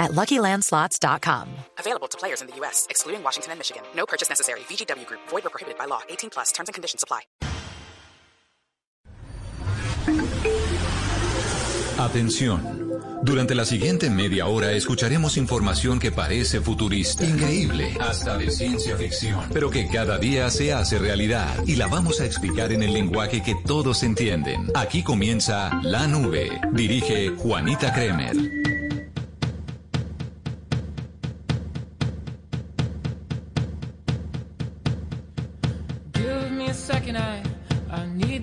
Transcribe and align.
at 0.00 0.12
LuckyLandSlots.com. 0.12 1.48
Available 1.78 2.08
to 2.08 2.18
players 2.18 2.40
in 2.40 2.48
the 2.48 2.56
U.S., 2.56 2.86
excluding 2.90 3.22
Washington 3.22 3.52
and 3.52 3.60
Michigan. 3.60 3.82
No 3.94 4.06
purchase 4.06 4.28
necessary. 4.28 4.60
VGW 4.60 5.06
Group. 5.06 5.20
Void 5.28 5.46
or 5.46 5.50
prohibited 5.50 5.78
by 5.78 5.84
law. 5.84 6.00
18 6.08 6.30
plus. 6.30 6.50
Terms 6.50 6.68
and 6.68 6.74
conditions 6.74 7.04
apply. 7.04 7.22
Atención. 11.98 12.90
Durante 13.22 13.54
la 13.54 13.66
siguiente 13.66 14.08
media 14.08 14.46
hora 14.46 14.72
escucharemos 14.72 15.36
información 15.36 15.98
que 15.98 16.10
parece 16.10 16.62
futurista, 16.62 17.24
increíble, 17.26 17.94
hasta 18.00 18.38
de 18.38 18.50
ciencia 18.50 18.96
ficción, 18.96 19.50
pero 19.52 19.68
que 19.68 19.86
cada 19.86 20.16
día 20.16 20.48
se 20.48 20.72
hace 20.72 20.98
realidad 20.98 21.62
y 21.66 21.76
la 21.76 21.86
vamos 21.86 22.22
a 22.22 22.24
explicar 22.24 22.72
en 22.72 22.82
el 22.82 22.94
lenguaje 22.94 23.42
que 23.42 23.54
todos 23.66 24.02
entienden. 24.02 24.70
Aquí 24.74 25.02
comienza 25.02 25.78
La 25.82 26.06
Nube. 26.06 26.50
Dirige 26.72 27.36
Juanita 27.36 27.92
Kremer. 27.92 28.59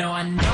No, 0.00 0.12
I 0.12 0.22
know 0.22 0.49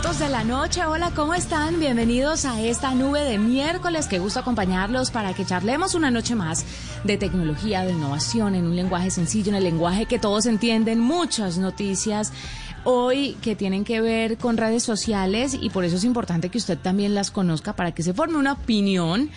de 0.00 0.28
la 0.30 0.44
noche. 0.44 0.84
Hola, 0.84 1.12
¿cómo 1.14 1.34
están? 1.34 1.78
Bienvenidos 1.78 2.46
a 2.46 2.60
esta 2.60 2.94
nube 2.94 3.20
de 3.22 3.38
miércoles. 3.38 4.08
Qué 4.08 4.18
gusto 4.18 4.40
acompañarlos 4.40 5.10
para 5.10 5.34
que 5.34 5.44
charlemos 5.44 5.94
una 5.94 6.10
noche 6.10 6.34
más 6.34 6.64
de 7.04 7.18
tecnología, 7.18 7.84
de 7.84 7.92
innovación, 7.92 8.54
en 8.54 8.64
un 8.64 8.74
lenguaje 8.74 9.10
sencillo, 9.10 9.50
en 9.50 9.56
el 9.56 9.64
lenguaje 9.64 10.06
que 10.06 10.18
todos 10.18 10.46
entienden. 10.46 11.00
Muchas 11.00 11.58
noticias 11.58 12.32
hoy 12.84 13.36
que 13.42 13.54
tienen 13.54 13.84
que 13.84 14.00
ver 14.00 14.38
con 14.38 14.56
redes 14.56 14.82
sociales 14.82 15.56
y 15.60 15.68
por 15.68 15.84
eso 15.84 15.96
es 15.96 16.04
importante 16.04 16.48
que 16.48 16.58
usted 16.58 16.78
también 16.78 17.14
las 17.14 17.30
conozca 17.30 17.76
para 17.76 17.92
que 17.92 18.02
se 18.02 18.14
forme 18.14 18.38
una 18.38 18.54
opinión 18.54 19.30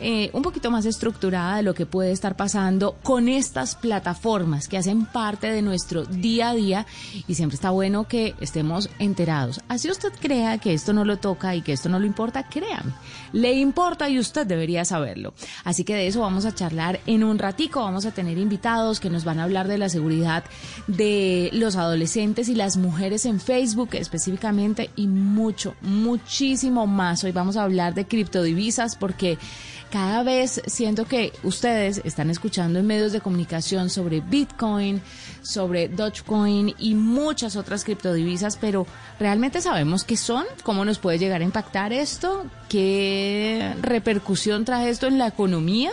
eh, 0.00 0.30
un 0.32 0.42
poquito 0.42 0.70
más 0.70 0.86
estructurada 0.86 1.56
de 1.56 1.62
lo 1.62 1.74
que 1.74 1.86
puede 1.86 2.12
estar 2.12 2.36
pasando 2.36 2.96
con 3.02 3.28
estas 3.28 3.74
plataformas 3.74 4.68
que 4.68 4.78
hacen 4.78 5.06
parte 5.06 5.50
de 5.50 5.60
nuestro 5.60 6.04
día 6.04 6.50
a 6.50 6.54
día 6.54 6.86
y 7.26 7.34
siempre 7.34 7.56
está 7.56 7.70
bueno 7.70 8.06
que 8.06 8.34
estemos 8.40 8.90
enterados. 8.98 9.60
Así 9.68 9.90
usted 9.90 10.12
crea 10.20 10.58
que 10.58 10.72
esto 10.72 10.92
no 10.92 11.04
lo 11.04 11.18
toca 11.18 11.56
y 11.56 11.62
que 11.62 11.72
esto 11.72 11.88
no 11.88 11.98
le 11.98 12.06
importa, 12.06 12.48
créame, 12.48 12.92
le 13.32 13.54
importa 13.54 14.08
y 14.08 14.18
usted 14.18 14.46
debería 14.46 14.84
saberlo. 14.84 15.34
Así 15.64 15.84
que 15.84 15.94
de 15.94 16.06
eso 16.06 16.20
vamos 16.20 16.44
a 16.44 16.54
charlar 16.54 17.00
en 17.06 17.24
un 17.24 17.38
ratico, 17.38 17.80
vamos 17.80 18.06
a 18.06 18.12
tener 18.12 18.38
invitados 18.38 19.00
que 19.00 19.10
nos 19.10 19.24
van 19.24 19.40
a 19.40 19.44
hablar 19.44 19.66
de 19.66 19.78
la 19.78 19.88
seguridad 19.88 20.44
de 20.86 21.50
los 21.52 21.76
adolescentes 21.76 22.48
y 22.48 22.54
las 22.54 22.76
mujeres 22.76 23.26
en 23.26 23.40
Facebook 23.40 23.90
específicamente 23.92 24.90
y 24.96 25.08
mucho, 25.08 25.74
muchísimo 25.80 26.86
más. 26.86 27.24
Hoy 27.24 27.32
vamos 27.32 27.56
a 27.56 27.64
hablar 27.64 27.94
de 27.94 28.06
criptodivisas 28.06 28.96
porque 28.96 29.38
cada 29.90 30.22
vez 30.22 30.62
siento 30.66 31.06
que 31.06 31.32
ustedes 31.42 32.00
están 32.04 32.30
escuchando 32.30 32.78
en 32.78 32.86
medios 32.86 33.12
de 33.12 33.20
comunicación 33.20 33.90
sobre 33.90 34.20
Bitcoin, 34.20 35.00
sobre 35.42 35.88
Dogecoin 35.88 36.74
y 36.78 36.94
muchas 36.94 37.56
otras 37.56 37.84
criptodivisas, 37.84 38.56
pero 38.56 38.86
¿realmente 39.18 39.60
sabemos 39.60 40.04
qué 40.04 40.16
son? 40.16 40.44
¿Cómo 40.62 40.84
nos 40.84 40.98
puede 40.98 41.18
llegar 41.18 41.40
a 41.40 41.44
impactar 41.44 41.92
esto? 41.92 42.46
¿Qué 42.68 43.74
repercusión 43.80 44.64
trae 44.64 44.90
esto 44.90 45.06
en 45.06 45.18
la 45.18 45.28
economía? 45.28 45.90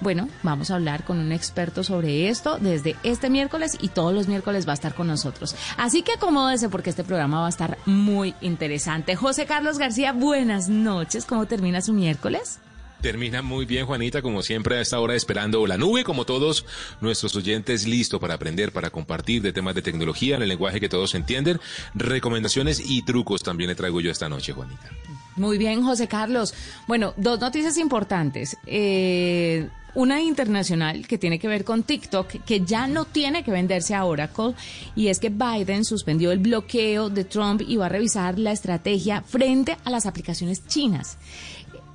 Bueno, 0.00 0.28
vamos 0.42 0.70
a 0.70 0.76
hablar 0.76 1.04
con 1.04 1.18
un 1.18 1.32
experto 1.32 1.82
sobre 1.82 2.28
esto 2.28 2.58
desde 2.60 2.96
este 3.02 3.30
miércoles 3.30 3.76
y 3.80 3.88
todos 3.88 4.14
los 4.14 4.28
miércoles 4.28 4.66
va 4.66 4.72
a 4.72 4.74
estar 4.74 4.94
con 4.94 5.08
nosotros. 5.08 5.56
Así 5.76 6.02
que 6.02 6.12
acomódese 6.12 6.68
porque 6.68 6.90
este 6.90 7.02
programa 7.02 7.40
va 7.40 7.46
a 7.46 7.50
estar 7.50 7.78
muy 7.84 8.34
interesante. 8.40 9.16
José 9.16 9.46
Carlos 9.46 9.78
García, 9.78 10.12
buenas 10.12 10.68
noches. 10.68 11.24
¿Cómo 11.24 11.46
termina 11.46 11.80
su 11.80 11.92
miércoles? 11.92 12.60
Termina 13.00 13.42
muy 13.42 13.64
bien, 13.64 13.86
Juanita, 13.86 14.22
como 14.22 14.42
siempre 14.42 14.76
a 14.76 14.80
esta 14.80 14.98
hora 14.98 15.14
esperando 15.14 15.66
la 15.66 15.76
nube, 15.76 16.02
como 16.02 16.24
todos 16.24 16.64
nuestros 17.00 17.36
oyentes, 17.36 17.86
listo 17.86 18.18
para 18.18 18.34
aprender, 18.34 18.72
para 18.72 18.90
compartir 18.90 19.40
de 19.40 19.52
temas 19.52 19.74
de 19.74 19.82
tecnología 19.82 20.36
en 20.36 20.42
el 20.42 20.48
lenguaje 20.48 20.80
que 20.80 20.88
todos 20.88 21.14
entienden. 21.14 21.60
Recomendaciones 21.94 22.82
y 22.84 23.02
trucos 23.02 23.42
también 23.42 23.68
le 23.68 23.76
traigo 23.76 24.00
yo 24.00 24.10
esta 24.10 24.28
noche, 24.28 24.52
Juanita. 24.52 24.90
Muy 25.36 25.58
bien, 25.58 25.84
José 25.84 26.08
Carlos. 26.08 26.52
Bueno, 26.88 27.14
dos 27.16 27.38
noticias 27.38 27.78
importantes. 27.78 28.56
Eh, 28.66 29.68
una 29.94 30.20
internacional 30.20 31.06
que 31.06 31.18
tiene 31.18 31.38
que 31.38 31.48
ver 31.48 31.64
con 31.64 31.82
TikTok, 31.82 32.44
que 32.44 32.60
ya 32.60 32.86
no 32.86 33.04
tiene 33.04 33.42
que 33.42 33.50
venderse 33.50 33.94
a 33.94 34.04
Oracle, 34.04 34.54
y 34.94 35.08
es 35.08 35.18
que 35.18 35.30
Biden 35.30 35.84
suspendió 35.84 36.30
el 36.30 36.38
bloqueo 36.38 37.10
de 37.10 37.24
Trump 37.24 37.62
y 37.66 37.76
va 37.76 37.86
a 37.86 37.88
revisar 37.88 38.38
la 38.38 38.52
estrategia 38.52 39.22
frente 39.22 39.76
a 39.84 39.90
las 39.90 40.06
aplicaciones 40.06 40.66
chinas. 40.66 41.18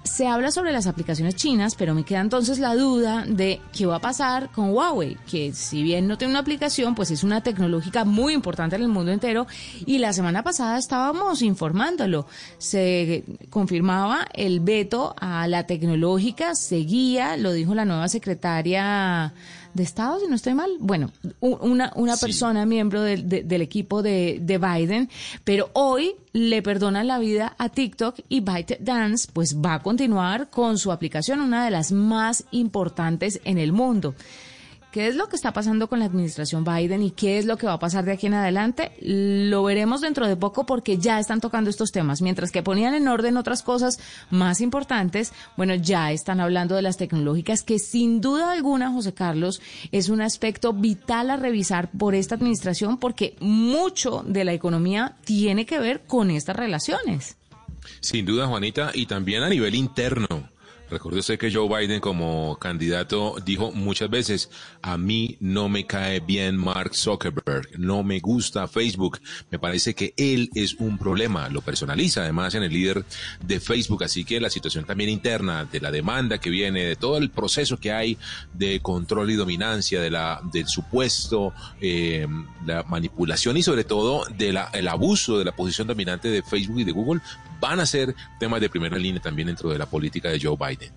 Se 0.03 0.27
habla 0.27 0.51
sobre 0.51 0.73
las 0.73 0.85
aplicaciones 0.85 1.35
chinas, 1.35 1.75
pero 1.75 1.95
me 1.95 2.03
queda 2.03 2.19
entonces 2.19 2.59
la 2.59 2.75
duda 2.75 3.23
de 3.25 3.61
qué 3.71 3.85
va 3.85 3.95
a 3.95 3.99
pasar 3.99 4.51
con 4.51 4.71
Huawei, 4.71 5.17
que 5.29 5.53
si 5.53 5.81
bien 5.81 6.07
no 6.07 6.17
tiene 6.17 6.33
una 6.33 6.41
aplicación, 6.41 6.93
pues 6.93 7.09
es 7.09 7.23
una 7.23 7.41
tecnológica 7.41 8.03
muy 8.03 8.33
importante 8.33 8.75
en 8.75 8.81
el 8.81 8.89
mundo 8.89 9.11
entero. 9.11 9.47
Y 9.85 9.99
la 9.99 10.11
semana 10.11 10.43
pasada 10.43 10.77
estábamos 10.77 11.41
informándolo. 11.41 12.27
Se 12.57 13.23
confirmaba 13.49 14.27
el 14.33 14.59
veto 14.59 15.15
a 15.19 15.47
la 15.47 15.65
tecnológica, 15.65 16.53
seguía, 16.53 17.37
lo 17.37 17.53
dijo 17.53 17.73
la 17.73 17.85
nueva 17.85 18.09
secretaria 18.09 19.33
de 19.73 19.83
Estado, 19.83 20.19
si 20.19 20.27
no 20.27 20.35
estoy 20.35 20.53
mal. 20.53 20.71
Bueno, 20.79 21.11
una, 21.39 21.91
una 21.95 22.17
persona 22.17 22.65
miembro 22.65 23.01
del 23.01 23.61
equipo 23.61 24.01
de, 24.01 24.39
de, 24.41 24.57
Biden, 24.57 25.09
pero 25.43 25.69
hoy 25.73 26.15
le 26.31 26.61
perdonan 26.61 27.07
la 27.07 27.19
vida 27.19 27.55
a 27.57 27.69
TikTok 27.69 28.19
y 28.29 28.41
ByteDance 28.41 29.27
pues 29.31 29.57
va 29.57 29.75
a 29.75 29.83
continuar 29.83 30.49
con 30.49 30.77
su 30.77 30.91
aplicación, 30.91 31.41
una 31.41 31.65
de 31.65 31.71
las 31.71 31.91
más 31.91 32.45
importantes 32.51 33.41
en 33.43 33.57
el 33.57 33.71
mundo. 33.71 34.15
¿Qué 34.93 35.07
es 35.07 35.15
lo 35.15 35.27
que 35.27 35.35
está 35.35 35.53
pasando 35.53 35.87
con 35.87 35.97
la 35.97 36.05
administración 36.05 36.63
Biden 36.63 37.01
y 37.01 37.09
qué 37.09 37.39
es 37.39 37.47
lo 37.47 37.57
que 37.57 37.65
va 37.65 37.73
a 37.73 37.79
pasar 37.79 38.05
de 38.05 38.11
aquí 38.11 38.27
en 38.27 38.35
adelante? 38.35 38.91
Lo 39.01 39.63
veremos 39.63 40.01
dentro 40.01 40.27
de 40.27 40.35
poco 40.35 40.67
porque 40.67 40.99
ya 40.99 41.19
están 41.19 41.41
tocando 41.41 41.71
estos 41.71 41.91
temas. 41.91 42.21
Mientras 42.21 42.51
que 42.51 42.61
ponían 42.61 42.93
en 42.93 43.07
orden 43.07 43.37
otras 43.37 43.63
cosas 43.63 43.99
más 44.29 44.61
importantes, 44.61 45.33
bueno, 45.57 45.73
ya 45.73 46.11
están 46.11 46.39
hablando 46.39 46.75
de 46.75 46.83
las 46.83 46.97
tecnológicas 46.97 47.63
que 47.63 47.79
sin 47.79 48.21
duda 48.21 48.51
alguna, 48.51 48.91
José 48.91 49.15
Carlos, 49.15 49.63
es 49.91 50.09
un 50.09 50.21
aspecto 50.21 50.73
vital 50.73 51.31
a 51.31 51.37
revisar 51.37 51.89
por 51.89 52.13
esta 52.13 52.35
administración 52.35 52.99
porque 52.99 53.35
mucho 53.39 54.23
de 54.27 54.45
la 54.45 54.53
economía 54.53 55.17
tiene 55.25 55.65
que 55.65 55.79
ver 55.79 56.01
con 56.05 56.29
estas 56.29 56.55
relaciones. 56.55 57.37
Sin 57.99 58.27
duda, 58.27 58.45
Juanita, 58.45 58.91
y 58.93 59.07
también 59.07 59.41
a 59.41 59.49
nivel 59.49 59.73
interno. 59.73 60.53
Recuerde 60.93 61.21
usted 61.21 61.39
que 61.39 61.51
Joe 61.51 61.67
Biden 61.67 61.99
como 61.99 62.57
candidato 62.59 63.35
dijo 63.43 63.71
muchas 63.71 64.11
veces, 64.11 64.51
a 64.83 64.97
mí 64.97 65.37
no 65.39 65.69
me 65.69 65.87
cae 65.87 66.19
bien 66.19 66.57
Mark 66.57 66.93
Zuckerberg, 66.93 67.79
no 67.79 68.03
me 68.03 68.19
gusta 68.19 68.67
Facebook, 68.67 69.19
me 69.49 69.57
parece 69.57 69.95
que 69.95 70.13
él 70.17 70.49
es 70.53 70.75
un 70.75 70.97
problema, 70.97 71.47
lo 71.47 71.61
personaliza 71.61 72.21
además 72.21 72.53
en 72.55 72.63
el 72.63 72.73
líder 72.73 73.05
de 73.41 73.61
Facebook, 73.61 74.03
así 74.03 74.25
que 74.25 74.41
la 74.41 74.49
situación 74.49 74.83
también 74.83 75.09
interna 75.09 75.63
de 75.63 75.79
la 75.79 75.89
demanda 75.89 76.37
que 76.37 76.49
viene, 76.49 76.83
de 76.83 76.95
todo 76.97 77.17
el 77.17 77.31
proceso 77.31 77.77
que 77.77 77.93
hay 77.93 78.17
de 78.53 78.81
control 78.81 79.31
y 79.31 79.35
dominancia, 79.35 80.01
de 80.01 80.11
la, 80.11 80.41
del 80.51 80.67
supuesto, 80.67 81.53
eh, 81.79 82.27
la 82.65 82.83
manipulación 82.83 83.55
y 83.55 83.63
sobre 83.63 83.85
todo 83.85 84.25
del 84.37 84.59
el 84.73 84.87
abuso 84.89 85.39
de 85.39 85.45
la 85.45 85.55
posición 85.55 85.87
dominante 85.87 86.27
de 86.27 86.43
Facebook 86.43 86.81
y 86.81 86.83
de 86.83 86.91
Google, 86.91 87.21
van 87.61 87.79
a 87.79 87.85
ser 87.85 88.13
temas 88.37 88.59
de 88.59 88.69
primera 88.69 88.97
línea 88.97 89.21
también 89.21 89.47
dentro 89.47 89.69
de 89.69 89.77
la 89.77 89.85
política 89.85 90.29
de 90.29 90.41
Joe 90.41 90.57
Biden. 90.57 90.91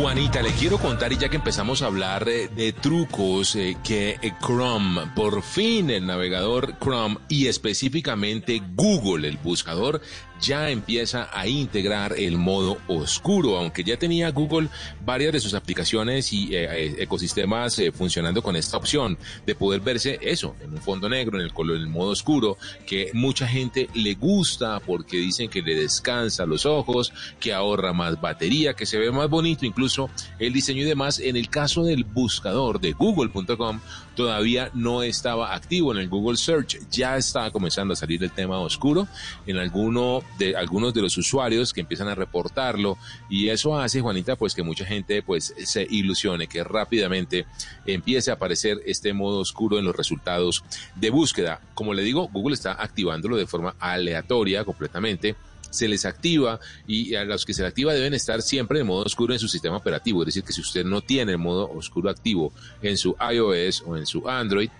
Juanita, 0.00 0.40
le 0.40 0.50
quiero 0.52 0.78
contar, 0.78 1.12
y 1.12 1.18
ya 1.18 1.28
que 1.28 1.36
empezamos 1.36 1.82
a 1.82 1.86
hablar 1.86 2.24
de, 2.24 2.74
trucos, 2.80 3.54
eh, 3.54 3.76
que 3.84 4.18
eh, 4.22 4.32
Chrome, 4.40 5.02
por 5.14 5.42
fin 5.42 5.90
el 5.90 6.06
navegador 6.06 6.78
Chrome 6.78 7.18
y 7.28 7.48
específicamente 7.48 8.62
Google, 8.74 9.28
el 9.28 9.36
buscador, 9.36 10.00
ya 10.40 10.70
empieza 10.70 11.28
a 11.32 11.46
integrar 11.46 12.14
el 12.18 12.38
modo 12.38 12.78
oscuro, 12.88 13.58
aunque 13.58 13.84
ya 13.84 13.98
tenía 13.98 14.30
Google 14.30 14.68
varias 15.04 15.32
de 15.32 15.40
sus 15.40 15.54
aplicaciones 15.54 16.32
y 16.32 16.54
eh, 16.54 16.68
eh, 16.70 16.96
ecosistemas 16.98 17.78
eh, 17.78 17.92
funcionando 17.92 18.42
con 18.42 18.56
esta 18.56 18.76
opción 18.76 19.18
de 19.46 19.54
poder 19.54 19.80
verse 19.80 20.18
eso, 20.22 20.56
en 20.60 20.72
un 20.72 20.78
fondo 20.78 21.08
negro, 21.08 21.38
en 21.38 21.44
el 21.44 21.52
color, 21.52 21.76
en 21.76 21.82
el 21.82 21.88
modo 21.88 22.10
oscuro, 22.10 22.56
que 22.86 23.10
mucha 23.12 23.46
gente 23.46 23.88
le 23.94 24.14
gusta 24.14 24.80
porque 24.80 25.16
dicen 25.16 25.48
que 25.48 25.62
le 25.62 25.74
descansa 25.74 26.46
los 26.46 26.66
ojos, 26.66 27.12
que 27.38 27.52
ahorra 27.52 27.92
más 27.92 28.20
batería, 28.20 28.74
que 28.74 28.86
se 28.86 28.98
ve 28.98 29.10
más 29.10 29.28
bonito, 29.28 29.66
incluso 29.66 30.10
el 30.38 30.52
diseño 30.52 30.82
y 30.82 30.84
demás. 30.84 31.18
En 31.18 31.36
el 31.36 31.48
caso 31.48 31.84
del 31.84 32.04
buscador 32.04 32.80
de 32.80 32.92
google.com, 32.92 33.80
todavía 34.20 34.70
no 34.74 35.02
estaba 35.02 35.54
activo 35.54 35.92
en 35.92 35.98
el 35.98 36.10
Google 36.10 36.36
Search, 36.36 36.78
ya 36.90 37.16
estaba 37.16 37.50
comenzando 37.50 37.94
a 37.94 37.96
salir 37.96 38.22
el 38.22 38.30
tema 38.30 38.58
oscuro 38.58 39.08
en 39.46 39.56
alguno 39.56 40.22
de 40.36 40.54
algunos 40.54 40.92
de 40.92 41.00
los 41.00 41.16
usuarios 41.16 41.72
que 41.72 41.80
empiezan 41.80 42.06
a 42.08 42.14
reportarlo. 42.14 42.98
Y 43.30 43.48
eso 43.48 43.78
hace 43.78 44.02
Juanita 44.02 44.36
pues 44.36 44.54
que 44.54 44.62
mucha 44.62 44.84
gente 44.84 45.22
pues 45.22 45.54
se 45.64 45.86
ilusione 45.88 46.48
que 46.48 46.62
rápidamente 46.62 47.46
empiece 47.86 48.30
a 48.30 48.34
aparecer 48.34 48.82
este 48.84 49.14
modo 49.14 49.38
oscuro 49.38 49.78
en 49.78 49.86
los 49.86 49.96
resultados 49.96 50.64
de 50.96 51.08
búsqueda. 51.08 51.62
Como 51.72 51.94
le 51.94 52.02
digo, 52.02 52.28
Google 52.30 52.52
está 52.52 52.72
activándolo 52.72 53.38
de 53.38 53.46
forma 53.46 53.74
aleatoria 53.78 54.66
completamente 54.66 55.34
se 55.70 55.88
les 55.88 56.04
activa 56.04 56.60
y 56.86 57.14
a 57.14 57.24
los 57.24 57.44
que 57.44 57.54
se 57.54 57.64
activa 57.64 57.94
deben 57.94 58.14
estar 58.14 58.42
siempre 58.42 58.80
en 58.80 58.86
modo 58.86 59.04
oscuro 59.04 59.32
en 59.32 59.38
su 59.40 59.48
sistema 59.48 59.76
operativo. 59.76 60.22
Es 60.22 60.26
decir, 60.26 60.44
que 60.44 60.52
si 60.52 60.60
usted 60.60 60.84
no 60.84 61.00
tiene 61.00 61.32
el 61.32 61.38
modo 61.38 61.70
oscuro 61.70 62.10
activo 62.10 62.52
en 62.82 62.96
su 62.96 63.16
iOS 63.32 63.82
o 63.86 63.96
en 63.96 64.06
su 64.06 64.28
Android, 64.28 64.70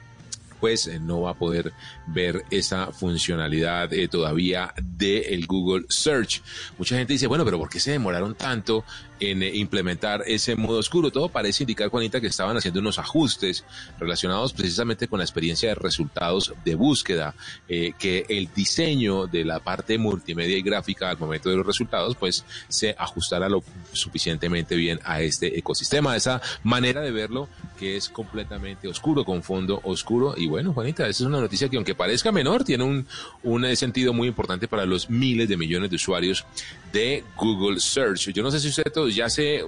pues 0.60 0.86
eh, 0.86 1.00
no 1.00 1.22
va 1.22 1.30
a 1.30 1.38
poder 1.38 1.72
ver 2.06 2.44
esa 2.50 2.92
funcionalidad 2.92 3.92
eh, 3.92 4.08
todavía 4.08 4.72
del 4.80 5.46
Google 5.46 5.86
Search. 5.88 6.42
Mucha 6.78 6.96
gente 6.96 7.14
dice, 7.14 7.26
bueno, 7.26 7.44
pero 7.44 7.58
¿por 7.58 7.70
qué 7.70 7.80
se 7.80 7.92
demoraron 7.92 8.34
tanto 8.34 8.84
en 9.20 9.42
eh, 9.42 9.50
implementar 9.54 10.22
ese 10.26 10.56
modo 10.56 10.78
oscuro? 10.78 11.10
Todo 11.10 11.28
parece 11.28 11.62
indicar, 11.62 11.88
Juanita, 11.88 12.20
que 12.20 12.26
estaban 12.26 12.56
haciendo 12.56 12.80
unos 12.80 12.98
ajustes 12.98 13.64
relacionados 13.98 14.52
precisamente 14.52 15.08
con 15.08 15.18
la 15.18 15.24
experiencia 15.24 15.68
de 15.68 15.74
resultados 15.74 16.52
de 16.64 16.74
búsqueda, 16.74 17.34
que 17.68 18.26
el 18.28 18.48
diseño 18.54 19.26
de 19.26 19.44
la 19.44 19.60
parte 19.60 19.98
multimedia 19.98 20.56
y 20.56 20.62
gráfica 20.62 21.10
al 21.10 21.18
momento 21.18 21.50
de 21.50 21.56
los 21.56 21.66
resultados, 21.66 22.16
pues 22.16 22.44
se 22.68 22.94
ajustara 22.98 23.48
lo 23.48 23.62
suficientemente 23.92 24.76
bien 24.76 25.00
a 25.04 25.20
este 25.20 25.58
ecosistema, 25.58 26.16
esa 26.16 26.40
manera 26.62 27.00
de 27.00 27.10
verlo 27.10 27.48
que 27.78 27.96
es 27.96 28.08
completamente 28.08 28.88
oscuro, 28.88 29.24
con 29.24 29.42
fondo 29.42 29.80
oscuro 29.84 30.34
y 30.36 30.46
bueno, 30.46 30.72
Juanita, 30.72 31.08
esa 31.08 31.24
es 31.24 31.26
una 31.26 31.40
noticia 31.40 31.68
que 31.68 31.76
aunque 31.76 31.94
parezca 31.94 32.32
menor, 32.32 32.64
tiene 32.64 32.84
un, 32.84 33.06
un 33.42 33.64
eh, 33.64 33.76
sentido 33.76 34.12
muy 34.12 34.28
importante 34.28 34.68
para 34.68 34.86
los 34.86 35.08
miles 35.10 35.48
de 35.48 35.56
millones 35.56 35.90
de 35.90 35.96
usuarios 35.96 36.44
de 36.92 37.24
Google 37.36 37.80
Search. 37.80 38.32
Yo 38.32 38.42
no 38.42 38.50
sé 38.50 38.60
si 38.60 38.68
usted 38.68 38.84
ya 39.14 39.28
se, 39.28 39.56
eh, 39.56 39.64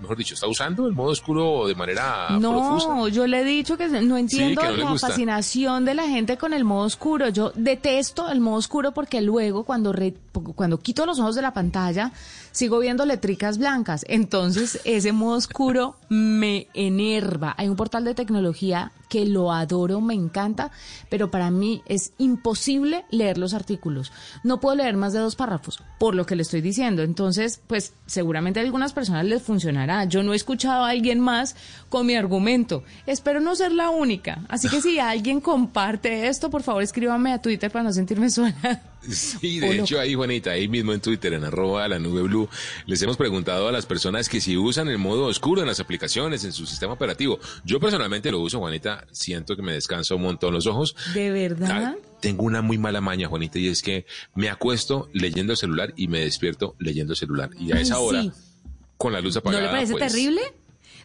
mejor 0.00 0.16
dicho, 0.16 0.34
está 0.34 0.46
usando 0.46 0.86
el 0.86 0.92
modo 0.92 1.10
oscuro 1.10 1.66
de 1.66 1.74
manera 1.74 2.28
No, 2.38 3.08
yo 3.08 3.26
le 3.26 3.40
he 3.40 3.44
dicho 3.44 3.76
que 3.76 3.88
no 3.88 4.16
entiendo 4.16 4.62
la 4.62 4.98
fascinación 4.98 5.84
de 5.84 5.94
la 5.94 6.08
gente 6.08 6.36
con 6.36 6.52
el 6.52 6.64
modo 6.64 6.86
oscuro. 6.86 7.28
Yo 7.28 7.52
detesto 7.54 8.30
el 8.30 8.40
modo 8.40 8.56
oscuro 8.56 8.92
porque 8.92 9.20
luego 9.20 9.64
cuando, 9.64 9.94
cuando 10.54 10.78
quito 10.78 11.06
los 11.06 11.18
ojos 11.18 11.34
de 11.34 11.42
la 11.42 11.52
pantalla 11.52 12.12
sigo 12.52 12.78
viendo 12.78 13.04
letricas 13.04 13.58
blancas. 13.58 14.04
Entonces 14.08 14.80
ese 14.84 15.12
modo 15.12 15.36
oscuro 15.36 15.96
me 16.08 16.68
enerva. 16.74 17.54
Hay 17.58 17.68
un 17.68 17.76
portal 17.76 18.04
de 18.04 18.14
tecnología 18.14 18.92
que 19.08 19.26
lo 19.26 19.52
adoro, 19.52 20.00
me 20.00 20.14
encanta, 20.14 20.70
pero 21.08 21.30
para 21.30 21.50
mí 21.50 21.82
es 21.86 22.12
imposible 22.18 23.04
leer 23.10 23.38
los 23.38 23.54
artículos. 23.54 24.12
No 24.42 24.60
puedo 24.60 24.76
leer 24.76 24.96
más 24.96 25.12
de 25.12 25.20
dos 25.20 25.36
párrafos, 25.36 25.82
por 25.98 26.14
lo 26.14 26.26
que 26.26 26.36
le 26.36 26.42
estoy 26.42 26.53
diciendo. 26.60 27.02
Entonces, 27.02 27.60
pues 27.66 27.94
seguramente 28.06 28.60
a 28.60 28.62
algunas 28.62 28.92
personas 28.92 29.24
les 29.24 29.42
funcionará. 29.42 30.04
Yo 30.04 30.22
no 30.22 30.32
he 30.32 30.36
escuchado 30.36 30.84
a 30.84 30.90
alguien 30.90 31.20
más 31.20 31.56
con 31.94 32.06
mi 32.06 32.16
argumento. 32.16 32.82
Espero 33.06 33.38
no 33.38 33.54
ser 33.54 33.70
la 33.70 33.90
única. 33.90 34.40
Así 34.48 34.68
que 34.68 34.80
si 34.80 34.98
alguien 34.98 35.40
comparte 35.40 36.26
esto, 36.26 36.50
por 36.50 36.64
favor 36.64 36.82
escríbame 36.82 37.32
a 37.32 37.40
Twitter 37.40 37.70
para 37.70 37.84
no 37.84 37.92
sentirme 37.92 38.30
sola. 38.30 38.82
Sí, 39.08 39.60
de 39.60 39.78
hecho 39.78 40.00
ahí 40.00 40.14
Juanita, 40.14 40.50
ahí 40.50 40.66
mismo 40.66 40.92
en 40.92 41.00
Twitter, 41.00 41.34
en 41.34 41.44
arroba 41.44 41.86
la 41.86 42.00
nube 42.00 42.22
blue, 42.22 42.48
les 42.86 43.00
hemos 43.02 43.16
preguntado 43.16 43.68
a 43.68 43.72
las 43.72 43.86
personas 43.86 44.28
que 44.28 44.40
si 44.40 44.56
usan 44.56 44.88
el 44.88 44.98
modo 44.98 45.26
oscuro 45.26 45.60
en 45.60 45.68
las 45.68 45.78
aplicaciones, 45.78 46.42
en 46.42 46.52
su 46.52 46.66
sistema 46.66 46.94
operativo. 46.94 47.38
Yo 47.64 47.78
personalmente 47.78 48.32
lo 48.32 48.40
uso, 48.40 48.58
Juanita, 48.58 49.06
siento 49.12 49.54
que 49.54 49.62
me 49.62 49.74
descanso 49.74 50.16
un 50.16 50.22
montón 50.22 50.52
los 50.52 50.66
ojos. 50.66 50.96
¿De 51.14 51.30
verdad? 51.30 51.94
tengo 52.18 52.42
una 52.42 52.60
muy 52.60 52.76
mala 52.76 53.00
maña, 53.00 53.28
Juanita, 53.28 53.60
y 53.60 53.68
es 53.68 53.82
que 53.82 54.04
me 54.34 54.48
acuesto 54.48 55.10
leyendo 55.12 55.52
el 55.52 55.58
celular 55.58 55.92
y 55.94 56.08
me 56.08 56.20
despierto 56.20 56.74
leyendo 56.80 57.12
el 57.12 57.18
celular. 57.18 57.50
Y 57.56 57.70
a 57.70 57.78
esa 57.78 58.00
hora, 58.00 58.24
con 58.96 59.12
la 59.12 59.20
luz 59.20 59.36
apagada. 59.36 59.62
¿No 59.62 59.68
le 59.68 59.72
parece 59.72 59.92
pues, 59.92 60.12
terrible? 60.12 60.40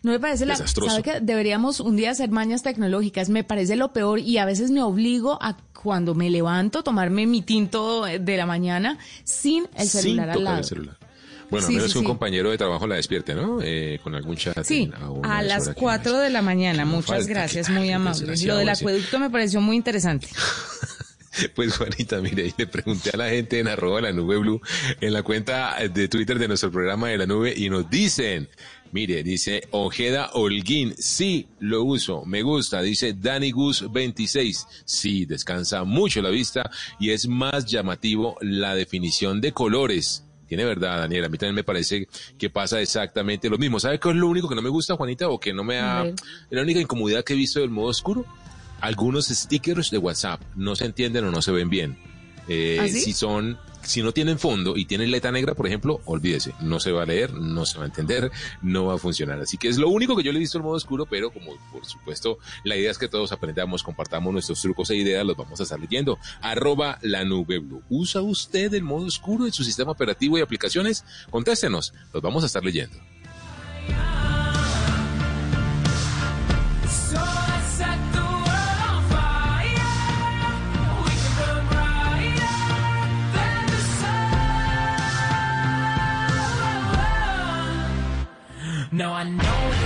No 0.01 0.11
me 0.11 0.19
parece 0.19 0.45
la. 0.45 0.55
¿Sabe 0.55 1.03
que 1.03 1.19
deberíamos 1.19 1.79
un 1.79 1.95
día 1.95 2.11
hacer 2.11 2.29
mañas 2.29 2.63
tecnológicas? 2.63 3.29
Me 3.29 3.43
parece 3.43 3.75
lo 3.75 3.91
peor 3.91 4.19
y 4.19 4.37
a 4.37 4.45
veces 4.45 4.71
me 4.71 4.81
obligo 4.81 5.37
a 5.41 5.57
cuando 5.81 6.15
me 6.15 6.29
levanto 6.29 6.83
tomarme 6.83 7.25
mi 7.25 7.41
tinto 7.41 8.03
de 8.05 8.37
la 8.37 8.45
mañana 8.45 8.97
sin 9.23 9.67
el 9.75 9.87
celular 9.87 10.29
al 10.31 10.43
lado. 10.43 10.61
Bueno, 11.49 11.65
a 11.65 11.69
menos 11.71 11.93
que 11.93 11.99
un 11.99 12.05
compañero 12.05 12.51
de 12.51 12.57
trabajo 12.57 12.85
la 12.85 12.95
despierte, 12.95 13.33
¿no? 13.33 13.59
Eh, 13.61 13.99
con 14.03 14.13
algún 14.13 14.35
chat. 14.35 14.63
Sí, 14.63 14.91
a, 15.23 15.41
las 15.41 15.71
4 15.73 16.19
de 16.19 16.29
la 16.29 16.41
mañana. 16.41 16.85
Muchas 16.85 17.27
gracias, 17.27 17.69
muy 17.69 17.91
amable. 17.91 18.35
Lo 18.45 18.57
del 18.57 18.69
acueducto 18.69 19.19
me 19.19 19.29
pareció 19.29 19.61
muy 19.61 19.75
interesante. 19.75 20.27
Pues 21.55 21.77
Juanita, 21.77 22.19
mire, 22.19 22.53
le 22.57 22.67
pregunté 22.67 23.11
a 23.13 23.17
la 23.17 23.29
gente 23.29 23.59
en 23.59 23.67
arroba 23.67 24.01
la 24.01 24.11
nube 24.11 24.37
blue 24.37 24.61
en 24.99 25.13
la 25.13 25.23
cuenta 25.23 25.77
de 25.77 26.07
Twitter 26.07 26.37
de 26.37 26.47
nuestro 26.47 26.71
programa 26.71 27.07
de 27.07 27.17
la 27.17 27.25
nube 27.25 27.53
y 27.55 27.69
nos 27.69 27.89
dicen, 27.89 28.49
mire, 28.91 29.24
dice 29.24 29.63
Ojeda 29.72 30.31
Holguín, 30.34 30.93
sí, 30.98 31.48
lo 31.60 31.84
uso, 31.84 32.25
me 32.25 32.41
gusta, 32.41 32.81
dice 32.81 33.13
Danny 33.13 33.51
Gus 33.51 33.91
26, 33.91 34.67
sí, 34.86 35.25
descansa 35.25 35.84
mucho 35.84 36.22
la 36.22 36.29
vista 36.29 36.69
y 37.00 37.12
es 37.12 37.27
más 37.27 37.65
llamativo 37.65 38.38
la 38.41 38.75
definición 38.75 39.41
de 39.41 39.51
colores. 39.51 40.25
Tiene 40.48 40.65
verdad, 40.65 40.98
Daniela. 40.98 41.27
A 41.27 41.29
mí 41.29 41.38
también 41.38 41.53
me 41.53 41.63
parece 41.63 42.08
que 42.39 42.50
pasa 42.50 42.81
exactamente 42.81 43.51
lo 43.51 43.60
mismo. 43.60 43.79
¿Sabe 43.79 44.00
qué 44.00 44.10
es 44.10 44.15
lo 44.15 44.27
único 44.27 44.50
que 44.50 44.55
no 44.55 44.63
me 44.63 44.69
gusta, 44.69 44.96
Juanita? 44.96 45.29
O 45.29 45.39
que 45.39 45.53
no 45.53 45.63
me 45.63 45.77
ha... 45.77 46.12
La 46.50 46.62
única 46.63 46.79
incomodidad 46.79 47.24
que 47.24 47.34
he 47.34 47.36
visto 47.36 47.60
del 47.60 47.69
modo 47.69 47.89
oscuro 47.89 48.25
algunos 48.81 49.27
stickers 49.27 49.91
de 49.91 49.98
WhatsApp 49.98 50.41
no 50.55 50.75
se 50.75 50.86
entienden 50.86 51.25
o 51.25 51.31
no 51.31 51.41
se 51.41 51.51
ven 51.51 51.69
bien. 51.69 51.98
Eh, 52.48 52.79
¿Ah, 52.81 52.88
sí? 52.88 53.00
Si 53.00 53.13
son, 53.13 53.58
si 53.81 54.01
no 54.01 54.12
tienen 54.12 54.39
fondo 54.39 54.77
y 54.77 54.86
tienen 54.86 55.12
letra 55.12 55.31
negra, 55.31 55.53
por 55.53 55.67
ejemplo, 55.67 56.01
olvídese, 56.05 56.53
no 56.62 56.79
se 56.79 56.91
va 56.91 57.03
a 57.03 57.05
leer, 57.05 57.33
no 57.33 57.65
se 57.65 57.77
va 57.77 57.86
a 57.86 57.88
entender, 57.88 58.31
no 58.62 58.86
va 58.86 58.95
a 58.95 58.98
funcionar. 58.98 59.39
Así 59.39 59.57
que 59.57 59.67
es 59.67 59.77
lo 59.77 59.89
único 59.89 60.15
que 60.15 60.24
yo 60.24 60.31
le 60.31 60.38
he 60.38 60.39
visto 60.39 60.57
en 60.57 60.63
modo 60.63 60.75
oscuro, 60.75 61.05
pero 61.05 61.31
como 61.31 61.53
por 61.71 61.86
supuesto 61.86 62.39
la 62.63 62.75
idea 62.75 62.91
es 62.91 62.98
que 62.98 63.07
todos 63.07 63.31
aprendamos, 63.31 63.83
compartamos 63.83 64.33
nuestros 64.33 64.62
trucos 64.62 64.89
e 64.89 64.95
ideas, 64.95 65.25
los 65.25 65.38
vamos 65.38 65.59
a 65.59 65.63
estar 65.63 65.79
leyendo. 65.79 66.17
Arroba 66.41 67.00
la 67.01 67.24
nube 67.25 67.59
blue. 67.59 67.83
¿Usa 67.89 68.21
usted 68.21 68.74
el 68.74 68.83
modo 68.83 69.05
oscuro 69.05 69.45
en 69.45 69.53
su 69.53 69.63
sistema 69.63 69.91
operativo 69.91 70.38
y 70.38 70.41
aplicaciones? 70.41 71.05
Contéstenos, 71.29 71.93
los 72.13 72.21
vamos 72.21 72.43
a 72.43 72.48
estar 72.48 72.63
leyendo. 72.63 72.98
No, 88.99 89.13
I 89.13 89.23
know 89.23 89.78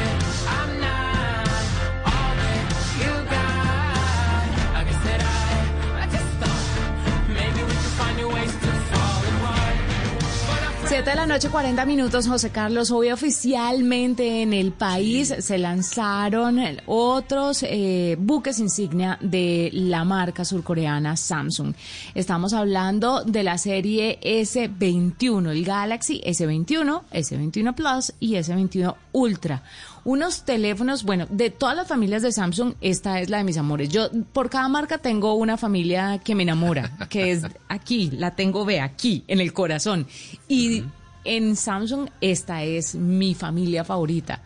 7 10.94 11.10
de 11.10 11.16
la 11.16 11.26
noche, 11.26 11.50
40 11.50 11.86
minutos, 11.86 12.28
José 12.28 12.52
Carlos. 12.52 12.92
Hoy 12.92 13.10
oficialmente 13.10 14.44
en 14.44 14.54
el 14.54 14.74
país 14.74 15.34
se 15.40 15.58
lanzaron 15.58 16.60
otros 16.86 17.64
eh, 17.64 18.16
buques 18.20 18.60
insignia 18.60 19.18
de 19.20 19.72
la 19.74 20.04
marca 20.04 20.46
surcoreana 20.46 21.18
Samsung. 21.18 21.74
Estamos 22.14 22.54
hablando 22.54 23.24
de 23.24 23.42
la 23.42 23.58
serie 23.58 24.20
S21, 24.22 25.50
el 25.50 25.66
Galaxy 25.66 26.22
S21, 26.24 27.02
S21 27.12 27.74
Plus 27.74 28.14
y 28.20 28.36
S21 28.36 28.94
Ultra. 29.14 29.64
Unos 30.06 30.44
teléfonos, 30.44 31.04
bueno, 31.04 31.28
de 31.30 31.50
todas 31.50 31.76
las 31.78 31.88
familias 31.88 32.22
de 32.22 32.32
Samsung, 32.32 32.74
esta 32.82 33.22
es 33.22 33.30
la 33.30 33.38
de 33.38 33.46
mis 33.46 33.58
amores. 33.58 33.88
Yo 33.90 34.10
por 34.34 34.50
cada 34.50 34.68
marca 34.68 34.98
tengo 34.98 35.34
una 35.36 35.58
familia 35.58 36.20
que 36.24 36.36
me 36.36 36.44
enamora, 36.44 36.92
que 37.10 37.32
es 37.32 37.44
aquí, 37.70 38.12
la 38.12 38.36
tengo, 38.36 38.66
ve, 38.66 38.82
aquí, 38.82 39.24
en 39.28 39.40
el 39.40 39.54
corazón. 39.54 40.06
Y 40.50 40.84
en 41.24 41.56
Samsung 41.56 42.10
esta 42.20 42.64
es 42.64 42.96
mi 42.96 43.34
familia 43.34 43.86
favorita. 43.86 44.42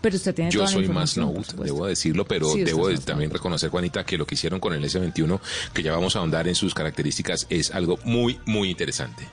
Pero 0.00 0.16
usted 0.16 0.34
tiene 0.34 0.50
Yo 0.50 0.60
toda 0.60 0.70
la 0.70 0.76
soy 0.76 0.88
más 0.88 1.16
Note, 1.16 1.56
debo 1.56 1.86
decirlo, 1.86 2.24
pero 2.24 2.52
Sí, 2.52 2.62
debo 2.62 2.88
también 3.00 3.30
reconocer, 3.30 3.70
Juanita, 3.70 4.04
que 4.04 4.16
lo 4.16 4.26
que 4.26 4.34
hicieron 4.34 4.60
con 4.60 4.72
el 4.72 4.84
S21, 4.84 5.40
que 5.72 5.82
ya 5.82 5.92
vamos 5.92 6.14
a 6.14 6.20
ahondar 6.20 6.46
en 6.46 6.54
sus 6.54 6.74
características, 6.74 7.46
es 7.50 7.72
algo 7.72 7.98
muy, 8.04 8.38
muy 8.46 8.70
interesante. 8.70 9.28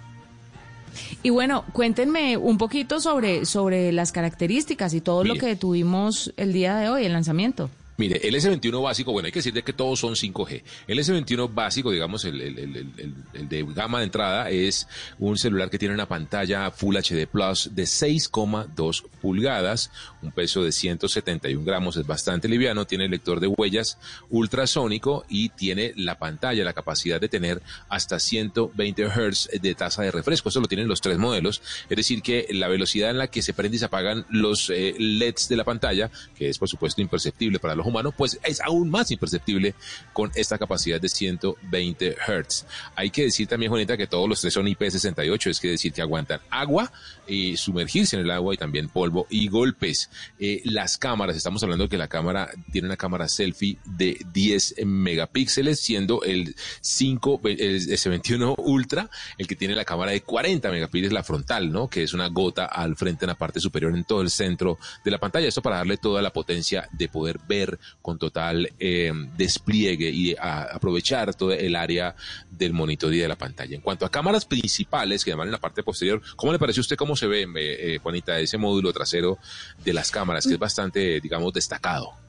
Y 1.25 1.31
bueno, 1.31 1.65
cuéntenme 1.73 2.37
un 2.37 2.59
poquito 2.59 2.99
sobre, 2.99 3.45
sobre 3.45 3.91
las 3.91 4.11
características 4.11 4.93
y 4.93 5.01
todo 5.01 5.23
lo 5.23 5.33
que 5.33 5.55
tuvimos 5.55 6.31
el 6.37 6.53
día 6.53 6.75
de 6.75 6.87
hoy, 6.87 7.03
el 7.03 7.13
lanzamiento. 7.13 7.71
Mire, 7.97 8.27
el 8.27 8.35
S21 8.35 8.81
básico, 8.83 9.13
bueno, 9.13 9.27
hay 9.27 9.31
que 9.31 9.39
decir 9.39 9.53
de 9.53 9.63
que 9.63 9.71
todos 9.71 9.99
son 10.01 10.15
5G. 10.15 10.63
El 10.87 10.99
S21 10.99 11.53
básico, 11.53 11.91
digamos, 11.91 12.25
el, 12.25 12.41
el- 12.41 12.59
el- 12.59 12.75
el- 12.75 13.13
el 13.33 13.47
de 13.49 13.63
gama 13.73 13.99
de 13.99 14.05
entrada, 14.05 14.49
es 14.49 14.87
un 15.17 15.37
celular 15.37 15.69
que 15.69 15.79
tiene 15.79 15.93
una 15.93 16.05
pantalla 16.05 16.71
Full 16.71 16.97
HD 16.97 17.25
Plus 17.25 17.69
de 17.73 17.83
6,2 17.85 19.03
pulgadas, 19.21 19.91
un 20.21 20.31
peso 20.31 20.61
de 20.63 20.73
171 20.73 21.63
gramos, 21.63 21.95
es 21.95 22.05
bastante 22.05 22.49
liviano, 22.49 22.85
tiene 22.85 23.07
lector 23.07 23.39
de 23.39 23.47
huellas 23.47 23.97
ultrasónico 24.29 25.25
y 25.29 25.49
tiene 25.49 25.93
la 25.95 26.17
pantalla, 26.19 26.63
la 26.63 26.73
capacidad 26.73 27.19
de 27.21 27.29
tener 27.29 27.61
hasta 27.89 28.19
120 28.19 29.03
Hz 29.07 29.49
de 29.61 29.73
tasa 29.75 30.03
de 30.03 30.11
refresco. 30.11 30.49
Eso 30.49 30.59
lo 30.59 30.67
tienen 30.67 30.87
los 30.87 31.01
tres 31.01 31.17
modelos, 31.17 31.61
es 31.89 31.97
decir, 31.97 32.21
que 32.21 32.45
la 32.51 32.67
velocidad 32.67 33.09
en 33.09 33.17
la 33.17 33.27
que 33.27 33.41
se 33.41 33.53
prende 33.53 33.77
y 33.77 33.79
se 33.79 33.85
apagan 33.85 34.25
los 34.29 34.69
eh, 34.69 34.95
LEDs 34.97 35.47
de 35.49 35.55
la 35.55 35.63
pantalla, 35.63 36.11
que 36.37 36.49
es 36.49 36.57
por 36.57 36.69
supuesto 36.69 37.01
imperceptible 37.01 37.59
para 37.59 37.75
los 37.75 37.84
humanos, 37.85 38.13
pues 38.17 38.39
es 38.43 38.61
aún 38.61 38.89
más 38.89 39.11
imperceptible 39.11 39.75
con 40.13 40.31
esta 40.35 40.57
capacidad 40.57 40.99
de 40.99 41.09
120 41.09 42.15
Hz. 42.15 42.65
Hay 42.95 43.09
que 43.09 43.23
decir 43.23 43.47
también, 43.47 43.69
Juanita, 43.69 43.97
que 43.97 44.07
todos 44.07 44.27
los 44.27 44.41
tres 44.41 44.53
son 44.53 44.65
IP68, 44.65 45.49
es 45.49 45.59
que 45.59 45.69
decir 45.69 45.93
que 45.93 46.01
aguantan 46.01 46.39
agua, 46.49 46.91
y 47.27 47.57
sumergirse 47.57 48.15
en 48.15 48.23
el 48.23 48.31
agua 48.31 48.53
y 48.53 48.57
también 48.57 48.89
polvo 48.89 49.27
y 49.29 49.47
golpes. 49.47 50.09
Eh, 50.39 50.61
las 50.65 50.97
cámaras, 50.97 51.35
estamos 51.35 51.61
hablando 51.63 51.89
que 51.89 51.97
la 51.97 52.07
cámara 52.07 52.49
tiene 52.71 52.87
una 52.87 52.97
cámara 52.97 53.27
selfie 53.27 53.77
de 53.85 54.19
10 54.33 54.85
megapíxeles, 54.85 55.79
siendo 55.79 56.23
el 56.23 56.55
5, 56.81 57.41
el 57.43 57.89
S21 57.89 58.55
Ultra, 58.57 59.09
el 59.37 59.47
que 59.47 59.55
tiene 59.55 59.75
la 59.75 59.85
cámara 59.85 60.11
de 60.11 60.21
40 60.21 60.69
megapíxeles, 60.71 61.13
la 61.13 61.23
frontal, 61.23 61.71
¿no? 61.71 61.89
Que 61.89 62.03
es 62.03 62.13
una 62.13 62.27
gota 62.27 62.65
al 62.65 62.95
frente 62.95 63.25
en 63.25 63.29
la 63.29 63.35
parte 63.35 63.59
superior 63.59 63.95
en 63.95 64.03
todo 64.03 64.21
el 64.21 64.29
centro 64.29 64.77
de 65.03 65.11
la 65.11 65.17
pantalla. 65.17 65.47
Esto 65.47 65.61
para 65.61 65.77
darle 65.77 65.97
toda 65.97 66.21
la 66.21 66.31
potencia 66.31 66.87
de 66.91 67.07
poder 67.07 67.39
ver 67.47 67.74
con 68.01 68.17
total 68.17 68.69
eh, 68.79 69.11
despliegue 69.37 70.09
y 70.09 70.35
a- 70.35 70.63
aprovechar 70.73 71.33
todo 71.35 71.51
el 71.51 71.75
área 71.75 72.15
del 72.51 72.73
monitor 72.73 73.13
y 73.13 73.19
de 73.19 73.27
la 73.27 73.37
pantalla. 73.37 73.75
En 73.75 73.81
cuanto 73.81 74.05
a 74.05 74.11
cámaras 74.11 74.45
principales 74.45 75.23
que 75.23 75.33
van 75.35 75.47
en 75.47 75.51
la 75.51 75.59
parte 75.59 75.83
posterior, 75.83 76.21
¿cómo 76.35 76.51
le 76.53 76.59
parece 76.59 76.79
a 76.79 76.81
usted 76.81 76.95
cómo 76.95 77.15
se 77.15 77.27
ve, 77.27 77.43
eh, 77.43 77.47
eh, 77.55 77.99
Juanita, 78.01 78.39
ese 78.39 78.57
módulo 78.57 78.91
trasero 78.93 79.37
de 79.83 79.93
las 79.93 80.11
cámaras, 80.11 80.45
que 80.47 80.53
es 80.53 80.59
bastante, 80.59 81.19
digamos, 81.21 81.53
destacado? 81.53 82.24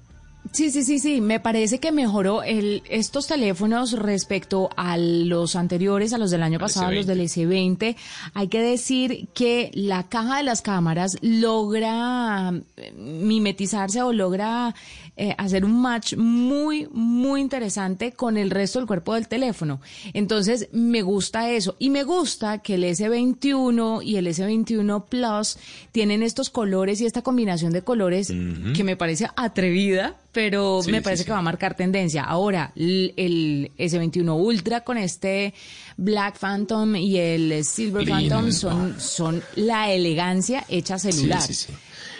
Sí, 0.52 0.70
sí, 0.70 0.84
sí, 0.84 0.98
sí. 0.98 1.20
Me 1.20 1.40
parece 1.40 1.80
que 1.80 1.92
mejoró 1.92 2.42
el, 2.42 2.82
estos 2.88 3.26
teléfonos 3.26 3.92
respecto 3.92 4.70
a 4.76 4.96
los 4.96 5.56
anteriores, 5.56 6.12
a 6.12 6.18
los 6.18 6.30
del 6.30 6.42
año 6.42 6.56
Al 6.56 6.60
pasado, 6.60 6.90
S20. 6.90 6.94
los 6.94 7.06
del 7.06 7.20
S20. 7.20 7.96
Hay 8.34 8.48
que 8.48 8.60
decir 8.60 9.28
que 9.34 9.70
la 9.74 10.04
caja 10.08 10.38
de 10.38 10.42
las 10.42 10.62
cámaras 10.62 11.16
logra 11.22 12.52
eh, 12.76 12.92
mimetizarse 12.96 14.02
o 14.02 14.12
logra 14.12 14.74
eh, 15.16 15.34
hacer 15.38 15.64
un 15.64 15.80
match 15.80 16.14
muy, 16.16 16.88
muy 16.92 17.40
interesante 17.40 18.12
con 18.12 18.36
el 18.36 18.50
resto 18.50 18.78
del 18.78 18.86
cuerpo 18.86 19.14
del 19.14 19.28
teléfono. 19.28 19.80
Entonces, 20.12 20.68
me 20.72 21.02
gusta 21.02 21.50
eso. 21.50 21.76
Y 21.78 21.90
me 21.90 22.04
gusta 22.04 22.58
que 22.58 22.74
el 22.74 22.84
S21 22.84 24.04
y 24.04 24.16
el 24.16 24.26
S21 24.26 25.04
Plus 25.08 25.58
tienen 25.92 26.22
estos 26.22 26.50
colores 26.50 27.00
y 27.00 27.06
esta 27.06 27.22
combinación 27.22 27.72
de 27.72 27.82
colores 27.82 28.28
que 28.28 28.84
me 28.84 28.96
parece 28.96 29.28
atrevida, 29.36 30.16
pero 30.36 30.82
Sí, 30.82 30.92
me 30.92 31.00
parece 31.00 31.22
sí. 31.22 31.26
que 31.26 31.32
va 31.32 31.38
a 31.38 31.42
marcar 31.42 31.74
tendencia. 31.74 32.22
Ahora, 32.22 32.70
el 32.76 33.72
S21 33.78 34.38
Ultra 34.38 34.82
con 34.82 34.98
este 34.98 35.54
Black 35.96 36.38
Phantom 36.38 36.94
y 36.96 37.16
el 37.16 37.64
Silver. 37.64 38.06
Phantom 38.06 38.52
son, 38.52 39.00
son 39.00 39.42
la 39.54 39.90
elegancia 39.90 40.66
hecha 40.68 40.98
celular. 40.98 41.40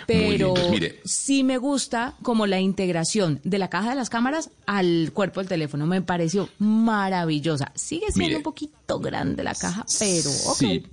Pero. 0.07 0.55
Mire. 0.71 1.01
sí 1.05 1.45
me 1.45 1.59
gusta 1.59 2.15
como 2.23 2.47
la 2.47 2.59
integración 2.59 3.39
de 3.45 3.59
la 3.59 3.69
caja 3.69 3.91
de 3.91 3.97
las 3.97 4.09
cámaras 4.09 4.49
al 4.65 5.11
cuerpo 5.13 5.41
del 5.41 5.49
teléfono. 5.51 5.87
Me 5.87 6.01
pareció 6.01 6.49
maravillosa. 6.59 7.71
Sigue 7.75 8.07
siendo 8.07 8.29
Mire. 8.29 8.37
un 8.39 8.43
poquito 8.45 8.99
grande 8.99 9.45
la 9.45 9.55
caja, 9.55 9.85
pero 9.99 10.31
ok. 10.47 10.87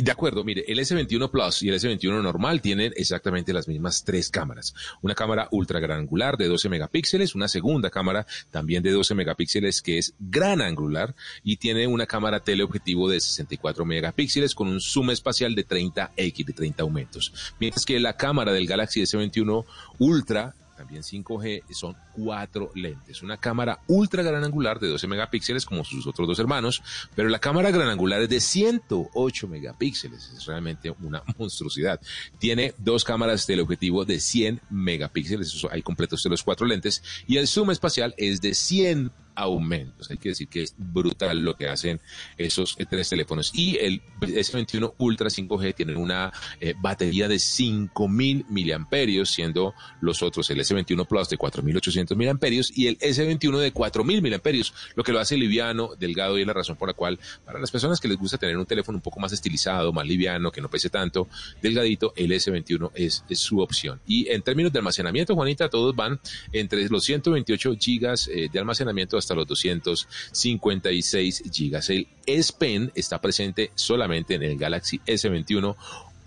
De 0.00 0.12
acuerdo, 0.12 0.44
mire, 0.44 0.64
el 0.68 0.78
S21 0.78 1.28
Plus 1.28 1.62
y 1.64 1.70
el 1.70 1.74
S21 1.74 2.22
normal 2.22 2.60
tienen 2.60 2.92
exactamente 2.96 3.52
las 3.52 3.66
mismas 3.66 4.04
tres 4.04 4.30
cámaras. 4.30 4.72
Una 5.02 5.16
cámara 5.16 5.48
ultra 5.50 5.80
gran 5.80 5.98
angular 5.98 6.36
de 6.36 6.46
12 6.46 6.68
megapíxeles, 6.68 7.34
una 7.34 7.48
segunda 7.48 7.90
cámara 7.90 8.24
también 8.52 8.84
de 8.84 8.92
12 8.92 9.16
megapíxeles 9.16 9.82
que 9.82 9.98
es 9.98 10.14
gran 10.20 10.62
angular 10.62 11.16
y 11.42 11.56
tiene 11.56 11.88
una 11.88 12.06
cámara 12.06 12.38
teleobjetivo 12.38 13.08
de 13.08 13.18
64 13.18 13.84
megapíxeles 13.84 14.54
con 14.54 14.68
un 14.68 14.80
zoom 14.80 15.10
espacial 15.10 15.56
de 15.56 15.66
30x, 15.66 16.44
de 16.44 16.52
30 16.52 16.82
aumentos. 16.84 17.54
Mientras 17.58 17.84
que 17.84 17.98
la 17.98 18.16
cámara 18.16 18.52
del 18.52 18.68
Galaxy 18.68 19.02
S21 19.02 19.64
Ultra 19.98 20.54
también 20.88 21.02
5G, 21.02 21.64
son 21.70 21.94
cuatro 22.14 22.70
lentes. 22.74 23.22
Una 23.22 23.36
cámara 23.36 23.80
ultra 23.88 24.22
gran 24.22 24.42
angular 24.42 24.80
de 24.80 24.88
12 24.88 25.06
megapíxeles 25.06 25.66
como 25.66 25.84
sus 25.84 26.06
otros 26.06 26.26
dos 26.26 26.38
hermanos, 26.38 26.82
pero 27.14 27.28
la 27.28 27.38
cámara 27.38 27.70
gran 27.70 27.88
angular 27.90 28.22
es 28.22 28.30
de 28.30 28.40
108 28.40 29.48
megapíxeles. 29.48 30.32
Es 30.34 30.46
realmente 30.46 30.94
una 31.02 31.22
monstruosidad. 31.38 32.00
Tiene 32.38 32.72
dos 32.78 33.04
cámaras 33.04 33.44
teleobjetivo 33.44 34.06
de 34.06 34.18
100 34.18 34.62
megapíxeles, 34.70 35.54
eso 35.54 35.70
ahí 35.70 35.82
completos 35.82 36.22
de 36.22 36.30
los 36.30 36.42
cuatro 36.42 36.66
lentes, 36.66 37.02
y 37.26 37.36
el 37.36 37.46
zoom 37.46 37.70
espacial 37.70 38.14
es 38.16 38.40
de 38.40 38.54
100 38.54 39.12
aumentos. 39.38 40.10
Hay 40.10 40.18
que 40.18 40.30
decir 40.30 40.48
que 40.48 40.62
es 40.62 40.74
brutal 40.76 41.38
lo 41.38 41.56
que 41.56 41.68
hacen 41.68 42.00
esos 42.36 42.74
eh, 42.78 42.86
tres 42.88 43.08
teléfonos. 43.08 43.52
Y 43.54 43.76
el 43.78 44.02
S21 44.20 44.94
Ultra 44.98 45.28
5G 45.28 45.74
tiene 45.74 45.94
una 45.96 46.32
eh, 46.60 46.74
batería 46.80 47.28
de 47.28 47.38
5000 47.38 48.46
miliamperios, 48.48 49.30
siendo 49.30 49.74
los 50.00 50.22
otros 50.22 50.50
el 50.50 50.58
S21 50.58 51.06
Plus 51.06 51.28
de 51.28 51.36
4800 51.36 52.16
miliamperios 52.16 52.76
y 52.76 52.88
el 52.88 52.98
S21 52.98 53.58
de 53.58 53.72
4000 53.72 54.22
miliamperios, 54.22 54.74
lo 54.96 55.04
que 55.04 55.12
lo 55.12 55.20
hace 55.20 55.36
liviano, 55.36 55.90
delgado 55.98 56.36
y 56.36 56.40
es 56.40 56.46
la 56.46 56.52
razón 56.52 56.76
por 56.76 56.88
la 56.88 56.94
cual 56.94 57.18
para 57.44 57.60
las 57.60 57.70
personas 57.70 58.00
que 58.00 58.08
les 58.08 58.18
gusta 58.18 58.38
tener 58.38 58.56
un 58.56 58.66
teléfono 58.66 58.98
un 58.98 59.02
poco 59.02 59.20
más 59.20 59.32
estilizado, 59.32 59.92
más 59.92 60.06
liviano, 60.06 60.50
que 60.50 60.60
no 60.60 60.68
pese 60.68 60.90
tanto, 60.90 61.28
delgadito, 61.62 62.12
el 62.16 62.32
S21 62.32 62.90
es, 62.94 63.24
su 63.30 63.60
opción. 63.60 64.00
Y 64.06 64.28
en 64.30 64.42
términos 64.42 64.72
de 64.72 64.80
almacenamiento, 64.80 65.34
Juanita, 65.34 65.68
todos 65.68 65.94
van 65.94 66.18
entre 66.52 66.88
los 66.88 67.04
128 67.04 67.76
gigas 67.78 68.28
eh, 68.28 68.48
de 68.52 68.58
almacenamiento 68.58 69.16
hasta 69.16 69.27
los 69.34 69.46
256 69.46 71.44
gigas. 71.52 71.90
El 71.90 72.08
S 72.26 72.52
Pen 72.58 72.90
está 72.94 73.20
presente 73.20 73.70
solamente 73.74 74.34
en 74.34 74.42
el 74.42 74.56
Galaxy 74.58 75.00
S21 75.06 75.76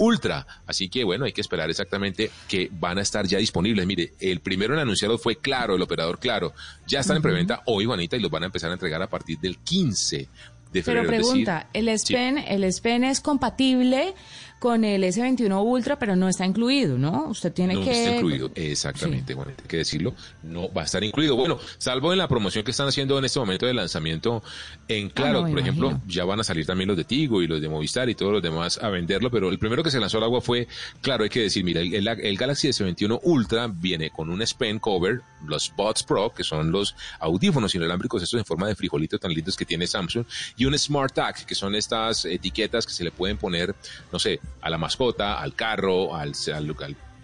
Ultra. 0.02 0.48
Así 0.66 0.90
que 0.90 1.04
bueno, 1.04 1.26
hay 1.26 1.32
que 1.32 1.42
esperar 1.42 1.70
exactamente 1.70 2.32
que 2.48 2.70
van 2.72 2.98
a 2.98 3.02
estar 3.02 3.28
ya 3.28 3.38
disponibles. 3.38 3.86
Mire, 3.86 4.14
el 4.20 4.40
primero 4.40 4.74
en 4.74 4.80
anunciarlo 4.80 5.20
fue 5.20 5.36
Claro, 5.36 5.76
el 5.76 5.82
operador 5.82 6.18
Claro. 6.20 6.54
Ya 6.88 7.02
están 7.02 7.18
en 7.18 7.22
preventa 7.22 7.62
hoy, 7.66 7.86
Juanita, 7.86 8.18
y 8.18 8.20
los 8.20 8.32
van 8.32 8.44
a 8.44 8.48
empezar 8.48 8.72
a 8.72 8.74
entregar 8.74 9.02
a 9.04 9.08
partir 9.08 9.38
del 9.38 9.60
15 9.60 10.28
de 10.74 10.84
febrero. 10.84 11.08
Pero 11.08 11.22
pregunta, 11.22 11.70
¿el 11.74 11.88
S 11.88 12.12
Pen, 12.12 12.40
el 12.40 12.64
S 12.64 12.82
Pen 12.82 13.04
es 13.04 13.22
compatible 13.22 14.16
con 14.62 14.86
el 14.86 15.04
S21 15.04 15.60
Ultra, 15.66 15.98
pero 15.98 16.16
no 16.16 16.30
está 16.30 16.46
incluido, 16.46 16.96
¿no? 16.96 17.30
Usted 17.30 17.52
tiene 17.52 17.74
no 17.74 17.84
que... 17.84 17.90
está 17.92 18.16
incluido, 18.16 18.52
exactamente, 18.54 19.34
bueno, 19.34 19.54
hay 19.60 19.68
que 19.68 19.78
decirlo, 19.78 20.14
no 20.44 20.72
va 20.72 20.84
a 20.84 20.86
estar 20.86 21.04
incluido. 21.04 21.36
Bueno, 21.36 21.58
salvo 21.80 22.12
en 22.12 22.20
la 22.20 22.28
promoción 22.28 22.64
que 22.64 22.70
están 22.70 22.88
haciendo 22.88 23.18
en 23.18 23.26
este 23.26 23.40
momento 23.40 23.66
de 23.66 23.74
lanzamiento 23.74 24.44
en 24.88 25.10
Claro, 25.10 25.40
Ah, 25.40 25.42
no, 25.42 25.48
me 25.48 25.52
por 25.54 25.60
ejemplo, 25.62 26.00
ya 26.06 26.26
van 26.26 26.42
a 26.42 26.44
salir 26.44 26.68
también 26.68 26.88
los 26.90 26.96
de 26.96 27.06
Tigo 27.06 27.42
y 27.42 27.48
los 27.48 27.60
de 27.60 27.70
Movistar 27.70 28.08
y 28.08 28.14
todos 28.14 28.32
los 28.34 28.42
demás 28.44 28.78
a 28.84 28.90
venderlo, 28.90 29.32
pero 29.32 29.50
el 29.50 29.58
primero 29.58 29.82
que 29.82 29.90
se 29.90 30.00
lanzó 30.00 30.20
al 30.20 30.26
agua 30.26 30.42
fue, 30.42 30.68
claro, 31.02 31.24
hay 31.24 31.32
que 31.32 31.42
decir, 31.42 31.64
mira, 31.64 31.82
el, 31.82 31.96
el- 31.96 32.08
el 32.08 32.38
Galaxy 32.38 32.68
S21 32.68 33.20
Ultra 33.24 33.68
viene 33.68 34.12
con 34.12 34.30
un 34.30 34.44
S 34.44 34.54
Pen 34.56 34.78
cover, 34.78 35.22
los 35.44 35.74
Buds 35.76 36.04
Pro, 36.04 36.32
que 36.36 36.44
son 36.44 36.72
los 36.72 36.96
audífonos 37.20 37.74
inalámbricos, 37.74 38.22
estos 38.22 38.38
en 38.38 38.46
forma 38.46 38.68
de 38.68 38.76
frijolito 38.76 39.18
tan 39.18 39.34
lindos 39.34 39.58
que 39.58 39.66
tiene 39.66 39.88
Samsung, 39.88 40.24
y 40.56 40.66
un 40.66 40.78
Smart 40.78 41.14
Tag, 41.16 41.46
que 41.48 41.56
son 41.56 41.74
estas 41.74 42.26
etiquetas 42.26 42.86
que 42.86 42.94
se 42.94 43.04
le 43.04 43.10
pueden 43.12 43.38
poner, 43.38 43.74
no 44.14 44.20
sé, 44.20 44.40
a 44.62 44.70
la 44.70 44.78
mascota, 44.78 45.40
al 45.40 45.56
carro, 45.56 46.16
al, 46.16 46.34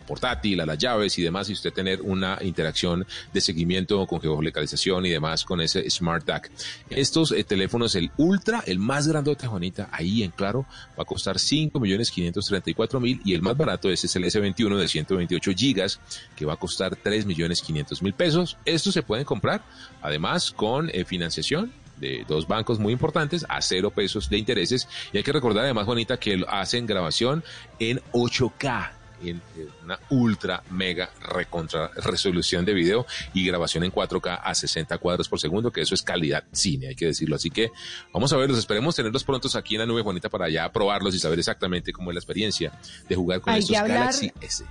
portátil, 0.07 0.61
a 0.61 0.65
las 0.65 0.77
llaves 0.77 1.19
y 1.19 1.21
demás, 1.21 1.49
y 1.49 1.53
usted 1.53 1.73
tener 1.73 2.01
una 2.01 2.37
interacción 2.41 3.05
de 3.33 3.41
seguimiento 3.41 4.05
con 4.07 4.21
geolocalización 4.21 5.05
y 5.05 5.09
demás 5.09 5.43
con 5.43 5.59
ese 5.59 5.87
Smart 5.89 6.25
Tag. 6.25 6.49
Estos 6.89 7.33
eh, 7.33 7.43
teléfonos, 7.43 7.93
el 7.95 8.09
Ultra, 8.15 8.63
el 8.65 8.79
más 8.79 9.07
grandote, 9.07 9.47
Juanita, 9.47 9.89
ahí 9.91 10.23
en 10.23 10.31
claro, 10.31 10.65
va 10.97 11.03
a 11.03 11.05
costar 11.05 11.35
5.534.000 11.35 13.21
y 13.25 13.33
el 13.33 13.41
más 13.41 13.57
barato 13.57 13.89
es 13.89 14.15
el 14.15 14.23
S21 14.23 14.77
de 14.77 14.87
128 14.87 15.51
gigas, 15.51 15.99
que 16.35 16.45
va 16.45 16.53
a 16.53 16.57
costar 16.57 16.95
3.500.000 16.95 18.13
pesos. 18.13 18.57
Estos 18.63 18.93
se 18.93 19.03
pueden 19.03 19.25
comprar, 19.25 19.61
además, 20.01 20.51
con 20.51 20.89
eh, 20.89 21.03
financiación 21.03 21.73
de 21.97 22.25
dos 22.27 22.47
bancos 22.47 22.79
muy 22.79 22.93
importantes 22.93 23.45
a 23.49 23.61
cero 23.61 23.91
pesos 23.91 24.29
de 24.29 24.37
intereses. 24.37 24.87
Y 25.11 25.17
hay 25.17 25.23
que 25.23 25.31
recordar 25.31 25.63
además, 25.63 25.85
Juanita, 25.85 26.17
que 26.17 26.43
hacen 26.47 26.85
grabación 26.85 27.43
en 27.79 27.99
8K 28.13 28.91
en 29.23 29.41
una 29.83 29.99
ultra 30.09 30.63
mega 30.69 31.09
recontra 31.21 31.89
resolución 31.95 32.65
de 32.65 32.73
video 32.73 33.05
y 33.33 33.45
grabación 33.45 33.83
en 33.83 33.91
4K 33.91 34.41
a 34.43 34.53
60 34.55 34.97
cuadros 34.99 35.27
por 35.27 35.39
segundo, 35.39 35.71
que 35.71 35.81
eso 35.81 35.95
es 35.95 36.03
calidad 36.03 36.43
cine, 36.51 36.89
hay 36.89 36.95
que 36.95 37.07
decirlo. 37.07 37.35
Así 37.35 37.49
que 37.49 37.71
vamos 38.13 38.31
a 38.33 38.37
verlos, 38.37 38.59
esperemos 38.59 38.95
tenerlos 38.95 39.23
prontos 39.23 39.55
aquí 39.55 39.75
en 39.75 39.79
la 39.79 39.85
nube, 39.85 40.01
Juanita, 40.01 40.29
para 40.29 40.49
ya 40.49 40.71
probarlos 40.71 41.15
y 41.15 41.19
saber 41.19 41.39
exactamente 41.39 41.91
cómo 41.91 42.11
es 42.11 42.15
la 42.15 42.19
experiencia 42.19 42.71
de 43.07 43.15
jugar 43.15 43.41
con 43.41 43.53
Hay 43.53 43.61
estos 43.61 43.75
Galaxy 43.75 44.31
S. 44.41 44.63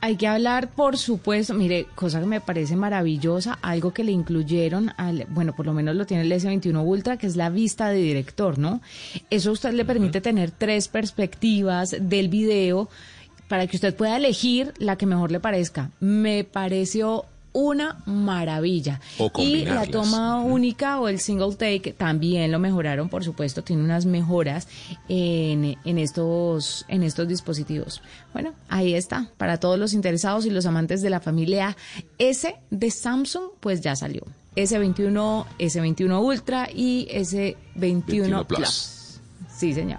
Hay 0.00 0.16
que 0.16 0.28
hablar, 0.28 0.70
por 0.70 0.96
supuesto, 0.96 1.54
mire, 1.54 1.86
cosa 1.96 2.20
que 2.20 2.26
me 2.26 2.40
parece 2.40 2.76
maravillosa, 2.76 3.58
algo 3.62 3.92
que 3.92 4.04
le 4.04 4.12
incluyeron 4.12 4.92
al, 4.96 5.26
bueno, 5.28 5.56
por 5.56 5.66
lo 5.66 5.72
menos 5.72 5.96
lo 5.96 6.06
tiene 6.06 6.22
el 6.22 6.30
S21 6.30 6.86
Ultra, 6.86 7.16
que 7.16 7.26
es 7.26 7.34
la 7.34 7.50
vista 7.50 7.88
de 7.88 7.96
director, 7.96 8.58
¿no? 8.58 8.80
Eso 9.28 9.50
a 9.50 9.52
usted 9.54 9.72
le 9.72 9.84
permite 9.84 10.20
tener 10.20 10.52
tres 10.52 10.86
perspectivas 10.86 11.96
del 12.00 12.28
video 12.28 12.88
para 13.48 13.66
que 13.66 13.76
usted 13.76 13.94
pueda 13.94 14.16
elegir 14.16 14.72
la 14.78 14.96
que 14.96 15.06
mejor 15.06 15.32
le 15.32 15.40
parezca. 15.40 15.90
Me 15.98 16.44
pareció 16.44 17.24
una 17.58 18.00
maravilla. 18.06 19.00
O 19.18 19.30
y 19.38 19.64
la 19.64 19.86
toma 19.86 20.40
única 20.40 21.00
o 21.00 21.08
el 21.08 21.18
single 21.18 21.54
take 21.56 21.92
también 21.92 22.52
lo 22.52 22.58
mejoraron, 22.58 23.08
por 23.08 23.24
supuesto, 23.24 23.62
tiene 23.62 23.82
unas 23.82 24.06
mejoras 24.06 24.68
en, 25.08 25.76
en 25.84 25.98
estos 25.98 26.84
en 26.88 27.02
estos 27.02 27.26
dispositivos. 27.26 28.00
Bueno, 28.32 28.52
ahí 28.68 28.94
está, 28.94 29.30
para 29.36 29.58
todos 29.58 29.78
los 29.78 29.92
interesados 29.92 30.46
y 30.46 30.50
los 30.50 30.66
amantes 30.66 31.02
de 31.02 31.10
la 31.10 31.20
familia 31.20 31.76
S 32.18 32.54
de 32.70 32.90
Samsung, 32.90 33.50
pues 33.60 33.80
ya 33.80 33.96
salió. 33.96 34.22
S21, 34.54 35.46
S21 35.58 36.24
Ultra 36.24 36.68
y 36.72 37.08
S21 37.12 37.56
21 37.74 38.44
Plus. 38.46 38.58
Plus. 38.58 39.20
Sí, 39.56 39.72
señor. 39.74 39.98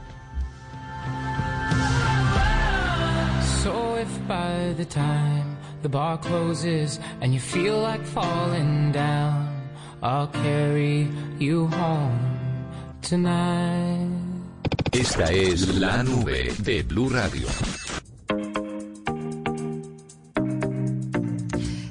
So 3.63 3.97
if 3.97 4.27
by 4.27 4.73
the 4.77 4.85
time 4.85 5.48
the 5.81 5.89
bar 5.89 6.17
closes 6.17 6.99
and 7.21 7.33
you 7.33 7.39
feel 7.39 7.79
like 7.79 8.05
falling 8.05 8.91
down, 8.91 9.69
I'll 10.01 10.27
carry 10.27 11.07
you 11.39 11.67
home 11.67 12.19
tonight. 13.01 14.09
Esta 14.91 15.31
es 15.31 15.67
la 15.75 16.01
nube 16.03 16.51
de 16.63 16.83
Blue 16.83 17.09
Radio. 17.09 17.47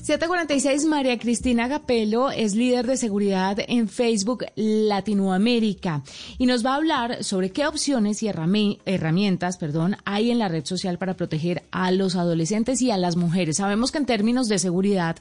746, 0.08 0.86
María 0.86 1.18
Cristina 1.18 1.68
Gapelo 1.68 2.30
es 2.30 2.54
líder 2.54 2.86
de 2.86 2.96
seguridad 2.96 3.58
en 3.68 3.90
Facebook 3.90 4.46
Latinoamérica 4.56 6.02
y 6.38 6.46
nos 6.46 6.64
va 6.64 6.72
a 6.72 6.76
hablar 6.76 7.22
sobre 7.22 7.50
qué 7.50 7.66
opciones 7.66 8.22
y 8.22 8.26
herrami- 8.26 8.78
herramientas 8.86 9.58
perdón, 9.58 9.98
hay 10.06 10.30
en 10.30 10.38
la 10.38 10.48
red 10.48 10.64
social 10.64 10.96
para 10.96 11.12
proteger 11.12 11.64
a 11.72 11.90
los 11.90 12.16
adolescentes 12.16 12.80
y 12.80 12.90
a 12.90 12.96
las 12.96 13.16
mujeres. 13.16 13.58
Sabemos 13.58 13.92
que 13.92 13.98
en 13.98 14.06
términos 14.06 14.48
de 14.48 14.58
seguridad 14.58 15.16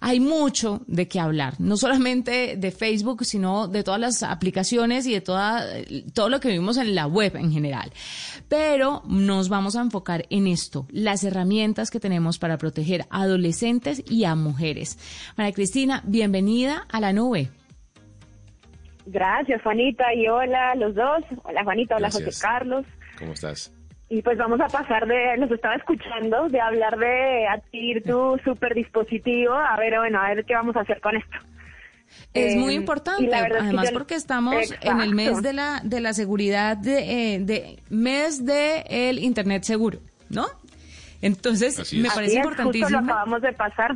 hay 0.00 0.18
mucho 0.18 0.82
de 0.88 1.06
qué 1.06 1.20
hablar, 1.20 1.54
no 1.60 1.76
solamente 1.76 2.56
de 2.56 2.72
Facebook, 2.72 3.24
sino 3.24 3.68
de 3.68 3.84
todas 3.84 4.00
las 4.00 4.24
aplicaciones 4.24 5.06
y 5.06 5.12
de 5.12 5.20
toda, 5.20 5.64
todo 6.14 6.28
lo 6.28 6.40
que 6.40 6.48
vivimos 6.48 6.78
en 6.78 6.96
la 6.96 7.06
web 7.06 7.36
en 7.36 7.52
general. 7.52 7.92
Pero 8.48 9.04
nos 9.06 9.48
vamos 9.48 9.76
a 9.76 9.82
enfocar 9.82 10.26
en 10.30 10.48
esto, 10.48 10.88
las 10.90 11.22
herramientas 11.22 11.92
que 11.92 12.00
tenemos 12.00 12.40
para 12.40 12.58
proteger 12.58 13.06
a 13.08 13.22
adolescentes 13.22 14.02
y 14.10 14.24
a 14.24 14.31
mujeres. 14.34 14.98
María 15.36 15.52
Cristina, 15.52 16.02
bienvenida 16.04 16.86
a 16.90 17.00
la 17.00 17.12
nube. 17.12 17.50
Gracias, 19.06 19.60
Juanita, 19.62 20.14
y 20.14 20.28
hola 20.28 20.74
los 20.76 20.94
dos. 20.94 21.24
Hola, 21.42 21.64
Juanita, 21.64 21.96
hola, 21.96 22.08
Gracias. 22.08 22.24
José 22.36 22.40
Carlos. 22.42 22.86
¿Cómo 23.18 23.32
estás? 23.32 23.72
Y 24.08 24.22
pues 24.22 24.36
vamos 24.38 24.60
a 24.60 24.66
pasar 24.68 25.06
de, 25.06 25.36
los 25.38 25.50
estaba 25.50 25.74
escuchando, 25.74 26.48
de 26.48 26.60
hablar 26.60 26.98
de 26.98 27.46
adquirir 27.48 28.02
tu 28.04 28.38
super 28.44 28.74
dispositivo, 28.74 29.54
a 29.54 29.76
ver, 29.78 29.98
bueno, 29.98 30.20
a 30.20 30.34
ver 30.34 30.44
qué 30.44 30.54
vamos 30.54 30.76
a 30.76 30.80
hacer 30.80 31.00
con 31.00 31.16
esto. 31.16 31.36
Es 32.34 32.54
Eh, 32.54 32.58
muy 32.58 32.74
y 32.74 32.76
importante, 32.76 33.24
es 33.24 33.30
que 33.30 33.56
además 33.58 33.88
yo- 33.88 33.94
porque 33.94 34.14
estamos 34.16 34.54
en 34.82 35.00
el 35.00 35.14
mes 35.14 35.42
de 35.42 35.54
la 35.54 35.80
de 35.82 36.00
la 36.00 36.12
seguridad 36.12 36.76
de, 36.76 37.34
eh, 37.34 37.38
de 37.40 37.78
mes 37.88 38.44
de 38.44 38.84
el 38.90 39.18
internet 39.18 39.62
seguro, 39.64 39.98
¿no? 40.28 40.46
Entonces, 41.22 41.78
Así 41.78 41.96
me 41.98 42.10
parece 42.10 42.38
Así 42.38 42.38
es, 42.38 42.44
justo 42.46 42.62
importantísimo. 42.62 43.00
lo 43.00 43.12
acabamos 43.12 43.40
de 43.42 43.52
pasar. 43.54 43.92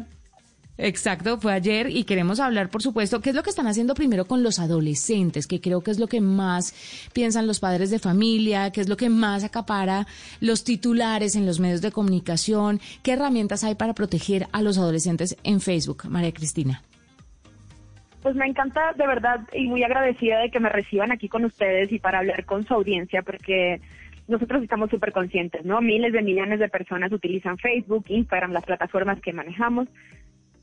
Exacto, 0.79 1.39
fue 1.39 1.55
ayer 1.55 1.89
y 1.89 2.05
queremos 2.05 2.39
hablar, 2.39 2.69
por 2.69 2.83
supuesto, 2.83 3.23
qué 3.23 3.31
es 3.31 3.37
lo 3.37 3.43
que 3.43 3.49
están 3.49 3.67
haciendo 3.67 3.95
primero 3.95 4.27
con 4.27 4.43
los 4.43 4.59
adolescentes, 4.59 5.47
que 5.47 5.61
creo 5.61 5.81
que 5.81 5.91
es 5.91 5.99
lo 5.99 6.07
que 6.07 6.21
más 6.21 6.75
piensan 7.15 7.47
los 7.47 7.61
padres 7.61 7.91
de 7.91 7.99
familia, 7.99 8.71
que 8.71 8.83
es 8.83 8.89
lo 8.89 8.99
que 8.99 9.09
más 9.09 9.43
acapara 9.43 10.07
los 10.41 10.65
titulares 10.65 11.35
en 11.35 11.47
los 11.47 11.61
medios 11.61 11.81
de 11.81 11.93
comunicación. 11.93 12.81
¿Qué 13.03 13.13
herramientas 13.13 13.65
hay 13.65 13.75
para 13.75 13.95
proteger 13.95 14.49
a 14.53 14.61
los 14.61 14.77
adolescentes 14.77 15.37
en 15.45 15.61
Facebook, 15.61 16.05
María 16.11 16.33
Cristina? 16.33 16.83
Pues 18.23 18.35
me 18.35 18.47
encanta 18.47 18.93
de 18.95 19.07
verdad 19.07 19.41
y 19.55 19.69
muy 19.69 19.83
agradecida 19.83 20.41
de 20.41 20.51
que 20.51 20.61
me 20.61 20.69
reciban 20.69 21.11
aquí 21.11 21.29
con 21.29 21.45
ustedes 21.45 21.91
y 21.91 21.99
para 22.01 22.19
hablar 22.19 22.45
con 22.45 22.67
su 22.67 22.75
audiencia 22.75 23.23
porque 23.23 23.81
nosotros 24.29 24.63
estamos 24.63 24.91
súper 24.91 25.13
conscientes, 25.13 25.65
¿no? 25.65 25.81
Miles 25.81 26.13
de 26.13 26.21
millones 26.21 26.59
de 26.59 26.69
personas 26.69 27.13
utilizan 27.13 27.57
Facebook, 27.57 28.05
Instagram, 28.09 28.51
las 28.51 28.65
plataformas 28.65 29.21
que 29.21 29.33
manejamos 29.33 29.89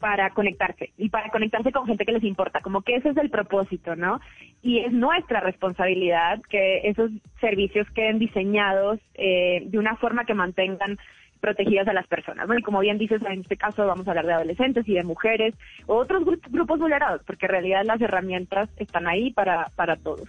para 0.04 0.32
conectarse 0.32 0.92
y 0.98 1.08
para 1.08 1.30
conectarse 1.30 1.72
con 1.72 1.88
gente 1.88 2.04
que 2.04 2.12
les 2.12 2.26
importa, 2.26 2.60
como 2.60 2.82
que 2.82 2.98
ese 2.98 3.08
es 3.08 3.16
el 3.16 3.30
propósito, 3.30 3.96
¿no? 3.96 4.20
Y 4.62 4.80
es 4.80 4.92
nuestra 4.92 5.39
responsabilidad 5.39 6.42
que 6.50 6.82
esos 6.89 7.10
servicios 7.39 7.89
queden 7.92 8.20
diseñados 8.20 9.00
eh, 9.13 9.63
de 9.66 9.80
una 9.80 9.96
forma 9.96 10.26
que 10.26 10.34
mantengan 10.34 10.98
protegidas 11.39 11.88
a 11.88 11.94
las 11.94 12.06
personas. 12.06 12.48
Bueno, 12.48 12.60
y 12.60 12.63
como 12.63 12.82
bien 12.82 12.98
dices, 12.98 13.22
en 13.22 13.39
este 13.39 13.56
caso 13.56 13.88
vamos 13.88 14.06
a 14.06 14.12
hablar 14.12 14.26
de 14.26 14.34
adolescentes 14.34 14.86
y 14.89 14.94
de 14.94 15.06
mujeres 15.06 15.56
o 15.86 15.96
otros 15.96 16.26
grupos 16.50 16.80
vulnerados, 16.80 17.22
porque 17.26 17.46
en 17.46 17.52
realidad 17.54 17.86
las 17.86 18.02
herramientas 18.02 18.70
están 18.76 19.08
ahí 19.08 19.32
para, 19.32 19.70
para 19.78 19.96
todos. 19.96 20.28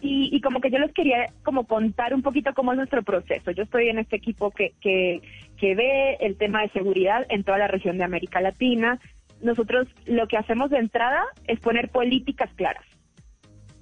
Y, 0.00 0.30
y, 0.32 0.40
como 0.40 0.60
que 0.60 0.70
yo 0.70 0.78
les 0.78 0.92
quería 0.92 1.32
como 1.44 1.64
contar 1.64 2.12
un 2.12 2.22
poquito 2.22 2.52
cómo 2.54 2.72
es 2.72 2.76
nuestro 2.76 3.02
proceso. 3.04 3.52
Yo 3.52 3.62
estoy 3.62 3.88
en 3.88 3.98
este 3.98 4.16
equipo 4.16 4.50
que, 4.50 4.74
que, 4.80 5.22
que 5.58 5.74
ve 5.74 6.16
el 6.20 6.36
tema 6.36 6.62
de 6.62 6.70
seguridad 6.70 7.26
en 7.28 7.44
toda 7.44 7.58
la 7.58 7.68
región 7.68 7.98
de 7.98 8.04
América 8.04 8.40
Latina. 8.40 8.98
Nosotros 9.40 9.88
lo 10.06 10.26
que 10.28 10.36
hacemos 10.36 10.70
de 10.70 10.78
entrada 10.78 11.22
es 11.46 11.60
poner 11.60 11.90
políticas 11.90 12.50
claras. 12.54 12.84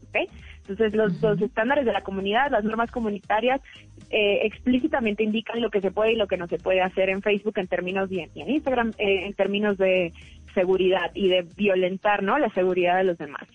¿okay? 0.08 0.28
Entonces, 0.66 0.94
los, 0.94 1.20
los, 1.20 1.40
estándares 1.42 1.84
de 1.84 1.92
la 1.92 2.00
comunidad, 2.00 2.50
las 2.50 2.64
normas 2.64 2.90
comunitarias, 2.90 3.60
eh, 4.10 4.40
explícitamente 4.44 5.22
indican 5.22 5.60
lo 5.60 5.70
que 5.70 5.82
se 5.82 5.90
puede 5.90 6.12
y 6.12 6.16
lo 6.16 6.26
que 6.26 6.38
no 6.38 6.46
se 6.46 6.58
puede 6.58 6.80
hacer 6.80 7.10
en 7.10 7.20
Facebook 7.20 7.58
en 7.58 7.68
términos 7.68 8.08
de, 8.08 8.30
y 8.34 8.40
en 8.40 8.50
Instagram 8.50 8.92
eh, 8.98 9.26
en 9.26 9.34
términos 9.34 9.76
de 9.76 10.12
seguridad 10.54 11.10
y 11.14 11.28
de 11.28 11.46
violentar 11.56 12.22
¿no? 12.22 12.38
la 12.38 12.48
seguridad 12.50 12.96
de 12.96 13.04
los 13.04 13.18
demás. 13.18 13.46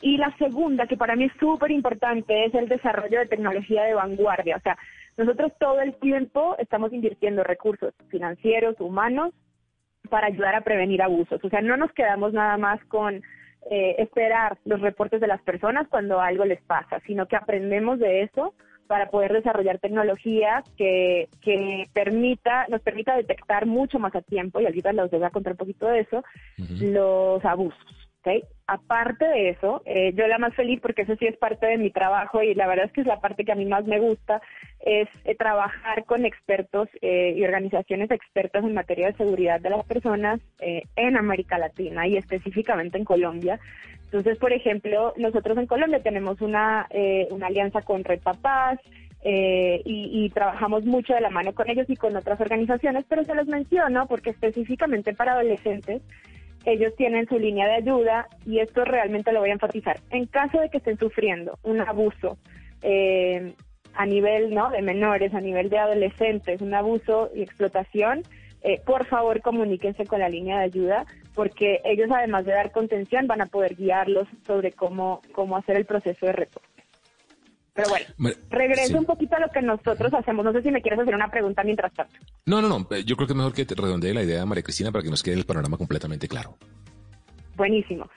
Y 0.00 0.16
la 0.16 0.36
segunda, 0.36 0.86
que 0.86 0.96
para 0.96 1.16
mí 1.16 1.24
es 1.24 1.32
súper 1.40 1.70
importante, 1.70 2.44
es 2.44 2.54
el 2.54 2.68
desarrollo 2.68 3.20
de 3.20 3.26
tecnología 3.26 3.84
de 3.84 3.94
vanguardia. 3.94 4.56
O 4.56 4.60
sea, 4.60 4.76
nosotros 5.16 5.52
todo 5.58 5.80
el 5.80 5.94
tiempo 5.96 6.56
estamos 6.58 6.92
invirtiendo 6.92 7.44
recursos 7.44 7.94
financieros, 8.08 8.76
humanos, 8.80 9.32
para 10.10 10.26
ayudar 10.26 10.54
a 10.54 10.62
prevenir 10.62 11.02
abusos. 11.02 11.42
O 11.42 11.48
sea, 11.48 11.62
no 11.62 11.76
nos 11.76 11.92
quedamos 11.92 12.32
nada 12.32 12.56
más 12.56 12.84
con 12.86 13.22
eh, 13.70 13.96
esperar 13.98 14.58
los 14.64 14.80
reportes 14.80 15.20
de 15.20 15.26
las 15.26 15.40
personas 15.42 15.88
cuando 15.88 16.20
algo 16.20 16.44
les 16.44 16.60
pasa, 16.62 17.00
sino 17.06 17.26
que 17.26 17.36
aprendemos 17.36 17.98
de 17.98 18.22
eso 18.22 18.54
para 18.86 19.08
poder 19.08 19.32
desarrollar 19.32 19.78
tecnología 19.78 20.62
que, 20.76 21.28
que 21.40 21.88
permita, 21.94 22.66
nos 22.68 22.82
permita 22.82 23.16
detectar 23.16 23.64
mucho 23.64 23.98
más 23.98 24.14
a 24.14 24.20
tiempo, 24.20 24.60
y 24.60 24.66
ahorita 24.66 24.92
les 24.92 25.10
voy 25.10 25.22
a 25.22 25.30
contar 25.30 25.54
un 25.54 25.58
poquito 25.58 25.86
de 25.86 26.00
eso, 26.00 26.22
los 26.58 27.42
abusos. 27.44 28.03
¿Okay? 28.24 28.42
Aparte 28.66 29.26
de 29.26 29.50
eso, 29.50 29.82
eh, 29.84 30.14
yo 30.14 30.26
la 30.26 30.38
más 30.38 30.54
feliz, 30.54 30.80
porque 30.80 31.02
eso 31.02 31.14
sí 31.16 31.26
es 31.26 31.36
parte 31.36 31.66
de 31.66 31.76
mi 31.76 31.90
trabajo 31.90 32.42
y 32.42 32.54
la 32.54 32.66
verdad 32.66 32.86
es 32.86 32.92
que 32.92 33.02
es 33.02 33.06
la 33.06 33.20
parte 33.20 33.44
que 33.44 33.52
a 33.52 33.56
mí 33.56 33.66
más 33.66 33.84
me 33.84 34.00
gusta, 34.00 34.40
es 34.80 35.06
eh, 35.24 35.34
trabajar 35.34 36.06
con 36.06 36.24
expertos 36.24 36.88
eh, 37.02 37.34
y 37.36 37.44
organizaciones 37.44 38.10
expertas 38.10 38.64
en 38.64 38.72
materia 38.72 39.08
de 39.08 39.18
seguridad 39.18 39.60
de 39.60 39.70
las 39.70 39.84
personas 39.84 40.40
en 40.60 41.16
América 41.16 41.58
Latina 41.58 42.06
y 42.06 42.16
específicamente 42.16 42.96
en 42.96 43.04
Colombia. 43.04 43.60
Entonces, 44.06 44.38
por 44.38 44.52
ejemplo, 44.52 45.12
nosotros 45.18 45.58
en 45.58 45.66
Colombia 45.66 46.02
tenemos 46.02 46.40
una, 46.40 46.88
una 47.30 47.48
alianza 47.48 47.82
con 47.82 48.02
Red 48.02 48.20
Papás, 48.20 48.78
eh, 49.26 49.80
y, 49.86 50.10
y, 50.12 50.28
trabajamos 50.28 50.84
mucho 50.84 51.14
de 51.14 51.22
la 51.22 51.30
mano 51.30 51.54
con 51.54 51.70
ellos 51.70 51.88
y 51.88 51.96
con 51.96 52.14
otras 52.14 52.38
organizaciones, 52.42 53.06
pero 53.08 53.24
se 53.24 53.34
los 53.34 53.46
menciono 53.46 54.06
porque 54.06 54.28
específicamente 54.28 55.14
para 55.14 55.32
adolescentes 55.32 56.02
ellos 56.64 56.94
tienen 56.96 57.26
su 57.28 57.38
línea 57.38 57.66
de 57.66 57.74
ayuda 57.74 58.28
y 58.46 58.58
esto 58.58 58.84
realmente 58.84 59.32
lo 59.32 59.40
voy 59.40 59.50
a 59.50 59.54
enfatizar. 59.54 59.98
En 60.10 60.26
caso 60.26 60.60
de 60.60 60.70
que 60.70 60.78
estén 60.78 60.98
sufriendo 60.98 61.58
un 61.62 61.80
abuso 61.80 62.38
eh, 62.82 63.54
a 63.94 64.06
nivel 64.06 64.54
¿no? 64.54 64.70
de 64.70 64.82
menores, 64.82 65.34
a 65.34 65.40
nivel 65.40 65.70
de 65.70 65.78
adolescentes, 65.78 66.60
un 66.60 66.74
abuso 66.74 67.30
y 67.34 67.42
explotación, 67.42 68.22
eh, 68.62 68.80
por 68.84 69.06
favor 69.06 69.40
comuníquense 69.42 70.06
con 70.06 70.20
la 70.20 70.28
línea 70.28 70.58
de 70.58 70.64
ayuda 70.64 71.06
porque 71.34 71.80
ellos 71.84 72.08
además 72.10 72.46
de 72.46 72.52
dar 72.52 72.70
contención 72.70 73.26
van 73.26 73.42
a 73.42 73.46
poder 73.46 73.74
guiarlos 73.74 74.28
sobre 74.46 74.72
cómo, 74.72 75.20
cómo 75.32 75.56
hacer 75.56 75.76
el 75.76 75.84
proceso 75.84 76.26
de 76.26 76.32
reporte. 76.32 76.73
Pero 77.74 77.88
bueno, 77.88 78.06
regreso 78.50 78.86
sí. 78.86 78.94
un 78.94 79.04
poquito 79.04 79.34
a 79.34 79.40
lo 79.40 79.48
que 79.48 79.60
nosotros 79.60 80.14
hacemos. 80.14 80.44
No 80.44 80.52
sé 80.52 80.62
si 80.62 80.70
me 80.70 80.80
quieres 80.80 81.00
hacer 81.00 81.14
una 81.14 81.28
pregunta 81.28 81.64
mientras 81.64 81.92
tanto. 81.92 82.14
No, 82.46 82.62
no, 82.62 82.68
no. 82.68 82.88
Yo 83.04 83.16
creo 83.16 83.26
que 83.26 83.32
es 83.32 83.36
mejor 83.36 83.52
que 83.52 83.64
te 83.66 83.74
redondee 83.74 84.14
la 84.14 84.22
idea 84.22 84.38
de 84.38 84.46
María 84.46 84.62
Cristina 84.62 84.92
para 84.92 85.02
que 85.02 85.10
nos 85.10 85.24
quede 85.24 85.34
el 85.34 85.44
panorama 85.44 85.76
completamente 85.76 86.28
claro. 86.28 86.56
Buenísimo. 87.56 88.08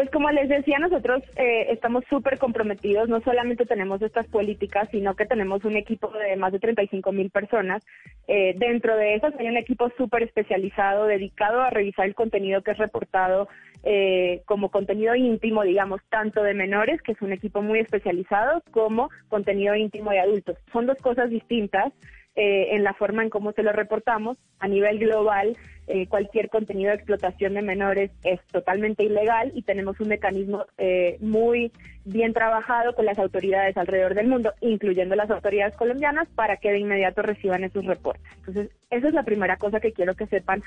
Pues 0.00 0.10
como 0.12 0.30
les 0.30 0.48
decía, 0.48 0.78
nosotros 0.78 1.22
eh, 1.36 1.66
estamos 1.68 2.04
súper 2.08 2.38
comprometidos. 2.38 3.10
No 3.10 3.20
solamente 3.20 3.66
tenemos 3.66 4.00
estas 4.00 4.26
políticas, 4.28 4.88
sino 4.90 5.14
que 5.14 5.26
tenemos 5.26 5.62
un 5.66 5.76
equipo 5.76 6.08
de 6.08 6.36
más 6.36 6.52
de 6.52 6.58
35 6.58 7.12
mil 7.12 7.28
personas. 7.28 7.84
Eh, 8.26 8.54
dentro 8.56 8.96
de 8.96 9.16
esas 9.16 9.34
hay 9.38 9.48
un 9.48 9.58
equipo 9.58 9.92
súper 9.98 10.22
especializado 10.22 11.04
dedicado 11.04 11.60
a 11.60 11.68
revisar 11.68 12.06
el 12.06 12.14
contenido 12.14 12.62
que 12.62 12.70
es 12.70 12.78
reportado 12.78 13.48
eh, 13.84 14.40
como 14.46 14.70
contenido 14.70 15.14
íntimo, 15.16 15.64
digamos, 15.64 16.00
tanto 16.08 16.42
de 16.44 16.54
menores, 16.54 17.02
que 17.02 17.12
es 17.12 17.20
un 17.20 17.34
equipo 17.34 17.60
muy 17.60 17.80
especializado, 17.80 18.62
como 18.70 19.10
contenido 19.28 19.74
íntimo 19.74 20.12
de 20.12 20.20
adultos. 20.20 20.56
Son 20.72 20.86
dos 20.86 20.96
cosas 21.02 21.28
distintas 21.28 21.92
eh, 22.36 22.74
en 22.76 22.84
la 22.84 22.94
forma 22.94 23.22
en 23.22 23.28
cómo 23.28 23.52
se 23.52 23.62
lo 23.62 23.72
reportamos. 23.72 24.38
A 24.60 24.68
nivel 24.68 24.98
global, 24.98 25.56
eh, 25.92 26.06
cualquier 26.06 26.48
contenido 26.48 26.90
de 26.90 26.96
explotación 26.96 27.54
de 27.54 27.62
menores 27.62 28.12
es 28.22 28.40
totalmente 28.52 29.02
ilegal 29.02 29.50
y 29.56 29.62
tenemos 29.62 29.98
un 29.98 30.06
mecanismo 30.06 30.64
eh, 30.78 31.16
muy 31.20 31.72
bien 32.04 32.32
trabajado 32.32 32.94
con 32.94 33.06
las 33.06 33.18
autoridades 33.18 33.76
alrededor 33.76 34.14
del 34.14 34.28
mundo, 34.28 34.52
incluyendo 34.60 35.16
las 35.16 35.30
autoridades 35.30 35.74
colombianas, 35.74 36.28
para 36.36 36.58
que 36.58 36.70
de 36.70 36.78
inmediato 36.78 37.22
reciban 37.22 37.64
esos 37.64 37.84
reportes. 37.84 38.32
Entonces, 38.38 38.70
esa 38.90 39.08
es 39.08 39.14
la 39.14 39.24
primera 39.24 39.56
cosa 39.56 39.80
que 39.80 39.92
quiero 39.92 40.14
que 40.14 40.26
sepan 40.26 40.62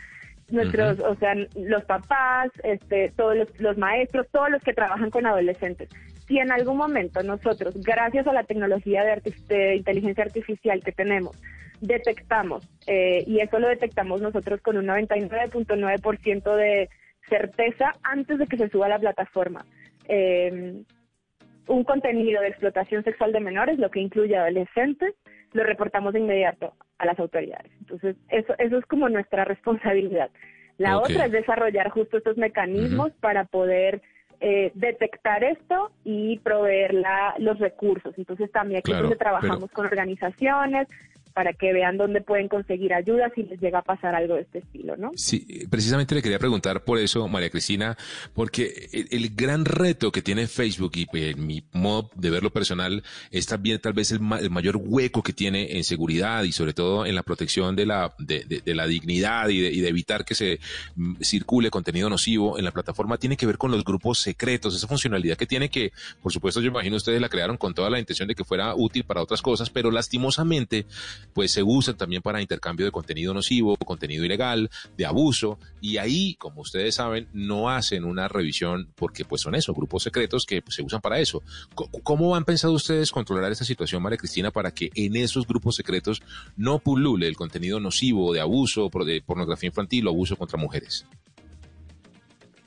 nuestros, 0.50 1.00
uh 1.00 1.04
-huh. 1.04 1.12
o 1.12 1.16
sea, 1.16 1.36
los 1.56 1.86
papás, 1.86 2.52
este, 2.64 3.14
todos 3.16 3.38
los, 3.38 3.60
los 3.62 3.78
maestros, 3.78 4.28
todos 4.30 4.50
los 4.50 4.62
que 4.62 4.74
trabajan 4.74 5.10
con 5.10 5.26
adolescentes. 5.26 5.88
Si 6.28 6.40
en 6.40 6.52
algún 6.52 6.78
momento 6.78 7.22
nosotros, 7.24 7.76
gracias 7.84 8.28
a 8.28 8.34
la 8.34 8.44
tecnología 8.44 9.04
de, 9.04 9.34
de 9.48 9.76
inteligencia 9.76 10.24
artificial 10.24 10.82
que 10.84 10.92
tenemos, 10.92 11.38
detectamos, 11.82 12.68
eh, 12.88 13.24
y 13.28 13.40
eso 13.40 13.60
lo 13.60 13.68
detectamos 13.68 14.22
nosotros 14.22 14.62
con 14.62 14.78
un 14.78 14.88
99.9% 14.88 16.56
de 16.56 16.90
certeza 17.30 17.94
antes 18.04 18.40
de 18.40 18.48
que 18.48 18.58
se 18.58 18.70
suba 18.70 18.86
a 18.86 18.90
la 18.90 19.00
plataforma. 19.00 19.66
Eh, 20.08 20.84
un 21.68 21.84
contenido 21.84 22.42
de 22.42 22.50
explotación 22.50 23.04
sexual 23.04 23.32
de 23.32 23.40
menores, 23.40 23.80
lo 23.80 23.90
que 23.90 24.00
incluye 24.00 24.36
adolescentes, 24.36 25.14
lo 25.54 25.64
reportamos 25.64 26.14
de 26.14 26.20
inmediato 26.20 26.74
a 26.98 27.06
las 27.06 27.20
autoridades. 27.20 27.72
Entonces, 27.80 28.16
eso, 28.30 28.54
eso 28.58 28.78
es 28.78 28.86
como 28.86 29.10
nuestra 29.10 29.46
responsabilidad. 29.54 30.30
La 30.78 30.98
okay. 30.98 31.16
otra 31.16 31.26
es 31.28 31.32
desarrollar 31.32 31.90
justo 31.90 32.18
estos 32.18 32.38
mecanismos 32.38 33.10
uh 33.10 33.12
-huh. 33.12 33.20
para 33.20 33.46
poder 33.46 34.02
eh, 34.46 34.74
detectar 34.76 35.42
esto 35.42 35.90
y 36.04 36.38
proveer 36.40 36.94
la, 36.94 37.34
los 37.38 37.60
recursos. 37.60 38.14
Entonces, 38.18 38.52
también 38.52 38.80
aquí 38.80 38.92
claro, 38.92 39.10
trabajamos 39.16 39.70
pero... 39.70 39.74
con 39.74 39.86
organizaciones, 39.86 40.90
para 41.34 41.54
que 41.54 41.74
vean 41.74 41.98
dónde 41.98 42.22
pueden 42.22 42.48
conseguir 42.48 42.94
ayuda 42.94 43.32
si 43.34 43.44
les 43.44 43.60
llega 43.60 43.80
a 43.80 43.82
pasar 43.82 44.16
algo 44.16 44.36
de 44.36 44.42
este 44.42 44.60
estilo, 44.60 44.96
¿no? 44.98 45.12
Sí, 45.16 45.66
precisamente 45.70 46.14
le 46.16 46.22
quería 46.22 46.40
preguntar 46.40 46.84
por 46.84 47.00
eso, 47.00 47.28
María 47.28 47.50
Cristina, 47.50 47.98
porque 48.34 48.90
el, 48.92 49.34
gran 49.36 49.66
reto 49.66 50.12
que 50.12 50.22
tiene 50.22 50.48
Facebook 50.48 50.92
y 50.96 51.08
en 51.14 51.46
mi 51.46 51.64
modo 51.72 52.12
de 52.16 52.30
verlo 52.30 52.52
personal 52.52 53.04
es 53.32 53.48
también 53.48 53.80
tal 53.80 53.94
vez 53.94 54.12
el, 54.12 54.20
ma 54.20 54.38
el, 54.40 54.52
mayor 54.52 54.78
hueco 54.78 55.24
que 55.24 55.34
tiene 55.34 55.78
en 55.78 55.84
seguridad 55.84 56.44
y 56.44 56.52
sobre 56.52 56.74
todo 56.74 57.06
en 57.06 57.16
la 57.16 57.24
protección 57.24 57.76
de 57.76 57.86
la, 57.86 58.14
de, 58.20 58.44
de, 58.46 58.62
de 58.62 58.76
la 58.76 58.86
dignidad 58.86 59.50
y 59.50 59.60
de, 59.60 59.72
y 59.72 59.82
de, 59.82 59.90
evitar 59.90 60.26
que 60.26 60.36
se 60.36 60.60
mm, 60.96 61.16
circule 61.22 61.72
contenido 61.72 62.10
nocivo 62.10 62.60
en 62.60 62.66
la 62.66 62.72
plataforma 62.72 63.18
tiene 63.18 63.38
que 63.38 63.46
ver 63.46 63.58
con 63.58 63.72
los 63.72 63.84
grupos 63.84 64.20
secretos, 64.20 64.76
esa 64.76 64.88
funcionalidad 64.88 65.38
que 65.38 65.48
tiene 65.48 65.70
que, 65.70 65.92
por 66.22 66.32
supuesto, 66.32 66.62
yo 66.62 66.68
imagino 66.68 66.96
ustedes 66.98 67.22
la 67.22 67.30
crearon 67.30 67.58
con 67.58 67.74
toda 67.74 67.90
la 67.90 68.00
intención 68.00 68.28
de 68.28 68.36
que 68.36 68.44
fuera 68.44 68.76
útil 68.76 69.04
para 69.04 69.22
otras 69.22 69.42
cosas, 69.42 69.70
pero 69.70 69.90
lastimosamente 69.90 70.86
pues 71.34 71.52
se 71.52 71.64
usan 71.64 71.98
también 71.98 72.22
para 72.22 72.42
intercambio 72.42 72.86
de 72.86 72.92
contenido 72.92 73.34
nocivo, 73.34 73.76
contenido 73.78 74.26
ilegal, 74.26 74.70
de 74.98 75.06
abuso, 75.06 75.60
y 75.82 75.98
ahí, 75.98 76.36
como 76.36 76.62
ustedes 76.62 76.96
saben, 76.96 77.28
no 77.34 77.70
hacen 77.70 78.04
una 78.04 78.28
revisión 78.28 78.90
porque 78.96 79.26
pues 79.26 79.42
son 79.42 79.56
eso, 79.56 79.74
grupos 79.74 80.04
secretos 80.04 80.46
que 80.46 80.62
pues, 80.62 80.76
se 80.76 80.84
usan 80.84 81.02
para 81.02 81.20
eso. 81.20 81.42
¿Cómo 82.04 82.36
han 82.36 82.46
pensado 82.46 82.74
ustedes 82.74 83.12
controlar 83.12 83.52
esta 83.52 83.66
situación, 83.66 84.02
María 84.02 84.18
Cristina, 84.18 84.52
para 84.52 84.72
que 84.72 84.90
en 84.96 85.16
esos 85.16 85.48
grupos 85.48 85.76
secretos 85.76 86.22
no 86.58 86.80
pulule 86.80 87.28
el 87.28 87.36
contenido 87.36 87.80
nocivo 87.80 88.34
de 88.34 88.42
abuso, 88.42 88.90
de 89.06 89.22
pornografía 89.22 89.68
infantil 89.68 90.08
o 90.08 90.12
abuso 90.12 90.36
contra 90.36 90.58
mujeres? 90.58 91.06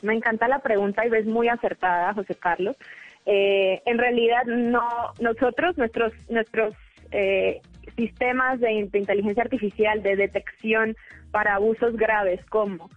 Me 0.02 0.14
encanta 0.14 0.48
la 0.48 0.58
pregunta 0.58 1.04
y 1.06 1.08
ves 1.08 1.26
muy 1.26 1.48
acertada, 1.48 2.12
José 2.14 2.34
Carlos. 2.34 2.76
Eh, 3.24 3.82
en 3.86 3.98
realidad, 3.98 4.44
no, 4.46 4.86
nosotros, 5.18 5.76
nuestros, 5.76 6.12
nuestros 6.28 6.74
eh, 7.10 7.60
sistemas 7.96 8.60
de, 8.60 8.72
inteligencia 8.72 9.42
artificial 9.42 10.02
de 10.02 10.16
detección 10.16 10.96
para 11.30 11.54
abusos 11.54 11.96
graves 11.96 12.44
como 12.46 12.90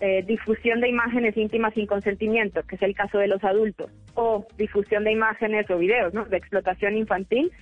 eh, 0.00 0.22
difusión 0.26 0.80
de 0.80 0.88
imágenes 0.88 1.36
íntimas 1.36 1.74
sin 1.74 1.86
consentimiento, 1.86 2.62
que 2.64 2.76
es 2.76 2.82
el 2.82 2.94
caso 2.94 3.18
de 3.18 3.28
los 3.28 3.42
adultos, 3.44 3.90
o 4.14 4.46
difusión 4.56 5.04
de 5.04 5.12
imágenes 5.12 5.68
o 5.70 5.78
videos 5.78 6.12
de 6.12 6.36
explotación 6.36 6.96
infantil, 6.96 7.52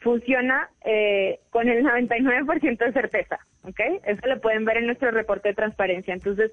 funciona 0.00 0.68
eh, 0.84 1.40
con 1.50 1.68
el 1.68 1.84
99% 1.84 2.78
de 2.78 2.92
certeza, 2.92 3.38
¿ok? 3.62 3.80
Eso 4.04 4.26
lo 4.26 4.40
pueden 4.40 4.64
ver 4.64 4.78
en 4.78 4.86
nuestro 4.86 5.10
reporte 5.10 5.48
de 5.48 5.54
transparencia. 5.54 6.14
Entonces, 6.14 6.52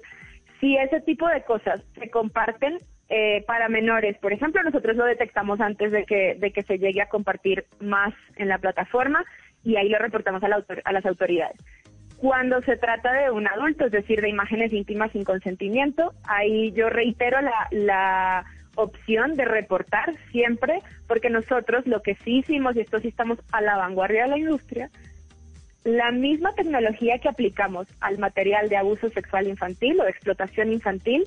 si 0.60 0.76
ese 0.76 1.00
tipo 1.00 1.28
de 1.28 1.42
cosas 1.42 1.82
se 1.98 2.10
comparten 2.10 2.78
eh, 3.08 3.44
para 3.46 3.68
menores, 3.68 4.18
por 4.18 4.32
ejemplo, 4.32 4.62
nosotros 4.62 4.96
lo 4.96 5.04
detectamos 5.04 5.60
antes 5.60 5.92
de 5.92 6.04
que, 6.04 6.34
de 6.38 6.50
que 6.50 6.64
se 6.64 6.78
llegue 6.78 7.02
a 7.02 7.08
compartir 7.08 7.64
más 7.80 8.12
en 8.36 8.48
la 8.48 8.58
plataforma 8.58 9.24
y 9.66 9.76
ahí 9.76 9.88
lo 9.88 9.98
reportamos 9.98 10.42
a, 10.44 10.48
la 10.48 10.56
autor 10.56 10.80
a 10.84 10.92
las 10.92 11.04
autoridades. 11.04 11.56
Cuando 12.18 12.62
se 12.62 12.76
trata 12.76 13.12
de 13.12 13.30
un 13.30 13.48
adulto, 13.48 13.86
es 13.86 13.92
decir, 13.92 14.22
de 14.22 14.28
imágenes 14.28 14.72
íntimas 14.72 15.10
sin 15.10 15.24
consentimiento, 15.24 16.14
ahí 16.24 16.72
yo 16.72 16.88
reitero 16.88 17.38
la, 17.72 18.44
opción 18.78 19.36
de 19.36 19.46
reportar 19.46 20.14
siempre, 20.30 20.82
porque 21.08 21.30
nosotros 21.30 21.86
lo 21.86 22.02
que 22.02 22.14
sí 22.16 22.40
hicimos, 22.40 22.76
y 22.76 22.80
esto 22.80 23.00
sí 23.00 23.08
estamos 23.08 23.38
a 23.50 23.62
la 23.62 23.74
vanguardia 23.78 24.24
de 24.24 24.28
la 24.28 24.38
industria, 24.38 24.90
la 25.82 26.10
misma 26.10 26.52
tecnología 26.52 27.18
que 27.18 27.30
aplicamos 27.30 27.86
al 28.00 28.18
material 28.18 28.68
de 28.68 28.76
abuso 28.76 29.08
sexual 29.08 29.46
infantil 29.46 29.98
o 29.98 30.06
explotación 30.06 30.70
infantil, 30.70 31.24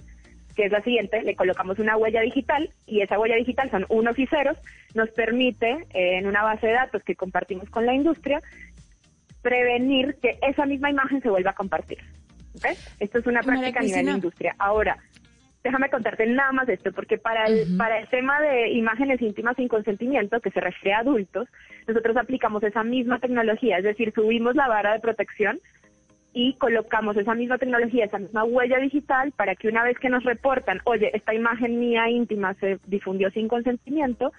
que 0.59 0.65
es 0.65 0.73
la 0.73 0.81
siguiente, 0.81 1.21
le 1.21 1.37
colocamos 1.37 1.79
una 1.79 1.95
huella 1.95 2.19
digital 2.19 2.69
y 2.85 2.99
esa 2.99 3.17
huella 3.17 3.37
digital 3.37 3.71
son 3.71 3.85
unos 3.87 4.19
y 4.19 4.27
ceros, 4.27 4.57
nos 4.93 5.09
permite 5.11 5.87
eh, 5.93 6.17
en 6.17 6.27
una 6.27 6.43
base 6.43 6.67
de 6.67 6.73
datos 6.73 7.01
que 7.01 7.15
compartimos 7.15 7.69
con 7.69 7.85
la 7.85 7.93
industria 7.93 8.41
prevenir 9.41 10.17
que 10.21 10.37
esa 10.41 10.65
misma 10.65 10.89
imagen 10.89 11.21
se 11.21 11.29
vuelva 11.29 11.51
a 11.51 11.55
compartir. 11.55 11.99
Esto 12.99 13.19
es 13.19 13.25
una 13.25 13.41
práctica 13.41 13.79
a 13.79 13.83
nivel 13.83 14.05
de 14.07 14.11
industria. 14.11 14.53
Ahora, 14.59 14.97
déjame 15.63 15.89
contarte 15.89 16.27
nada 16.27 16.51
más 16.51 16.67
esto, 16.67 16.91
porque 16.91 17.17
para 17.17 17.45
el, 17.45 17.77
para 17.77 17.97
el 17.99 18.09
tema 18.09 18.41
de 18.41 18.71
imágenes 18.71 19.21
íntimas 19.21 19.55
sin 19.55 19.69
consentimiento, 19.69 20.41
que 20.41 20.51
se 20.51 20.59
refiere 20.59 20.95
a 20.95 20.99
adultos, 20.99 21.47
nosotros 21.87 22.17
aplicamos 22.17 22.61
esa 22.63 22.83
misma 22.83 23.19
tecnología, 23.19 23.77
es 23.77 23.85
decir, 23.85 24.11
subimos 24.13 24.55
la 24.55 24.67
vara 24.67 24.91
de 24.91 24.99
protección 24.99 25.61
y 26.41 26.53
colocamos 26.53 27.17
esa 27.17 27.35
misma 27.35 27.57
tecnología, 27.57 28.05
esa 28.05 28.17
misma 28.17 28.45
huella 28.45 28.77
digital 28.77 29.33
para 29.33 29.55
que 29.55 29.67
una 29.67 29.83
vez 29.83 29.99
que 29.99 30.07
nos 30.07 30.23
reportan, 30.23 30.79
oye, 30.85 31.11
esta 31.13 31.33
imagen 31.33 31.77
mía 31.81 32.09
íntima 32.09 32.53
se 32.53 32.79
difundió 32.87 33.29
sin 33.31 33.49
consentimiento, 33.49 34.31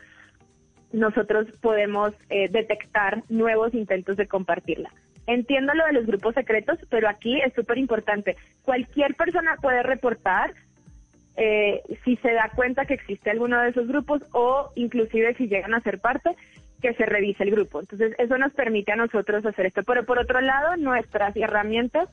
nosotros 0.94 1.46
podemos 1.60 2.14
eh, 2.30 2.48
detectar 2.50 3.22
nuevos 3.28 3.74
intentos 3.74 4.16
de 4.16 4.26
compartirla. 4.26 4.90
Entiendo 5.26 5.74
lo 5.74 5.84
de 5.84 5.92
los 5.92 6.06
grupos 6.06 6.34
secretos, 6.34 6.78
pero 6.88 7.06
aquí 7.06 7.38
es 7.42 7.52
súper 7.52 7.76
importante. 7.76 8.34
Cualquier 8.62 9.14
persona 9.14 9.56
puede 9.60 9.82
reportar 9.82 10.54
eh, 11.36 11.82
si 12.02 12.16
se 12.16 12.32
da 12.32 12.50
cuenta 12.56 12.86
que 12.86 12.94
existe 12.94 13.28
alguno 13.28 13.60
de 13.60 13.68
esos 13.68 13.86
grupos 13.86 14.22
o 14.32 14.70
inclusive 14.74 15.34
si 15.34 15.48
llegan 15.48 15.74
a 15.74 15.82
ser 15.82 16.00
parte, 16.00 16.30
que 16.80 16.94
se 16.94 17.06
revise 17.06 17.44
el 17.44 17.50
grupo. 17.50 17.80
Entonces, 17.80 18.14
eso 18.18 18.38
nos 18.38 18.52
permite 18.52 18.92
a 18.92 18.96
nosotros 18.96 19.44
hacer 19.44 19.66
esto. 19.66 19.82
Pero 19.82 20.04
por 20.04 20.18
otro 20.18 20.40
lado, 20.40 20.76
nuestras 20.76 21.36
herramientas 21.36 22.08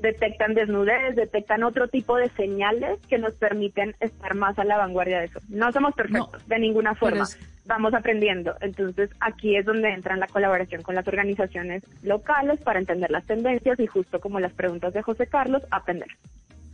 detectan 0.00 0.54
desnudez, 0.54 1.14
detectan 1.14 1.62
otro 1.62 1.88
tipo 1.88 2.16
de 2.16 2.28
señales 2.30 2.98
que 3.08 3.18
nos 3.18 3.34
permiten 3.34 3.94
estar 4.00 4.34
más 4.34 4.58
a 4.58 4.64
la 4.64 4.78
vanguardia 4.78 5.18
de 5.18 5.26
eso. 5.26 5.40
No 5.48 5.72
somos 5.72 5.94
perfectos 5.94 6.46
de 6.48 6.58
ninguna 6.58 6.94
forma, 6.94 7.26
vamos 7.66 7.94
aprendiendo. 7.94 8.54
Entonces 8.60 9.10
aquí 9.20 9.56
es 9.56 9.66
donde 9.66 9.90
entra 9.90 10.16
la 10.16 10.26
colaboración 10.26 10.82
con 10.82 10.94
las 10.94 11.06
organizaciones 11.06 11.82
locales 12.02 12.60
para 12.60 12.78
entender 12.78 13.10
las 13.10 13.24
tendencias 13.26 13.78
y 13.78 13.86
justo 13.86 14.20
como 14.20 14.40
las 14.40 14.52
preguntas 14.52 14.94
de 14.94 15.02
José 15.02 15.26
Carlos, 15.26 15.62
aprender. 15.70 16.08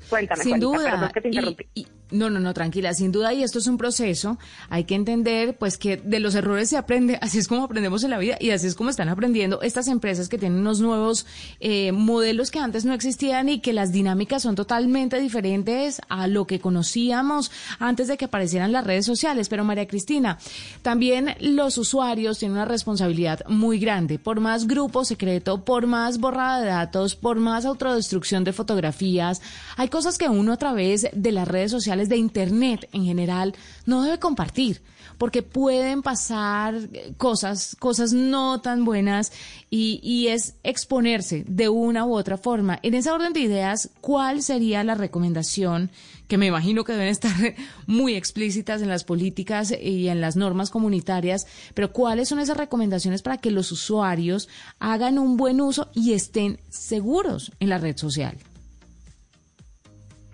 Cuéntame, 0.08 0.42
Sin 0.42 0.60
duda. 0.60 1.10
que 1.12 1.20
te 1.20 1.28
interrumpí. 1.28 1.66
no, 2.10 2.30
no, 2.30 2.38
no, 2.38 2.54
tranquila, 2.54 2.94
sin 2.94 3.10
duda, 3.10 3.32
y 3.34 3.42
esto 3.42 3.58
es 3.58 3.66
un 3.66 3.76
proceso, 3.76 4.38
hay 4.70 4.84
que 4.84 4.94
entender 4.94 5.56
pues 5.58 5.76
que 5.76 5.96
de 5.96 6.20
los 6.20 6.34
errores 6.34 6.68
se 6.68 6.76
aprende, 6.76 7.18
así 7.22 7.38
es 7.38 7.48
como 7.48 7.64
aprendemos 7.64 8.04
en 8.04 8.10
la 8.10 8.18
vida 8.18 8.36
y 8.38 8.50
así 8.50 8.66
es 8.68 8.74
como 8.74 8.90
están 8.90 9.08
aprendiendo 9.08 9.60
estas 9.62 9.88
empresas 9.88 10.28
que 10.28 10.38
tienen 10.38 10.60
unos 10.60 10.80
nuevos 10.80 11.26
eh, 11.60 11.92
modelos 11.92 12.50
que 12.50 12.60
antes 12.60 12.84
no 12.84 12.94
existían 12.94 13.48
y 13.48 13.60
que 13.60 13.72
las 13.72 13.92
dinámicas 13.92 14.42
son 14.42 14.54
totalmente 14.54 15.18
diferentes 15.20 16.00
a 16.08 16.28
lo 16.28 16.46
que 16.46 16.60
conocíamos 16.60 17.50
antes 17.78 18.08
de 18.08 18.16
que 18.16 18.26
aparecieran 18.26 18.72
las 18.72 18.86
redes 18.86 19.06
sociales. 19.06 19.48
Pero 19.48 19.64
María 19.64 19.86
Cristina, 19.88 20.38
también 20.82 21.34
los 21.40 21.78
usuarios 21.78 22.38
tienen 22.38 22.56
una 22.56 22.64
responsabilidad 22.64 23.40
muy 23.48 23.78
grande, 23.78 24.18
por 24.18 24.40
más 24.40 24.66
grupo 24.66 25.04
secreto, 25.04 25.64
por 25.64 25.86
más 25.86 26.18
borrada 26.18 26.60
de 26.60 26.68
datos, 26.68 27.16
por 27.16 27.38
más 27.38 27.64
autodestrucción 27.64 28.44
de 28.44 28.52
fotografías, 28.52 29.42
hay 29.76 29.88
cosas 29.96 30.18
que 30.18 30.28
uno 30.28 30.52
a 30.52 30.58
través 30.58 31.08
de 31.10 31.32
las 31.32 31.48
redes 31.48 31.70
sociales, 31.70 32.10
de 32.10 32.18
Internet 32.18 32.86
en 32.92 33.06
general, 33.06 33.54
no 33.86 34.02
debe 34.02 34.18
compartir 34.18 34.82
porque 35.16 35.42
pueden 35.42 36.02
pasar 36.02 36.74
cosas, 37.16 37.74
cosas 37.78 38.12
no 38.12 38.60
tan 38.60 38.84
buenas 38.84 39.32
y, 39.70 39.98
y, 40.02 40.28
es 40.28 40.56
exponerse 40.64 41.44
de 41.48 41.70
una 41.70 42.04
u 42.04 42.14
otra 42.14 42.36
forma. 42.36 42.78
En 42.82 42.92
esa 42.92 43.14
orden 43.14 43.32
de 43.32 43.40
ideas, 43.40 43.88
¿cuál 44.02 44.42
sería 44.42 44.84
la 44.84 44.94
recomendación 44.94 45.90
que 46.28 46.36
me 46.36 46.44
imagino 46.44 46.84
que 46.84 46.92
deben 46.92 47.08
estar 47.08 47.32
muy 47.86 48.16
explícitas 48.16 48.82
en 48.82 48.88
las 48.88 49.04
políticas 49.04 49.72
y 49.72 50.08
en 50.08 50.20
las 50.20 50.36
normas 50.36 50.68
comunitarias, 50.68 51.46
pero 51.72 51.90
cuáles 51.90 52.28
son 52.28 52.40
esas 52.40 52.58
recomendaciones 52.58 53.22
para 53.22 53.38
que 53.38 53.50
los 53.50 53.72
usuarios 53.72 54.50
hagan 54.78 55.18
un 55.18 55.38
buen 55.38 55.62
uso 55.62 55.88
y 55.94 56.12
estén 56.12 56.60
seguros 56.68 57.50
en 57.60 57.70
la 57.70 57.78
red 57.78 57.96
social? 57.96 58.36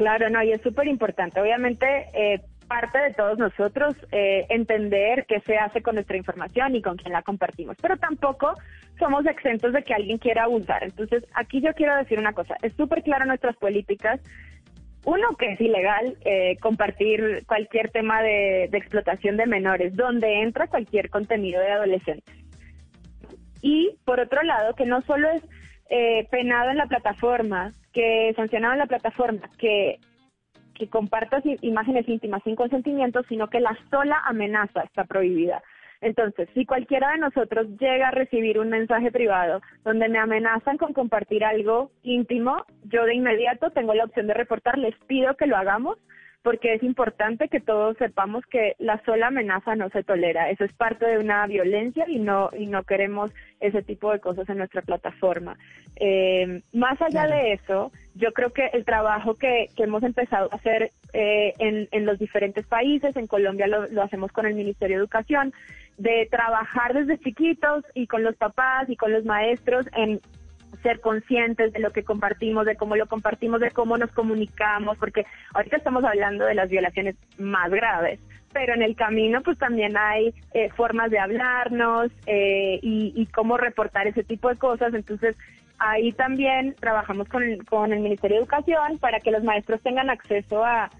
Claro, 0.03 0.31
no, 0.31 0.43
y 0.43 0.51
es 0.51 0.61
súper 0.63 0.89
importante. 0.89 1.41
Obviamente, 1.41 1.87
eh, 2.13 2.41
parte 2.67 2.99
de 2.99 3.15
todos 3.15 3.39
nosotros 3.39 3.95
eh, 4.11 4.47
entender 4.49 5.27
qué 5.29 5.39
se 5.43 5.57
hace 5.57 5.81
con 5.81 5.95
nuestra 5.95 6.17
información 6.17 6.75
y 6.75 6.83
con 6.83 6.97
quién 6.97 7.13
la 7.13 7.23
compartimos, 7.23 7.77
pero 7.81 7.97
tampoco 7.97 8.53
somos 8.99 9.25
exentos 9.27 9.73
de 9.73 9.85
que 9.85 9.95
alguien 9.95 10.19
quiera 10.19 10.43
abusar. 10.43 10.83
Entonces, 10.83 11.25
aquí 11.35 11.61
yo 11.61 11.73
quiero 11.75 11.95
decir 11.95 12.19
una 12.19 12.33
cosa, 12.33 12.57
es 12.63 12.73
súper 12.73 13.05
claro 13.05 13.27
nuestras 13.27 13.55
políticas. 13.59 14.21
Uno, 15.05 15.37
que 15.39 15.53
es 15.53 15.61
ilegal 15.61 16.17
eh, 16.25 16.57
compartir 16.61 17.45
cualquier 17.47 17.91
tema 17.91 18.23
de, 18.23 18.65
explotación 18.73 19.37
de 19.37 19.47
menores, 19.47 19.95
donde 19.95 20.43
entra 20.43 20.67
cualquier 20.67 21.11
contenido 21.11 21.61
de 21.61 21.71
adolescentes. 21.71 22.35
Y 23.61 23.97
por 24.05 24.19
otro 24.19 24.43
lado, 24.43 24.75
que 24.75 24.85
no 24.85 25.01
solo 25.03 25.31
es 25.31 25.43
penado 26.31 26.71
en 26.71 26.79
la 26.79 26.87
plataforma, 26.87 27.73
que 27.93 28.33
sancionado 28.37 28.73
en 28.73 28.79
la 28.79 28.87
plataforma 28.87 29.43
que, 29.59 29.99
que 30.75 30.89
compartas 30.89 31.45
imágenes 31.61 32.09
íntimas 32.09 32.43
sin 32.45 32.57
consentimiento, 32.57 33.23
sino 33.29 33.49
que 33.49 33.61
la 33.61 33.77
sola 33.91 34.21
amenaza 34.25 34.83
está 34.83 35.05
prohibida. 35.05 35.63
Entonces, 36.01 36.49
si 36.53 36.67
cualquiera 36.67 37.13
de 37.13 37.19
nosotros 37.19 37.69
llega 37.79 38.09
a 38.09 38.11
recibir 38.11 38.59
un 38.59 38.71
mensaje 38.71 39.13
privado 39.13 39.61
donde 39.85 40.09
me 40.09 40.19
amenazan 40.19 40.77
con 40.77 40.93
compartir 40.93 41.45
algo 41.45 41.93
íntimo, 42.03 42.65
yo 42.85 43.05
de 43.05 43.15
inmediato 43.15 43.71
tengo 43.71 43.95
la 43.95 44.05
opción 44.05 44.27
de 44.27 44.35
reportar, 44.35 44.79
les 44.79 44.97
pido 45.07 45.37
que 45.37 45.47
lo 45.47 45.57
hagamos 45.57 45.99
porque 46.43 46.75
es 46.75 46.83
importante 46.83 47.49
que 47.49 47.61
todos 47.61 47.97
sepamos 47.99 48.45
que 48.47 48.75
la 48.79 49.01
sola 49.05 49.29
amenaza 49.29 49.77
no 49.77 49.89
se 49.91 50.03
tolera. 50.03 50.51
Eso 50.51 50.65
es 50.65 50.73
parte 50.73 51.07
de 51.07 51.19
una 51.19 51.47
violencia 51.47 52.05
y 52.09 52.19
no 52.19 52.51
y 52.57 52.67
no 52.67 52.83
queremos 52.83 53.31
ese 53.61 53.83
tipo 53.83 54.11
de 54.11 54.19
cosas 54.19 54.49
en 54.49 54.59
nuestra 54.59 54.83
plataforma. 54.83 55.57
Eh, 55.97 56.63
más 56.73 57.01
allá 57.01 57.27
de 57.29 57.53
eso, 57.53 57.93
yo 58.17 58.33
creo 58.33 58.53
que 58.53 58.67
el 58.73 58.85
trabajo 58.85 59.37
que, 59.37 59.69
que 59.77 59.85
hemos 59.85 60.03
empezado 60.03 60.49
a 60.51 60.57
hacer 60.57 60.91
eh, 61.13 61.55
en, 61.59 61.89
en, 61.93 62.07
los 62.07 62.19
diferentes 62.19 62.67
países, 62.67 63.15
en 63.17 63.29
Colombia 63.29 63.69
lo, 63.69 63.87
lo 63.89 64.03
hacemos 64.03 64.33
con 64.33 64.47
el 64.47 64.55
Ministerio 64.55 64.97
de 64.97 65.03
Educación, 65.03 65.53
de 65.97 66.27
trabajar 66.31 66.95
desde 66.95 67.19
chiquitos 67.19 67.85
y 67.95 68.09
con 68.09 68.25
los 68.25 68.35
papás 68.37 68.89
y 68.89 68.97
con 68.97 69.13
los 69.13 69.25
maestros 69.25 69.87
en 69.95 70.21
ser 70.83 71.01
conscientes 71.01 71.73
de 71.73 71.81
lo 71.81 71.91
que 71.91 72.05
compartimos, 72.05 72.67
de 72.67 72.77
cómo 72.77 72.97
lo 72.97 73.07
compartimos, 73.07 73.61
de 73.61 73.71
cómo 73.71 73.99
nos 73.99 74.11
comunicamos, 74.13 74.97
porque 74.99 75.25
ahorita 75.55 75.77
estamos 75.77 76.05
hablando 76.05 76.45
de 76.45 76.55
las 76.55 76.69
violaciones 76.69 77.17
más 77.39 77.71
graves, 77.71 78.21
pero 78.53 78.75
en 78.75 78.83
el 78.83 78.97
camino 78.97 79.43
pues 79.43 79.59
también 79.59 79.97
hay 79.97 80.35
eh, 80.55 80.71
formas 80.71 81.11
de 81.11 81.19
hablarnos 81.19 82.11
eh, 82.27 82.79
y, 82.83 83.27
cómo 83.35 83.57
reportar 83.57 84.07
ese 84.07 84.25
tipo 84.25 84.49
de 84.49 84.57
cosas, 84.57 84.95
entonces 84.95 85.37
ahí 85.79 86.13
también 86.13 86.75
trabajamos 86.79 87.29
con 87.29 87.43
el, 87.43 87.65
con 87.65 87.93
el 87.93 88.01
Ministerio 88.01 88.37
de 88.37 88.43
Educación 88.43 88.99
para 88.99 89.21
que 89.21 89.31
los 89.31 89.43
maestros 89.43 89.81
tengan 89.83 90.11
acceso 90.11 90.65
a, 90.65 90.91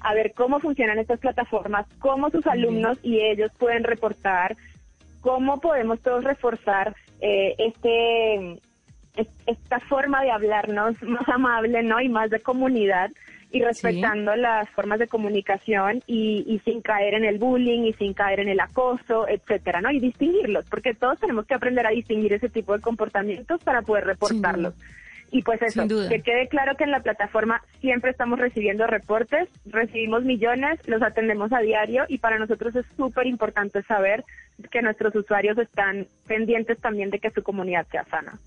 a 0.00 0.14
ver 0.14 0.32
cómo 0.34 0.60
funcionan 0.60 0.98
estas 0.98 1.18
plataformas, 1.20 1.86
cómo 1.98 2.30
sus 2.30 2.46
alumnos 2.46 2.98
y 3.02 3.20
ellos 3.20 3.50
pueden 3.58 3.84
reportar, 3.84 4.56
cómo 5.20 5.60
podemos 5.60 6.00
todos 6.00 6.24
reforzar 6.24 6.94
eh, 7.20 7.54
este 7.58 8.60
esta 9.46 9.80
forma 9.80 10.22
de 10.22 10.30
hablarnos 10.30 10.94
más 11.02 11.28
amable, 11.28 11.82
¿no? 11.82 12.00
Y 12.00 12.08
más 12.08 12.30
de 12.30 12.40
comunidad 12.40 13.10
y 13.50 13.62
respetando 13.62 14.36
las 14.36 14.68
formas 14.70 14.98
de 14.98 15.08
comunicación 15.08 16.02
y, 16.06 16.60
sin 16.64 16.82
caer 16.82 17.14
en 17.14 17.24
el 17.24 17.38
bullying 17.38 17.84
y 17.84 17.94
sin 17.94 18.12
caer 18.12 18.40
en 18.40 18.48
el 18.48 18.60
acoso, 18.60 19.26
etcétera, 19.26 19.80
¿no? 19.80 19.90
Y 19.90 20.00
distinguirlos, 20.00 20.66
porque 20.68 20.94
todos 20.94 21.18
tenemos 21.18 21.46
que 21.46 21.54
aprender 21.54 21.86
a 21.86 21.90
distinguir 21.90 22.34
ese 22.34 22.50
tipo 22.50 22.74
de 22.74 22.82
comportamientos 22.82 23.62
para 23.64 23.82
poder 23.82 24.04
reportarlos. 24.04 24.74
Y 25.30 25.42
pues 25.42 25.60
eso, 25.60 25.86
que 25.86 26.22
quede 26.22 26.48
claro 26.48 26.76
que 26.76 26.84
en 26.84 26.90
la 26.90 27.00
plataforma 27.00 27.62
siempre 27.80 28.10
estamos 28.10 28.38
recibiendo 28.38 28.86
reportes, 28.86 29.48
recibimos 29.66 30.24
millones, 30.24 30.80
los 30.86 31.02
atendemos 31.02 31.52
a 31.52 31.60
diario 31.60 32.04
y 32.08 32.18
para 32.18 32.38
nosotros 32.38 32.74
es 32.76 32.86
súper 32.96 33.26
importante 33.26 33.82
saber 33.82 34.24
que 34.70 34.80
nuestros 34.80 35.14
usuarios 35.14 35.58
están 35.58 36.06
pendientes 36.26 36.78
también 36.78 37.10
de 37.10 37.18
que 37.18 37.30
su 37.30 37.42
comunidad 37.42 37.86
sea 37.90 38.04
sana. 38.04 38.38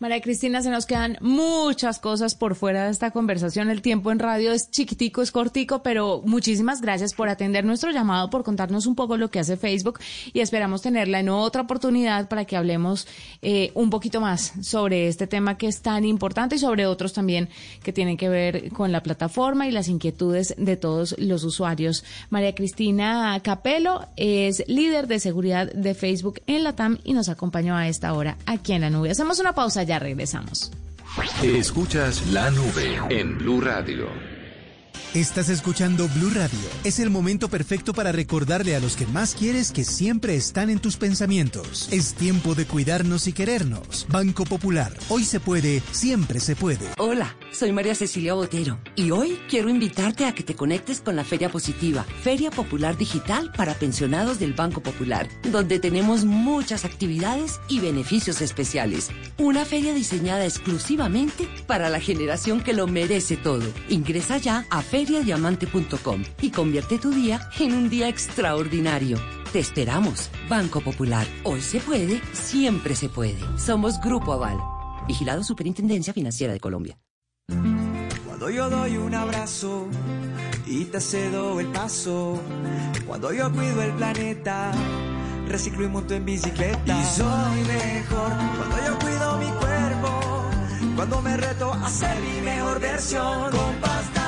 María 0.00 0.22
Cristina, 0.22 0.62
se 0.62 0.70
nos 0.70 0.86
quedan 0.86 1.18
muchas 1.20 1.98
cosas 1.98 2.34
por 2.34 2.54
fuera 2.54 2.86
de 2.86 2.90
esta 2.90 3.10
conversación. 3.10 3.68
El 3.68 3.82
tiempo 3.82 4.10
en 4.10 4.18
radio 4.18 4.50
es 4.50 4.70
chiquitico, 4.70 5.20
es 5.20 5.30
cortico, 5.30 5.82
pero 5.82 6.22
muchísimas 6.24 6.80
gracias 6.80 7.12
por 7.12 7.28
atender 7.28 7.66
nuestro 7.66 7.90
llamado, 7.90 8.30
por 8.30 8.42
contarnos 8.42 8.86
un 8.86 8.94
poco 8.94 9.18
lo 9.18 9.30
que 9.30 9.40
hace 9.40 9.58
Facebook 9.58 10.00
y 10.32 10.40
esperamos 10.40 10.80
tenerla 10.80 11.20
en 11.20 11.28
otra 11.28 11.60
oportunidad 11.60 12.30
para 12.30 12.46
que 12.46 12.56
hablemos 12.56 13.06
eh, 13.42 13.72
un 13.74 13.90
poquito 13.90 14.22
más 14.22 14.54
sobre 14.62 15.06
este 15.06 15.26
tema 15.26 15.58
que 15.58 15.66
es 15.66 15.82
tan 15.82 16.06
importante 16.06 16.56
y 16.56 16.60
sobre 16.60 16.86
otros 16.86 17.12
también 17.12 17.50
que 17.82 17.92
tienen 17.92 18.16
que 18.16 18.30
ver 18.30 18.70
con 18.72 18.92
la 18.92 19.02
plataforma 19.02 19.68
y 19.68 19.70
las 19.70 19.88
inquietudes 19.88 20.54
de 20.56 20.78
todos 20.78 21.14
los 21.18 21.44
usuarios. 21.44 22.04
María 22.30 22.54
Cristina 22.54 23.38
Capelo 23.42 24.08
es 24.16 24.64
líder 24.66 25.08
de 25.08 25.20
seguridad 25.20 25.70
de 25.70 25.92
Facebook 25.92 26.40
en 26.46 26.64
la 26.64 26.74
TAM 26.74 26.96
y 27.04 27.12
nos 27.12 27.28
acompañó 27.28 27.76
a 27.76 27.86
esta 27.86 28.14
hora 28.14 28.38
aquí 28.46 28.72
en 28.72 28.80
la 28.80 28.88
nube. 28.88 29.10
Hacemos 29.10 29.38
una 29.40 29.54
pausa 29.54 29.89
ya 29.90 29.98
regresamos. 29.98 30.70
Escuchas 31.42 32.28
la 32.28 32.48
nube 32.52 33.00
en 33.08 33.36
Blue 33.38 33.60
Radio. 33.60 34.29
Estás 35.14 35.48
escuchando 35.48 36.06
Blue 36.14 36.30
Radio. 36.30 36.60
Es 36.84 37.00
el 37.00 37.10
momento 37.10 37.48
perfecto 37.48 37.92
para 37.92 38.12
recordarle 38.12 38.76
a 38.76 38.80
los 38.80 38.94
que 38.94 39.06
más 39.06 39.34
quieres 39.34 39.72
que 39.72 39.82
siempre 39.82 40.36
están 40.36 40.70
en 40.70 40.78
tus 40.78 40.96
pensamientos. 40.96 41.88
Es 41.90 42.14
tiempo 42.14 42.54
de 42.54 42.64
cuidarnos 42.64 43.26
y 43.26 43.32
querernos. 43.32 44.06
Banco 44.08 44.44
Popular. 44.44 44.96
Hoy 45.08 45.24
se 45.24 45.40
puede, 45.40 45.82
siempre 45.90 46.38
se 46.38 46.54
puede. 46.54 46.86
Hola, 46.96 47.34
soy 47.50 47.72
María 47.72 47.96
Cecilia 47.96 48.34
Botero 48.34 48.78
y 48.94 49.10
hoy 49.10 49.36
quiero 49.48 49.68
invitarte 49.68 50.26
a 50.26 50.32
que 50.32 50.44
te 50.44 50.54
conectes 50.54 51.00
con 51.00 51.16
la 51.16 51.24
Feria 51.24 51.48
Positiva, 51.48 52.06
Feria 52.22 52.52
Popular 52.52 52.96
Digital 52.96 53.50
para 53.56 53.74
pensionados 53.74 54.38
del 54.38 54.52
Banco 54.52 54.80
Popular, 54.80 55.28
donde 55.50 55.80
tenemos 55.80 56.24
muchas 56.24 56.84
actividades 56.84 57.58
y 57.66 57.80
beneficios 57.80 58.40
especiales. 58.40 59.10
Una 59.38 59.64
feria 59.64 59.92
diseñada 59.92 60.44
exclusivamente 60.44 61.48
para 61.66 61.88
la 61.88 61.98
generación 61.98 62.62
que 62.62 62.74
lo 62.74 62.86
merece 62.86 63.36
todo. 63.36 63.66
Ingresa 63.88 64.38
ya 64.38 64.66
a 64.70 64.82
feriadiamante.com 65.06 66.22
y 66.42 66.50
convierte 66.50 66.98
tu 66.98 67.10
día 67.10 67.40
en 67.58 67.72
un 67.72 67.88
día 67.88 68.08
extraordinario. 68.08 69.16
Te 69.50 69.58
esperamos, 69.58 70.30
Banco 70.48 70.80
Popular. 70.82 71.26
Hoy 71.44 71.62
se 71.62 71.80
puede, 71.80 72.20
siempre 72.32 72.94
se 72.94 73.08
puede. 73.08 73.38
Somos 73.58 73.98
Grupo 74.00 74.32
Aval. 74.34 74.58
Vigilado 75.08 75.42
Superintendencia 75.42 76.12
Financiera 76.12 76.52
de 76.52 76.60
Colombia. 76.60 76.98
Cuando 78.26 78.50
yo 78.50 78.68
doy 78.68 78.96
un 78.98 79.14
abrazo 79.14 79.88
y 80.66 80.84
te 80.84 81.00
cedo 81.00 81.58
el 81.60 81.66
paso, 81.68 82.38
cuando 83.06 83.32
yo 83.32 83.50
cuido 83.52 83.82
el 83.82 83.92
planeta, 83.92 84.70
reciclo 85.48 85.84
y 85.84 85.88
monto 85.88 86.14
en 86.14 86.26
bicicleta. 86.26 87.00
Y 87.00 87.04
soy 87.06 87.60
mejor 87.66 88.32
cuando 88.56 88.76
yo 88.86 88.98
cuido 88.98 89.38
mi 89.38 89.50
cuerpo, 89.58 90.44
cuando 90.94 91.22
me 91.22 91.36
reto 91.38 91.72
a 91.72 91.88
ser 91.88 92.20
mi 92.20 92.40
mejor 92.42 92.80
versión. 92.80 93.50
Con 93.50 93.74
pasta 93.80 94.19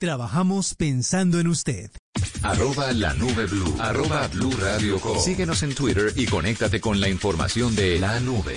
Trabajamos 0.00 0.76
pensando 0.76 1.40
en 1.40 1.46
usted. 1.46 1.90
Arroba 2.42 2.90
la 2.92 3.12
nube 3.12 3.44
blue. 3.44 3.76
Arroba 3.78 4.28
blue 4.28 4.50
radio 4.58 4.98
com. 4.98 5.18
Síguenos 5.20 5.62
en 5.62 5.74
Twitter 5.74 6.14
y 6.16 6.24
conéctate 6.24 6.80
con 6.80 7.02
la 7.02 7.10
información 7.10 7.76
de 7.76 7.98
la 7.98 8.18
nube. 8.20 8.56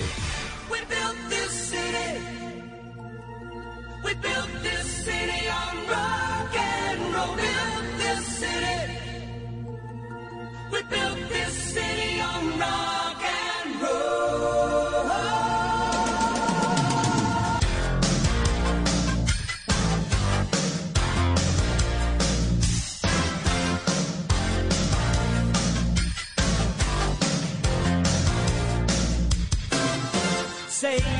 Say 30.84 31.13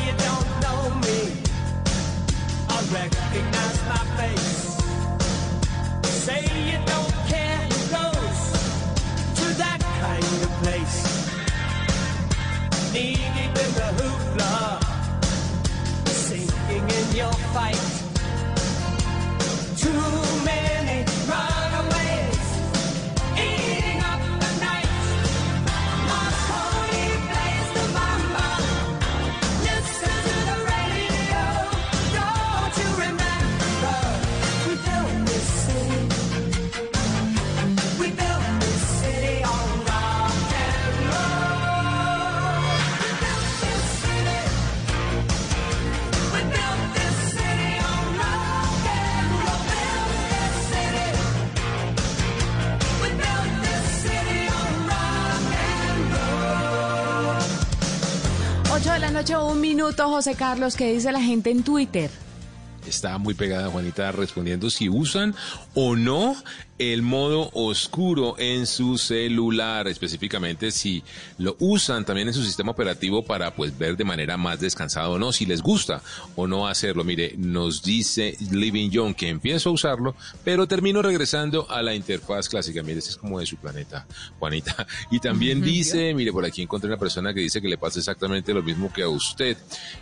un 59.55 59.61
minuto, 59.61 60.09
José 60.09 60.35
Carlos, 60.35 60.77
¿qué 60.77 60.93
dice 60.93 61.13
la 61.13 61.21
gente 61.21 61.51
en 61.51 61.63
Twitter? 61.63 62.11
Está 62.87 63.19
muy 63.19 63.35
pegada 63.35 63.69
Juanita 63.69 64.13
respondiendo 64.13 64.71
si 64.71 64.89
usan 64.89 65.35
o 65.75 65.97
no 65.97 66.37
el 66.79 67.03
modo 67.03 67.51
oscuro 67.53 68.35
en 68.37 68.67
su 68.67 68.99
celular, 68.99 69.87
específicamente 69.87 70.73
si 70.73 71.05
lo 71.39 71.57
usan 71.61 72.05
también 72.05 72.29
en 72.29 72.35
su 72.35 72.43
sistema 72.43 72.73
operativo 72.73 73.25
para 73.25 73.55
pues 73.55 73.77
ver 73.79 73.97
de 73.97 74.05
manera 74.05 74.37
más 74.37 74.59
descansada 74.59 75.09
o 75.09 75.19
no, 75.19 75.33
si 75.33 75.47
les 75.47 75.63
gusta 75.63 76.03
o 76.35 76.47
no 76.49 76.67
hacerlo. 76.67 77.05
Mire, 77.05 77.35
nos 77.37 77.83
dice 77.83 78.37
Living 78.51 78.91
Young 78.91 79.15
que 79.15 79.29
empiezo 79.29 79.71
a 79.71 79.73
usarlo, 79.73 80.17
pero 80.43 80.67
termino 80.67 81.01
regresando 81.01 81.71
a 81.71 81.81
la 81.81 81.95
interfaz 81.95 82.49
clásica. 82.49 82.83
Mire, 82.83 82.99
este 82.99 83.11
es 83.11 83.17
como 83.17 83.39
de 83.39 83.47
su 83.47 83.57
planeta, 83.57 84.07
Juanita. 84.39 84.87
Y 85.11 85.21
también 85.21 85.61
dice, 85.61 86.13
mire, 86.15 86.33
por 86.33 86.45
aquí 86.45 86.63
encontré 86.63 86.89
una 86.89 86.99
persona 86.99 87.33
que 87.33 87.41
dice 87.41 87.61
que 87.61 87.69
le 87.69 87.79
pasa 87.79 87.99
exactamente 87.99 88.53
lo 88.53 88.63
mismo 88.63 88.93
que 88.93 89.03
a 89.03 89.09
usted. 89.09 89.57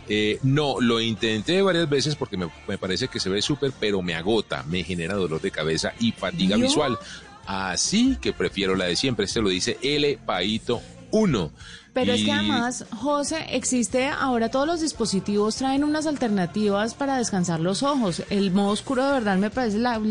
Eh, 0.07 0.39
no, 0.43 0.79
lo 0.79 0.99
intenté 0.99 1.61
varias 1.61 1.89
veces 1.89 2.15
porque 2.15 2.37
me, 2.37 2.72
me 2.73 2.79
parece 2.79 3.07
que 3.07 3.19
se 3.19 3.29
ve 3.29 3.39
súper, 3.39 3.71
pero 3.79 4.01
me 4.01 4.15
agota, 4.15 4.63
me 4.63 4.83
genera 4.83 5.13
dolor 5.13 5.39
de 5.39 5.51
cabeza 5.51 5.93
y 5.99 6.11
fatiga 6.11 6.57
visual. 6.57 6.97
Así 7.45 8.17
que 8.19 8.33
prefiero 8.33 8.75
la 8.75 8.85
de 8.85 8.95
siempre. 8.95 9.25
Este 9.25 9.41
lo 9.41 9.49
dice 9.49 9.77
L 9.83 10.17
Paito 10.25 10.81
1. 11.11 11.51
Pero 11.93 12.13
es 12.13 12.23
que 12.23 12.31
además, 12.31 12.85
José, 12.95 13.45
existe 13.51 14.07
ahora 14.07 14.49
todos 14.49 14.65
los 14.65 14.81
dispositivos 14.81 15.57
traen 15.57 15.83
unas 15.83 16.07
alternativas 16.07 16.95
para 16.95 17.19
descansar 17.19 17.59
los 17.59 17.83
ojos. 17.83 18.23
El 18.31 18.49
modo 18.49 18.69
oscuro 18.69 19.05
de 19.05 19.11
verdad 19.11 19.37
me 19.37 19.51
parece 19.51 19.77
la... 19.77 20.01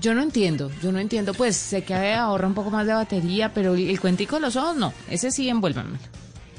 Yo 0.00 0.14
no 0.14 0.22
entiendo, 0.22 0.70
yo 0.82 0.90
no 0.90 1.00
entiendo, 1.00 1.34
pues 1.34 1.54
sé 1.54 1.84
que 1.84 2.14
ahorra 2.14 2.46
un 2.46 2.54
poco 2.54 2.70
más 2.70 2.86
de 2.86 2.94
batería, 2.94 3.52
pero 3.52 3.74
el, 3.74 4.00
cuentico 4.00 4.36
de 4.36 4.40
los 4.40 4.56
ojos 4.56 4.74
no, 4.74 4.94
ese 5.10 5.30
sí 5.30 5.50
envuélvame. 5.50 5.98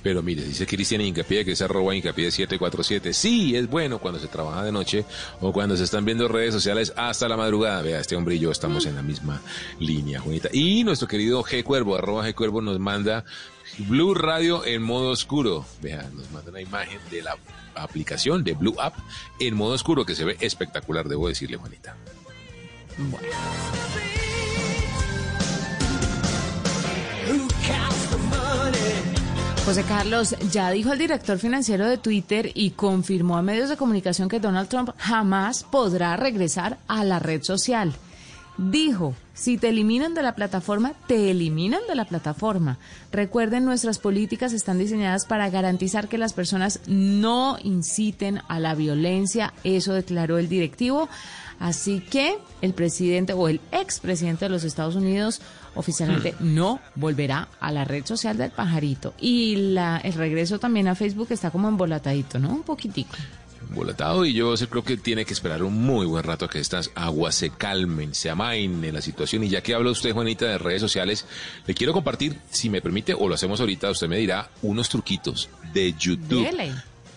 Pero 0.05 0.21
mire, 0.21 0.43
dice 0.43 0.67
Cristian 0.67 1.01
Incapié, 1.01 1.43
que 1.43 1.53
es 1.53 1.61
arroba 1.63 1.95
Incapié 1.95 2.29
747. 2.29 3.11
Sí, 3.11 3.55
es 3.55 3.67
bueno 3.67 3.97
cuando 3.97 4.19
se 4.19 4.27
trabaja 4.27 4.63
de 4.63 4.71
noche 4.71 5.03
o 5.41 5.51
cuando 5.51 5.75
se 5.75 5.83
están 5.83 6.05
viendo 6.05 6.27
redes 6.27 6.53
sociales 6.53 6.93
hasta 6.95 7.27
la 7.27 7.35
madrugada. 7.35 7.81
Vea, 7.81 8.01
este 8.01 8.15
hombre 8.15 8.35
y 8.35 8.39
yo 8.39 8.51
estamos 8.51 8.85
en 8.85 8.93
la 8.93 9.01
misma 9.01 9.41
línea, 9.79 10.19
Juanita. 10.19 10.49
Y 10.53 10.83
nuestro 10.83 11.07
querido 11.07 11.43
G 11.43 11.63
Cuervo, 11.63 11.95
arroba 11.95 12.23
G 12.23 12.35
Cuervo, 12.35 12.61
nos 12.61 12.77
manda 12.77 13.25
Blue 13.79 14.13
Radio 14.13 14.63
en 14.63 14.83
modo 14.83 15.09
oscuro. 15.09 15.65
Vea, 15.81 16.07
nos 16.13 16.29
manda 16.29 16.51
una 16.51 16.61
imagen 16.61 16.99
de 17.09 17.23
la 17.23 17.35
aplicación 17.73 18.43
de 18.43 18.53
Blue 18.53 18.79
App 18.79 18.93
en 19.39 19.55
modo 19.55 19.73
oscuro 19.73 20.05
que 20.05 20.13
se 20.13 20.23
ve 20.23 20.37
espectacular, 20.39 21.09
debo 21.09 21.29
decirle, 21.29 21.57
Juanita. 21.57 21.97
Money 22.99 23.31
José 29.65 29.83
Carlos, 29.83 30.35
ya 30.51 30.69
dijo 30.69 30.93
el 30.93 30.99
director 30.99 31.39
financiero 31.39 31.87
de 31.87 31.97
Twitter 31.97 32.51
y 32.53 32.69
confirmó 32.69 33.35
a 33.35 33.41
medios 33.41 33.67
de 33.67 33.77
comunicación 33.77 34.29
que 34.29 34.39
Donald 34.39 34.69
Trump 34.69 34.91
jamás 34.95 35.63
podrá 35.63 36.15
regresar 36.17 36.77
a 36.87 37.03
la 37.03 37.17
red 37.17 37.41
social. 37.41 37.91
Dijo, 38.59 39.15
si 39.33 39.57
te 39.57 39.69
eliminan 39.69 40.13
de 40.13 40.21
la 40.21 40.35
plataforma, 40.35 40.93
te 41.07 41.31
eliminan 41.31 41.81
de 41.89 41.95
la 41.95 42.05
plataforma. 42.05 42.77
Recuerden, 43.11 43.65
nuestras 43.65 43.97
políticas 43.97 44.53
están 44.53 44.77
diseñadas 44.77 45.25
para 45.25 45.49
garantizar 45.49 46.07
que 46.07 46.19
las 46.19 46.33
personas 46.33 46.79
no 46.85 47.57
inciten 47.63 48.41
a 48.47 48.59
la 48.59 48.75
violencia. 48.75 49.51
Eso 49.63 49.93
declaró 49.93 50.37
el 50.37 50.47
directivo. 50.47 51.09
Así 51.59 51.99
que 52.01 52.37
el 52.61 52.73
presidente 52.73 53.33
o 53.33 53.47
el 53.47 53.61
expresidente 53.71 54.45
de 54.45 54.49
los 54.49 54.63
Estados 54.63 54.95
Unidos 54.95 55.41
oficialmente 55.75 56.33
Hmm. 56.39 56.55
no 56.55 56.79
volverá 56.95 57.47
a 57.59 57.71
la 57.71 57.85
red 57.85 58.05
social 58.05 58.37
del 58.37 58.51
pajarito. 58.51 59.13
Y 59.19 59.55
la, 59.73 59.97
el 59.97 60.13
regreso 60.13 60.59
también 60.59 60.87
a 60.87 60.95
Facebook 60.95 61.27
está 61.31 61.51
como 61.51 61.67
embolatadito, 61.67 62.39
¿no? 62.39 62.49
Un 62.49 62.63
poquitico. 62.63 63.15
Volatado 63.73 64.25
y 64.25 64.33
yo 64.33 64.53
creo 64.69 64.83
que 64.83 64.95
tiene 64.95 65.25
que 65.25 65.33
esperar 65.33 65.63
un 65.63 65.81
muy 65.81 66.05
buen 66.05 66.23
rato 66.23 66.45
a 66.45 66.49
que 66.49 66.59
estas 66.59 66.91
aguas 66.93 67.33
se 67.33 67.49
calmen, 67.49 68.13
se 68.13 68.29
amainen 68.29 68.93
la 68.93 69.01
situación. 69.01 69.43
Y 69.43 69.49
ya 69.49 69.61
que 69.61 69.73
habla 69.73 69.89
usted, 69.89 70.13
Juanita, 70.13 70.45
de 70.45 70.57
redes 70.59 70.81
sociales, 70.81 71.25
le 71.65 71.73
quiero 71.73 71.91
compartir, 71.91 72.39
si 72.51 72.69
me 72.69 72.79
permite, 72.81 73.15
o 73.15 73.27
lo 73.27 73.33
hacemos 73.33 73.59
ahorita, 73.59 73.89
usted 73.89 74.07
me 74.07 74.17
dirá, 74.17 74.49
unos 74.61 74.87
truquitos 74.87 75.49
de 75.73 75.93
YouTube. 75.97 76.45
Dele. 76.45 76.73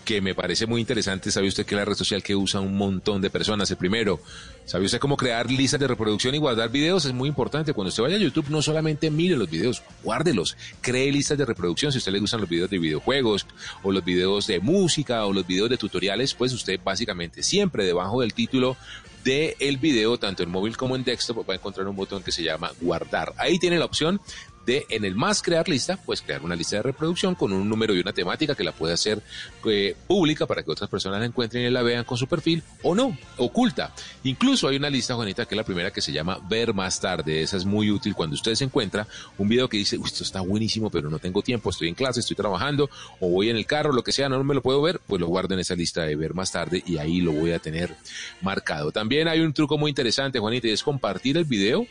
Que 0.09 0.21
me 0.21 0.33
parece 0.33 0.65
muy 0.65 0.81
interesante. 0.81 1.29
¿Sabe 1.29 1.49
usted 1.49 1.67
que 1.67 1.75
es 1.75 1.77
la 1.77 1.85
red 1.85 1.93
social 1.93 2.23
que 2.23 2.35
usa 2.35 2.59
un 2.59 2.75
montón 2.75 3.21
de 3.21 3.29
personas? 3.29 3.69
El 3.69 3.77
primero, 3.77 4.19
¿sabe 4.65 4.85
usted 4.85 4.97
cómo 4.97 5.15
crear 5.15 5.51
listas 5.51 5.79
de 5.79 5.87
reproducción 5.87 6.33
y 6.33 6.39
guardar 6.39 6.71
videos? 6.71 7.05
Es 7.05 7.13
muy 7.13 7.29
importante. 7.29 7.73
Cuando 7.73 7.89
usted 7.89 8.01
vaya 8.01 8.15
a 8.15 8.19
YouTube, 8.19 8.49
no 8.49 8.63
solamente 8.63 9.11
mire 9.11 9.37
los 9.37 9.47
videos, 9.47 9.83
guárdelos. 10.01 10.57
Cree 10.81 11.11
listas 11.11 11.37
de 11.37 11.45
reproducción. 11.45 11.91
Si 11.91 11.97
a 11.97 11.99
usted 11.99 12.11
le 12.11 12.21
gustan 12.21 12.41
los 12.41 12.49
videos 12.49 12.71
de 12.71 12.79
videojuegos, 12.79 13.45
o 13.83 13.91
los 13.91 14.03
videos 14.03 14.47
de 14.47 14.59
música, 14.59 15.27
o 15.27 15.31
los 15.31 15.45
videos 15.45 15.69
de 15.69 15.77
tutoriales, 15.77 16.33
pues 16.33 16.53
usted 16.53 16.79
básicamente 16.83 17.43
siempre 17.43 17.85
debajo 17.85 18.21
del 18.21 18.33
título 18.33 18.77
de 19.23 19.55
el 19.59 19.77
video, 19.77 20.17
tanto 20.17 20.43
en 20.43 20.49
móvil 20.49 20.77
como 20.77 20.95
en 20.95 21.03
desktop, 21.03 21.47
va 21.47 21.53
a 21.53 21.57
encontrar 21.57 21.87
un 21.87 21.95
botón 21.95 22.23
que 22.23 22.31
se 22.31 22.41
llama 22.43 22.71
guardar. 22.81 23.33
Ahí 23.37 23.59
tiene 23.59 23.77
la 23.77 23.85
opción 23.85 24.19
de 24.65 24.85
en 24.89 25.05
el 25.05 25.15
más 25.15 25.41
crear 25.41 25.67
lista, 25.67 25.97
pues 26.05 26.21
crear 26.21 26.41
una 26.43 26.55
lista 26.55 26.77
de 26.77 26.83
reproducción 26.83 27.35
con 27.35 27.51
un 27.51 27.67
número 27.67 27.95
y 27.95 27.99
una 27.99 28.13
temática 28.13 28.55
que 28.55 28.63
la 28.63 28.71
puede 28.71 28.93
hacer 28.93 29.21
eh, 29.65 29.95
pública 30.07 30.45
para 30.45 30.63
que 30.63 30.71
otras 30.71 30.89
personas 30.89 31.19
la 31.19 31.25
encuentren 31.25 31.65
y 31.65 31.69
la 31.69 31.81
vean 31.81 32.03
con 32.03 32.17
su 32.17 32.27
perfil 32.27 32.63
o 32.83 32.95
no, 32.95 33.17
oculta. 33.37 33.93
Incluso 34.23 34.67
hay 34.67 34.77
una 34.77 34.89
lista, 34.89 35.15
Juanita, 35.15 35.45
que 35.45 35.55
es 35.55 35.57
la 35.57 35.63
primera 35.63 35.91
que 35.91 36.01
se 36.01 36.11
llama 36.11 36.39
ver 36.49 36.73
más 36.73 36.99
tarde. 36.99 37.41
Esa 37.41 37.57
es 37.57 37.65
muy 37.65 37.91
útil 37.91 38.15
cuando 38.15 38.35
usted 38.35 38.55
se 38.55 38.63
encuentra 38.63 39.07
un 39.37 39.47
video 39.47 39.67
que 39.67 39.77
dice, 39.77 39.97
esto 40.03 40.23
está 40.23 40.41
buenísimo, 40.41 40.89
pero 40.89 41.09
no 41.09 41.19
tengo 41.19 41.41
tiempo, 41.41 41.69
estoy 41.69 41.87
en 41.87 41.95
clase, 41.95 42.19
estoy 42.19 42.35
trabajando 42.35 42.89
o 43.19 43.29
voy 43.29 43.49
en 43.49 43.57
el 43.57 43.65
carro, 43.65 43.91
lo 43.91 44.03
que 44.03 44.11
sea, 44.11 44.29
no 44.29 44.43
me 44.43 44.53
lo 44.53 44.61
puedo 44.61 44.81
ver, 44.81 44.99
pues 45.07 45.19
lo 45.19 45.27
guardo 45.27 45.53
en 45.53 45.59
esa 45.59 45.75
lista 45.75 46.03
de 46.03 46.15
ver 46.15 46.33
más 46.33 46.51
tarde 46.51 46.83
y 46.85 46.97
ahí 46.97 47.21
lo 47.21 47.31
voy 47.31 47.51
a 47.51 47.59
tener 47.59 47.95
marcado. 48.41 48.91
También 48.91 49.27
hay 49.27 49.39
un 49.39 49.53
truco 49.53 49.77
muy 49.77 49.89
interesante, 49.89 50.39
Juanita, 50.39 50.67
y 50.67 50.71
es 50.71 50.83
compartir 50.83 51.37
el 51.37 51.45
video 51.45 51.85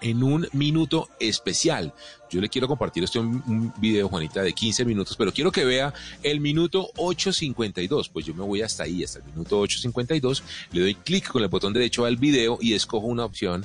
en 0.00 0.22
un 0.22 0.48
minuto 0.52 1.08
especial. 1.20 1.92
Yo 2.28 2.40
le 2.40 2.48
quiero 2.48 2.66
compartir 2.66 3.04
este 3.04 3.18
un, 3.18 3.72
video, 3.78 4.08
Juanita, 4.08 4.42
de 4.42 4.52
15 4.52 4.84
minutos, 4.84 5.16
pero 5.16 5.32
quiero 5.32 5.52
que 5.52 5.64
vea 5.64 5.94
el 6.22 6.40
minuto 6.40 6.90
8.52. 6.96 8.10
Pues 8.12 8.26
yo 8.26 8.34
me 8.34 8.42
voy 8.44 8.62
hasta 8.62 8.82
ahí, 8.82 9.04
hasta 9.04 9.20
el 9.20 9.24
minuto 9.26 9.62
8.52. 9.62 10.42
Le 10.72 10.80
doy 10.80 10.94
clic 10.94 11.28
con 11.28 11.42
el 11.42 11.48
botón 11.48 11.72
derecho 11.72 12.04
al 12.04 12.16
video 12.16 12.58
y 12.60 12.74
escojo 12.74 13.06
una 13.06 13.24
opción 13.24 13.64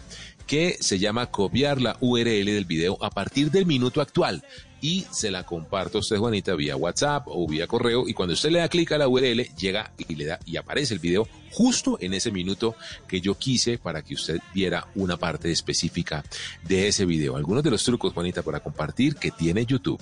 que 0.52 0.76
se 0.82 0.99
llama 0.99 1.32
copiar 1.32 1.80
la 1.80 1.95
URL 2.02 2.43
del 2.43 2.66
video 2.66 2.97
a 3.02 3.10
partir 3.10 3.52
del 3.52 3.66
minuto 3.66 4.02
actual 4.02 4.43
y 4.82 5.06
se 5.10 5.32
la 5.32 5.45
comparto 5.45 5.99
a 5.99 6.02
usted, 6.02 6.18
Juanita, 6.18 6.56
vía 6.56 6.76
WhatsApp 6.76 7.24
o 7.28 7.47
vía 7.47 7.68
correo. 7.68 8.06
Y 8.06 8.14
cuando 8.14 8.34
usted 8.34 8.49
le 8.49 8.60
da 8.60 8.68
clic 8.68 8.91
a 8.91 8.97
la 8.97 9.08
URL, 9.08 9.47
llega 9.56 9.93
y 9.97 10.14
le 10.16 10.26
da 10.26 10.39
y 10.45 10.58
aparece 10.58 10.93
el 10.93 10.99
video 10.99 11.26
justo 11.54 11.97
en 12.02 12.14
ese 12.14 12.32
minuto 12.32 12.76
que 13.08 13.22
yo 13.22 13.36
quise 13.36 13.78
para 13.78 14.02
que 14.02 14.14
usted 14.14 14.41
viera 14.54 14.89
una 14.95 15.16
parte 15.16 15.49
específica 15.49 16.22
de 16.68 16.89
ese 16.89 17.06
video. 17.06 17.38
Algunos 17.38 17.64
de 17.64 17.72
los 17.72 17.86
trucos, 17.86 18.12
Juanita, 18.12 18.41
para 18.41 18.60
compartir 18.60 19.16
que 19.16 19.32
tiene 19.32 19.66
YouTube. 19.66 20.02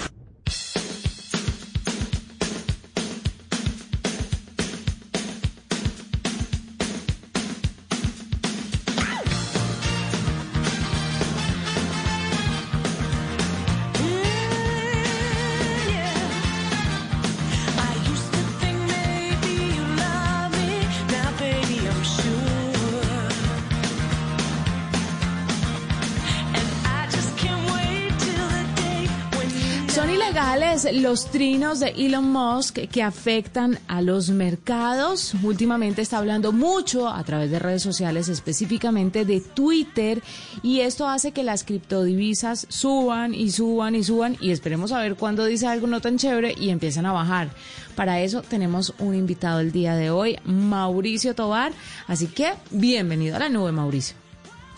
Los 31.01 31.31
trinos 31.31 31.79
de 31.79 31.89
Elon 31.97 32.31
Musk 32.31 32.77
que 32.91 33.01
afectan 33.01 33.79
a 33.87 34.03
los 34.03 34.29
mercados. 34.29 35.33
Últimamente 35.41 36.03
está 36.03 36.19
hablando 36.19 36.51
mucho 36.51 37.09
a 37.09 37.23
través 37.23 37.49
de 37.49 37.57
redes 37.57 37.81
sociales, 37.81 38.29
específicamente 38.29 39.25
de 39.25 39.41
Twitter, 39.41 40.21
y 40.61 40.81
esto 40.81 41.07
hace 41.07 41.31
que 41.31 41.43
las 41.43 41.63
criptodivisas 41.63 42.67
suban 42.69 43.33
y 43.33 43.49
suban 43.49 43.95
y 43.95 44.03
suban 44.03 44.37
y 44.39 44.51
esperemos 44.51 44.91
a 44.91 44.99
ver 44.99 45.15
cuándo 45.15 45.45
dice 45.45 45.65
algo 45.65 45.87
no 45.87 46.01
tan 46.01 46.19
chévere 46.19 46.53
y 46.55 46.69
empiezan 46.69 47.07
a 47.07 47.13
bajar. 47.13 47.49
Para 47.95 48.21
eso 48.21 48.43
tenemos 48.43 48.93
un 48.99 49.15
invitado 49.15 49.59
el 49.59 49.71
día 49.71 49.95
de 49.95 50.11
hoy, 50.11 50.37
Mauricio 50.45 51.33
Tobar. 51.33 51.73
Así 52.05 52.27
que 52.27 52.53
bienvenido 52.69 53.37
a 53.37 53.39
la 53.39 53.49
nube, 53.49 53.71
Mauricio. 53.71 54.15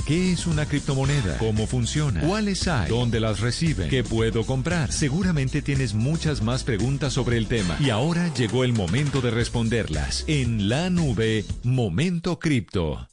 ¿Qué 0.06 0.34
es 0.34 0.48
una 0.48 0.66
criptomoneda? 0.66 1.38
¿Cómo 1.38 1.66
funciona? 1.66 2.20
¿Cuáles 2.20 2.68
hay? 2.68 2.90
¿Dónde 2.90 3.22
las 3.22 3.40
reciben? 3.40 3.90
¿Qué 3.90 4.04
puedo 4.04 4.46
comprar? 4.46 4.92
Seguramente 4.92 5.62
tienes 5.62 5.94
muchas 5.94 6.42
más 6.42 6.66
preguntas 6.66 7.14
sobre 7.14 7.38
el 7.38 7.48
tema 7.48 7.78
y 7.80 7.90
ahora 7.90 8.34
llegó 8.34 8.66
el 8.66 8.74
momento 8.74 9.22
de 9.22 9.32
responderlas. 9.32 10.26
En 10.28 10.68
la 10.68 10.90
nube, 10.90 11.46
Momento 11.64 12.38
Cripto. 12.38 13.08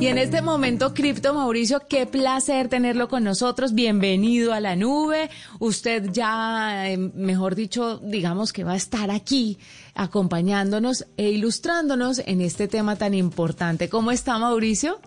Y 0.00 0.06
en 0.06 0.16
este 0.16 0.42
momento, 0.42 0.94
Cripto 0.94 1.34
Mauricio, 1.34 1.80
qué 1.90 2.06
placer 2.06 2.68
tenerlo 2.68 3.08
con 3.08 3.24
nosotros. 3.24 3.74
Bienvenido 3.74 4.52
a 4.52 4.60
la 4.60 4.76
nube. 4.76 5.28
Usted 5.58 6.10
ya, 6.12 6.88
eh, 6.88 6.96
mejor 6.96 7.56
dicho, 7.56 7.98
digamos 7.98 8.52
que 8.52 8.62
va 8.62 8.74
a 8.74 8.76
estar 8.76 9.10
aquí 9.10 9.58
acompañándonos 9.96 11.04
e 11.16 11.30
ilustrándonos 11.30 12.20
en 12.28 12.42
este 12.42 12.68
tema 12.68 12.94
tan 12.94 13.12
importante. 13.12 13.88
¿Cómo 13.88 14.12
está 14.12 14.38
Mauricio? 14.38 15.00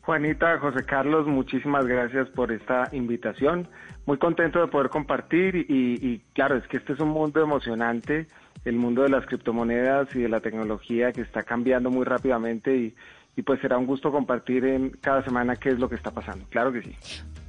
Juanita, 0.00 0.58
José 0.58 0.84
Carlos, 0.86 1.26
muchísimas 1.26 1.84
gracias 1.84 2.30
por 2.30 2.50
esta 2.50 2.88
invitación. 2.92 3.68
Muy 4.06 4.16
contento 4.16 4.58
de 4.58 4.68
poder 4.68 4.88
compartir 4.88 5.54
y, 5.54 5.98
y 6.00 6.22
claro, 6.32 6.56
es 6.56 6.66
que 6.68 6.78
este 6.78 6.94
es 6.94 7.00
un 7.00 7.10
mundo 7.10 7.42
emocionante, 7.42 8.26
el 8.64 8.76
mundo 8.76 9.02
de 9.02 9.10
las 9.10 9.26
criptomonedas 9.26 10.08
y 10.16 10.20
de 10.20 10.30
la 10.30 10.40
tecnología 10.40 11.12
que 11.12 11.20
está 11.20 11.42
cambiando 11.42 11.90
muy 11.90 12.06
rápidamente 12.06 12.74
y, 12.74 12.94
y 13.38 13.42
pues 13.42 13.60
será 13.60 13.78
un 13.78 13.86
gusto 13.86 14.10
compartir 14.10 14.64
en 14.64 14.90
cada 15.00 15.22
semana 15.22 15.54
qué 15.54 15.68
es 15.68 15.78
lo 15.78 15.88
que 15.88 15.94
está 15.94 16.10
pasando. 16.10 16.44
Claro 16.50 16.72
que 16.72 16.82
sí. 16.82 16.96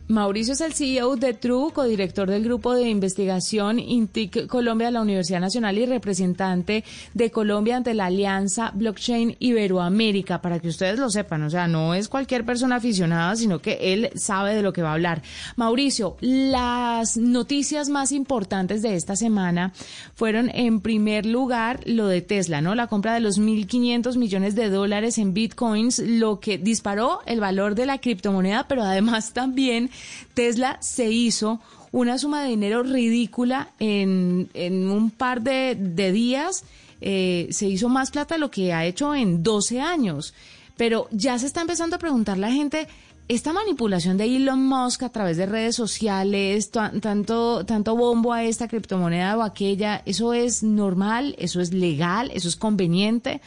Mauricio 0.10 0.54
es 0.54 0.62
el 0.62 0.74
CEO 0.74 1.18
de 1.18 1.36
True, 1.36 1.72
codirector 1.72 2.32
del 2.32 2.44
grupo 2.44 2.74
de 2.74 2.90
investigación 2.90 3.78
INTIC 3.78 4.48
Colombia 4.48 4.88
de 4.88 4.94
la 4.94 5.04
Universidad 5.04 5.40
Nacional 5.40 5.78
y 5.78 5.86
representante 5.86 6.84
de 7.14 7.30
Colombia 7.30 7.78
ante 7.78 7.94
la 7.94 8.08
Alianza 8.08 8.72
Blockchain 8.74 9.36
Iberoamérica, 9.38 10.42
para 10.42 10.58
que 10.58 10.70
ustedes 10.70 10.98
lo 10.98 11.12
sepan. 11.12 11.44
O 11.44 11.52
sea, 11.52 11.68
no 11.68 11.94
es 11.94 12.10
cualquier 12.10 12.44
persona 12.44 12.78
aficionada, 12.78 13.36
sino 13.36 13.60
que 13.60 13.94
él 13.94 14.10
sabe 14.16 14.56
de 14.56 14.64
lo 14.64 14.74
que 14.74 14.82
va 14.82 14.90
a 14.90 14.94
hablar. 14.94 15.22
Mauricio, 15.58 16.18
las 16.22 17.16
noticias 17.16 17.90
más 17.90 18.12
importantes 18.12 18.82
de 18.82 18.96
esta 18.96 19.16
semana 19.16 19.74
fueron, 20.16 20.50
en 20.56 20.82
primer 20.82 21.28
lugar, 21.28 21.82
lo 21.86 22.08
de 22.08 22.22
Tesla, 22.22 22.62
¿no? 22.62 22.74
La 22.74 22.88
compra 22.88 23.14
de 23.14 23.20
los 23.20 23.40
1.500 23.40 24.18
millones 24.18 24.56
de 24.56 24.72
dólares 24.72 25.20
en 25.20 25.36
bitcoins, 25.36 26.00
lo 26.00 26.40
que 26.40 26.58
disparó 26.58 27.20
el 27.28 27.40
valor 27.40 27.76
de 27.76 27.86
la 27.86 28.00
criptomoneda, 28.00 28.68
pero 28.68 28.82
además 28.82 29.34
también 29.34 29.92
Tesla 30.34 30.78
se 30.82 31.10
hizo 31.10 31.60
una 31.92 32.18
suma 32.18 32.44
de 32.44 32.50
dinero 32.50 32.84
ridícula 32.84 33.70
en, 33.80 34.50
en 34.54 34.90
un 34.90 35.12
par 35.12 35.42
de, 35.42 35.76
de 35.76 36.12
días. 36.12 36.64
Eh, 37.02 37.48
se 37.52 37.68
hizo 37.68 37.90
más 37.90 38.12
plata 38.12 38.36
de 38.36 38.40
lo 38.40 38.52
que 38.52 38.74
ha 38.74 38.86
hecho 38.86 39.16
en 39.16 39.44
12 39.44 39.82
años. 39.82 40.34
Pero 40.78 41.08
ya 41.12 41.38
se 41.40 41.48
está 41.48 41.62
empezando 41.62 41.96
a 41.96 42.00
preguntar 42.00 42.38
la 42.38 42.52
gente 42.52 42.88
esta 43.30 43.54
manipulación 43.54 44.18
de 44.18 44.26
Elon 44.26 44.66
Musk 44.66 45.04
a 45.04 45.10
través 45.10 45.38
de 45.38 45.46
redes 45.46 45.76
sociales, 45.76 46.72
tanto, 46.72 47.64
tanto 47.64 47.96
bombo 47.96 48.34
a 48.34 48.44
esta 48.44 48.68
criptomoneda 48.68 49.38
o 49.38 49.44
aquella, 49.44 50.02
¿eso 50.08 50.34
es 50.34 50.64
normal? 50.64 51.36
¿Eso 51.38 51.62
es 51.62 51.72
legal? 51.72 52.32
¿Eso 52.34 52.50
es 52.50 52.56
conveniente? 52.56 53.40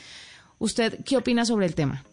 ¿Usted 0.60 1.00
qué 1.04 1.16
opina 1.16 1.44
sobre 1.44 1.66
el 1.66 1.74
tema? 1.74 2.04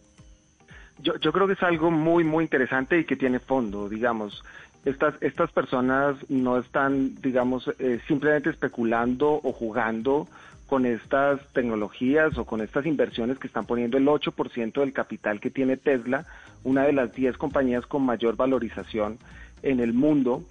Yo, 1.02 1.16
yo 1.16 1.32
creo 1.32 1.46
que 1.46 1.54
es 1.54 1.62
algo 1.62 1.90
muy, 1.90 2.24
muy 2.24 2.44
interesante 2.44 2.98
y 2.98 3.04
que 3.04 3.16
tiene 3.16 3.38
fondo, 3.38 3.88
digamos. 3.88 4.42
Estas, 4.84 5.14
estas 5.20 5.52
personas 5.52 6.16
no 6.30 6.58
están, 6.58 7.14
digamos, 7.20 7.70
eh, 7.78 8.00
simplemente 8.08 8.50
especulando 8.50 9.40
o 9.42 9.52
jugando 9.52 10.26
con 10.66 10.86
estas 10.86 11.40
tecnologías 11.52 12.38
o 12.38 12.44
con 12.44 12.60
estas 12.60 12.86
inversiones 12.86 13.38
que 13.38 13.48
están 13.48 13.66
poniendo 13.66 13.98
el 13.98 14.06
8% 14.06 14.80
del 14.80 14.92
capital 14.92 15.40
que 15.40 15.50
tiene 15.50 15.76
Tesla, 15.76 16.26
una 16.62 16.84
de 16.84 16.92
las 16.92 17.12
10 17.12 17.36
compañías 17.36 17.86
con 17.86 18.06
mayor 18.06 18.36
valorización 18.36 19.18
en 19.62 19.80
el 19.80 19.92
mundo, 19.92 20.44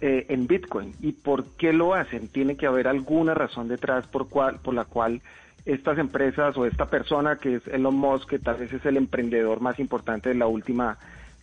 eh, 0.00 0.26
en 0.28 0.46
Bitcoin. 0.46 0.94
¿Y 1.00 1.12
por 1.12 1.44
qué 1.56 1.72
lo 1.72 1.92
hacen? 1.92 2.28
Tiene 2.28 2.56
que 2.56 2.66
haber 2.66 2.86
alguna 2.86 3.34
razón 3.34 3.68
detrás 3.68 4.06
por, 4.06 4.28
cual, 4.28 4.60
por 4.60 4.74
la 4.74 4.84
cual 4.84 5.20
estas 5.64 5.98
empresas 5.98 6.56
o 6.56 6.66
esta 6.66 6.86
persona 6.86 7.36
que 7.36 7.56
es 7.56 7.66
Elon 7.68 7.96
Musk, 7.96 8.28
que 8.28 8.38
tal 8.38 8.56
vez 8.56 8.72
es 8.72 8.84
el 8.84 8.96
emprendedor 8.96 9.60
más 9.60 9.78
importante 9.78 10.28
de 10.28 10.34
la 10.34 10.46
última 10.46 10.98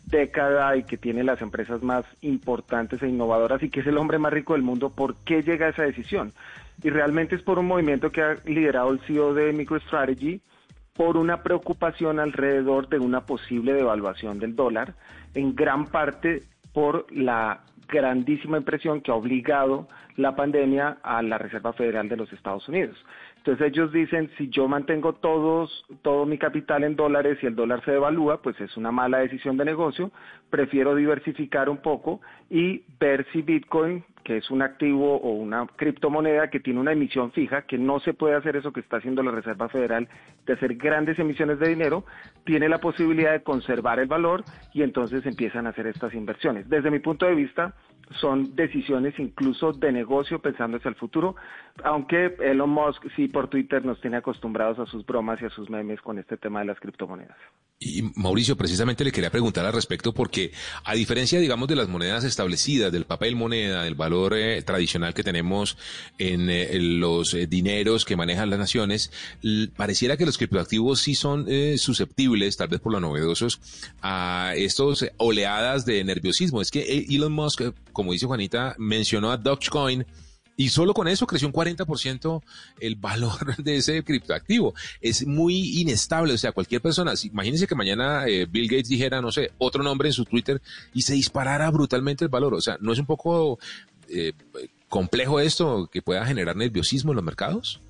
década 0.05 0.75
y 0.75 0.83
que 0.83 0.97
tiene 0.97 1.23
las 1.23 1.41
empresas 1.41 1.81
más 1.81 2.05
importantes 2.21 3.01
e 3.01 3.07
innovadoras 3.07 3.61
y 3.63 3.69
que 3.69 3.81
es 3.81 3.87
el 3.87 3.97
hombre 3.97 4.17
más 4.17 4.33
rico 4.33 4.53
del 4.53 4.61
mundo, 4.61 4.89
¿por 4.89 5.15
qué 5.23 5.43
llega 5.43 5.67
a 5.67 5.69
esa 5.69 5.83
decisión? 5.83 6.33
Y 6.83 6.89
realmente 6.89 7.35
es 7.35 7.41
por 7.41 7.59
un 7.59 7.67
movimiento 7.67 8.11
que 8.11 8.21
ha 8.21 8.35
liderado 8.45 8.91
el 8.91 8.99
CEO 9.01 9.33
de 9.33 9.53
MicroStrategy, 9.53 10.41
por 10.93 11.17
una 11.17 11.41
preocupación 11.41 12.19
alrededor 12.19 12.89
de 12.89 12.99
una 12.99 13.25
posible 13.25 13.73
devaluación 13.73 14.39
del 14.39 14.55
dólar, 14.55 14.93
en 15.33 15.55
gran 15.55 15.85
parte 15.87 16.43
por 16.73 17.05
la 17.11 17.61
grandísima 17.87 18.57
impresión 18.57 19.01
que 19.01 19.11
ha 19.11 19.15
obligado 19.15 19.87
la 20.15 20.35
pandemia 20.35 20.97
a 21.03 21.21
la 21.21 21.37
Reserva 21.37 21.73
Federal 21.73 22.09
de 22.09 22.17
los 22.17 22.31
Estados 22.33 22.67
Unidos. 22.67 22.97
Entonces 23.43 23.69
ellos 23.69 23.91
dicen, 23.91 24.29
si 24.37 24.49
yo 24.49 24.67
mantengo 24.67 25.13
todos, 25.13 25.83
todo 26.03 26.27
mi 26.27 26.37
capital 26.37 26.83
en 26.83 26.95
dólares 26.95 27.39
y 27.41 27.47
el 27.47 27.55
dólar 27.55 27.83
se 27.83 27.89
devalúa, 27.89 28.39
pues 28.43 28.59
es 28.61 28.77
una 28.77 28.91
mala 28.91 29.17
decisión 29.17 29.57
de 29.57 29.65
negocio, 29.65 30.11
prefiero 30.51 30.93
diversificar 30.93 31.67
un 31.67 31.77
poco 31.77 32.21
y 32.51 32.83
ver 32.99 33.25
si 33.33 33.41
Bitcoin, 33.41 34.03
que 34.23 34.37
es 34.37 34.51
un 34.51 34.61
activo 34.61 35.17
o 35.17 35.31
una 35.31 35.65
criptomoneda 35.75 36.51
que 36.51 36.59
tiene 36.59 36.81
una 36.81 36.91
emisión 36.91 37.31
fija, 37.31 37.63
que 37.63 37.79
no 37.79 37.99
se 37.99 38.13
puede 38.13 38.35
hacer 38.35 38.57
eso 38.57 38.71
que 38.71 38.81
está 38.81 38.97
haciendo 38.97 39.23
la 39.23 39.31
Reserva 39.31 39.69
Federal, 39.69 40.07
de 40.45 40.53
hacer 40.53 40.75
grandes 40.75 41.17
emisiones 41.17 41.57
de 41.57 41.69
dinero, 41.69 42.05
tiene 42.45 42.69
la 42.69 42.77
posibilidad 42.77 43.31
de 43.31 43.41
conservar 43.41 43.97
el 43.99 44.07
valor 44.07 44.43
y 44.71 44.83
entonces 44.83 45.25
empiezan 45.25 45.65
a 45.65 45.71
hacer 45.71 45.87
estas 45.87 46.13
inversiones. 46.13 46.69
Desde 46.69 46.91
mi 46.91 46.99
punto 46.99 47.25
de 47.25 47.33
vista, 47.33 47.73
son 48.19 48.55
decisiones 48.55 49.17
incluso 49.19 49.71
de 49.73 49.91
negocio 49.91 50.39
pensando 50.39 50.77
hacia 50.77 50.89
el 50.89 50.95
futuro, 50.95 51.35
aunque 51.83 52.35
Elon 52.39 52.69
Musk 52.69 53.05
sí 53.15 53.27
por 53.27 53.49
Twitter 53.49 53.85
nos 53.85 53.99
tiene 54.01 54.17
acostumbrados 54.17 54.79
a 54.79 54.85
sus 54.85 55.05
bromas 55.05 55.41
y 55.41 55.45
a 55.45 55.49
sus 55.49 55.69
memes 55.69 56.01
con 56.01 56.19
este 56.19 56.37
tema 56.37 56.59
de 56.59 56.65
las 56.65 56.79
criptomonedas. 56.79 57.37
Y 57.83 58.03
Mauricio, 58.15 58.55
precisamente 58.55 59.03
le 59.03 59.11
quería 59.11 59.31
preguntar 59.31 59.65
al 59.65 59.73
respecto 59.73 60.13
porque 60.13 60.51
a 60.83 60.93
diferencia, 60.93 61.39
digamos, 61.39 61.67
de 61.67 61.75
las 61.75 61.89
monedas 61.89 62.23
establecidas, 62.23 62.91
del 62.91 63.05
papel 63.05 63.35
moneda, 63.35 63.83
del 63.83 63.95
valor 63.95 64.35
eh, 64.37 64.61
tradicional 64.61 65.15
que 65.15 65.23
tenemos 65.23 65.79
en, 66.19 66.51
eh, 66.51 66.77
los 66.79 67.33
eh, 67.33 67.47
dineros 67.47 68.05
que 68.05 68.15
manejan 68.15 68.51
las 68.51 68.59
naciones, 68.59 69.11
pareciera 69.75 70.15
que 70.15 70.27
los 70.27 70.37
criptoactivos 70.37 71.01
sí 71.01 71.15
son 71.15 71.47
susceptibles, 71.77 72.55
tal 72.55 72.67
vez 72.67 72.79
por 72.79 72.91
lo 72.91 72.99
novedosos, 72.99 73.59
a 74.03 74.53
estos 74.55 75.07
oleadas 75.17 75.83
de 75.83 76.03
nerviosismo. 76.03 76.61
Es 76.61 76.69
que 76.69 77.07
Elon 77.09 77.33
Musk, 77.33 77.61
como 78.01 78.13
dice 78.13 78.25
Juanita, 78.25 78.73
mencionó 78.79 79.31
a 79.31 79.37
Dogecoin 79.37 80.03
y 80.57 80.69
solo 80.69 80.95
con 80.95 81.07
eso 81.07 81.27
creció 81.27 81.47
un 81.47 81.53
40% 81.53 82.41
el 82.79 82.95
valor 82.95 83.55
de 83.57 83.77
ese 83.77 84.03
criptoactivo. 84.03 84.73
Es 84.99 85.27
muy 85.27 85.79
inestable. 85.79 86.33
O 86.33 86.37
sea, 86.37 86.51
cualquier 86.51 86.81
persona, 86.81 87.13
imagínense 87.23 87.67
que 87.67 87.75
mañana 87.75 88.25
eh, 88.25 88.47
Bill 88.49 88.67
Gates 88.67 88.89
dijera, 88.89 89.21
no 89.21 89.31
sé, 89.31 89.51
otro 89.59 89.83
nombre 89.83 90.09
en 90.09 90.13
su 90.13 90.25
Twitter 90.25 90.59
y 90.95 91.03
se 91.03 91.13
disparara 91.13 91.69
brutalmente 91.69 92.25
el 92.25 92.29
valor. 92.29 92.55
O 92.55 92.61
sea, 92.61 92.75
¿no 92.81 92.91
es 92.91 92.97
un 92.97 93.05
poco 93.05 93.59
eh, 94.09 94.33
complejo 94.89 95.39
esto 95.39 95.87
que 95.91 96.01
pueda 96.01 96.25
generar 96.25 96.55
nerviosismo 96.55 97.11
en 97.11 97.17
los 97.17 97.25
mercados? 97.25 97.81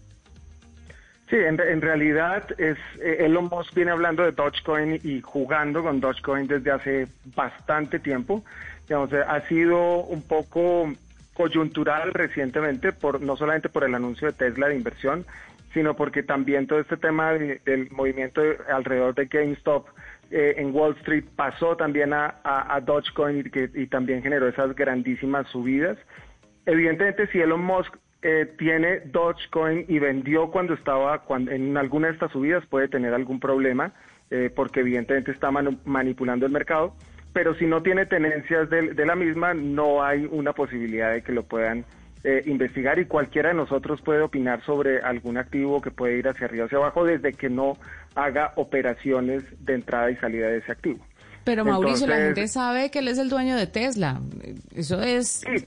Sí, 1.32 1.38
en, 1.38 1.82
realidad 1.82 2.44
es 2.58 2.78
eh, 3.02 3.26
Elon 3.26 3.46
Musk 3.46 3.74
viene 3.74 3.92
hablando 3.92 4.22
de 4.22 4.34
Dogecoin 4.34 5.00
y 5.02 5.22
jugando 5.22 5.82
con 5.82 6.02
Dogecoin 6.02 6.46
desde 6.46 6.72
hace 6.72 7.08
bastante 7.34 8.00
tiempo. 8.00 8.44
Digamos, 8.92 9.14
ha 9.14 9.40
sido 9.48 10.04
un 10.04 10.22
poco 10.22 10.92
coyuntural 11.34 12.14
recientemente, 12.14 12.92
por 12.92 13.22
no 13.22 13.38
solamente 13.38 13.70
por 13.70 13.86
el 13.86 13.96
anuncio 13.96 14.28
de 14.28 14.34
Tesla 14.34 14.68
de 14.68 14.76
inversión, 14.76 15.26
sino 15.74 15.96
porque 15.96 16.24
también 16.24 16.68
todo 16.68 16.82
este 16.82 16.98
tema 16.98 17.32
del 17.32 17.90
movimiento 17.92 18.42
alrededor 18.68 19.16
de 19.16 19.28
GameStop 19.28 19.88
eh, 20.30 20.56
en 20.58 20.76
Wall 20.76 20.98
Street 20.98 21.24
pasó 21.38 21.78
también 21.78 22.12
a, 22.12 22.36
a, 22.44 22.82
Dogecoin 22.82 23.40
y, 23.40 23.44
que, 23.50 23.70
y 23.74 23.88
también 23.88 24.24
generó 24.24 24.50
esas 24.50 24.76
grandísimas 24.76 25.48
subidas. 25.48 25.98
Evidentemente, 26.66 27.28
si 27.28 27.40
Elon 27.40 27.64
Musk 27.64 27.96
eh, 28.24 28.54
tiene 28.58 29.04
Dogecoin 29.06 29.86
y 29.88 30.00
vendió 30.00 30.52
cuando 30.52 30.74
estaba 30.74 31.24
en 31.30 31.78
alguna 31.78 32.08
de 32.08 32.14
estas 32.16 32.34
subidas, 32.34 32.66
puede 32.66 32.90
tener 32.90 33.14
algún 33.14 33.40
problema, 33.40 33.94
eh, 34.32 34.52
porque 34.54 34.82
evidentemente 34.82 35.32
está 35.32 35.50
manipulando 35.50 36.46
el 36.46 36.52
mercado 36.52 36.94
pero 37.34 37.56
si 37.56 37.66
no 37.66 37.82
tiene 37.82 38.06
tenencias 38.06 38.70
de, 38.70 39.06
la 39.06 39.16
misma, 39.16 39.54
no 39.54 40.04
hay 40.04 40.28
una 40.30 40.54
posibilidad 40.54 41.14
de 41.14 41.22
que 41.22 41.32
lo 41.32 41.44
puedan 41.44 41.86
eh, 42.24 42.44
investigar 42.46 43.00
y 43.00 43.06
cualquiera 43.06 43.50
de 43.50 43.56
nosotros 43.56 44.02
puede 44.02 44.22
opinar 44.22 44.64
sobre 44.66 45.02
algún 45.02 45.38
activo 45.38 45.82
que 45.82 45.92
puede 45.92 46.18
ir 46.18 46.28
hacia 46.28 46.46
arriba 46.46 46.64
o 46.64 46.68
hacia 46.68 46.78
abajo 46.78 47.06
desde 47.06 47.34
que 47.34 47.50
no 47.50 47.78
haga 48.16 48.54
operaciones 48.56 49.44
de 49.60 49.76
entrada 49.76 50.12
y 50.12 50.18
salida 50.18 50.48
de 50.48 50.58
ese 50.58 50.72
activo. 50.72 51.00
Pero 51.44 51.66
Mauricio, 51.66 52.06
la 52.06 52.18
gente 52.18 52.48
sabe 52.48 52.92
que 52.92 53.00
él 53.00 53.08
es 53.08 53.18
el 53.18 53.30
dueño 53.30 53.56
de 53.56 53.66
Tesla. 53.66 54.22
Eso 54.76 55.02
es... 55.02 55.42
Sí, 55.42 55.66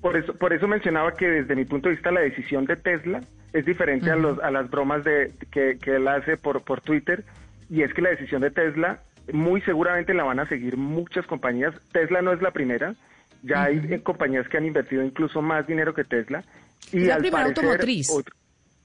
por, 0.00 0.16
eso, 0.16 0.34
por 0.34 0.52
eso 0.52 0.66
mencionaba 0.66 1.14
que 1.14 1.28
desde 1.28 1.54
mi 1.54 1.64
punto 1.64 1.88
de 1.88 1.94
vista 1.94 2.10
la 2.10 2.20
decisión 2.20 2.64
de 2.64 2.76
Tesla 2.76 3.20
es 3.52 3.64
diferente 3.64 4.10
a, 4.10 4.16
los, 4.16 4.38
a 4.40 4.50
las 4.50 4.68
bromas 4.70 5.04
de, 5.04 5.32
que, 5.52 5.78
que 5.78 5.96
él 5.96 6.08
hace 6.08 6.36
por, 6.36 6.62
por 6.62 6.80
Twitter 6.80 7.24
y 7.68 7.82
es 7.82 7.94
que 7.94 8.02
la 8.02 8.10
decisión 8.10 8.42
de 8.42 8.50
Tesla 8.50 9.00
muy 9.32 9.60
seguramente 9.62 10.14
la 10.14 10.24
van 10.24 10.40
a 10.40 10.48
seguir 10.48 10.76
muchas 10.76 11.26
compañías. 11.26 11.74
Tesla 11.92 12.22
no 12.22 12.32
es 12.32 12.42
la 12.42 12.50
primera, 12.50 12.94
ya 13.42 13.64
hay 13.64 13.78
eh, 13.90 14.02
compañías 14.02 14.48
que 14.48 14.56
han 14.56 14.66
invertido 14.66 15.02
incluso 15.02 15.42
más 15.42 15.66
dinero 15.66 15.94
que 15.94 16.04
Tesla. 16.04 16.44
Y 16.92 17.02
es 17.02 17.06
la 17.08 17.18
primera 17.18 17.44
automotriz. 17.44 18.10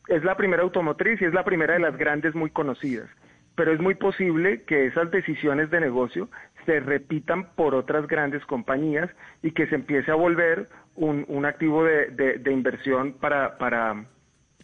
Es 0.07 0.23
la 0.23 0.37
primera 0.37 0.63
automotriz 0.63 1.21
y 1.21 1.25
es 1.25 1.33
la 1.33 1.43
primera 1.43 1.73
de 1.73 1.79
las 1.79 1.97
grandes 1.97 2.35
muy 2.35 2.51
conocidas. 2.51 3.09
Pero 3.55 3.73
es 3.73 3.79
muy 3.79 3.95
posible 3.95 4.63
que 4.63 4.87
esas 4.87 5.09
decisiones 5.11 5.71
de 5.71 5.79
negocio 5.79 6.29
se 6.65 6.79
repitan 6.79 7.53
por 7.55 7.73
otras 7.73 8.07
grandes 8.07 8.45
compañías 8.45 9.09
y 9.41 9.51
que 9.51 9.67
se 9.67 9.75
empiece 9.75 10.11
a 10.11 10.15
volver 10.15 10.67
un, 10.95 11.25
un 11.27 11.45
activo 11.45 11.83
de, 11.83 12.07
de, 12.39 12.51
inversión 12.51 13.13
para, 13.13 13.57
para 13.57 14.05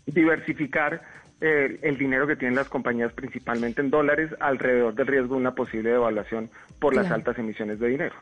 diversificar 0.06 1.02
el 1.42 1.98
dinero 1.98 2.28
que 2.28 2.36
tienen 2.36 2.56
las 2.56 2.70
compañías 2.70 3.12
principalmente 3.14 3.82
en 3.82 3.90
dólares 3.90 4.32
alrededor 4.40 4.94
del 4.94 5.08
riesgo 5.08 5.36
de 5.36 5.42
una 5.42 5.56
posible 5.56 5.90
devaluación 5.90 6.50
por 6.80 6.96
las 6.96 7.10
altas 7.12 7.38
emisiones 7.38 7.80
de 7.80 7.88
dinero. 7.88 8.16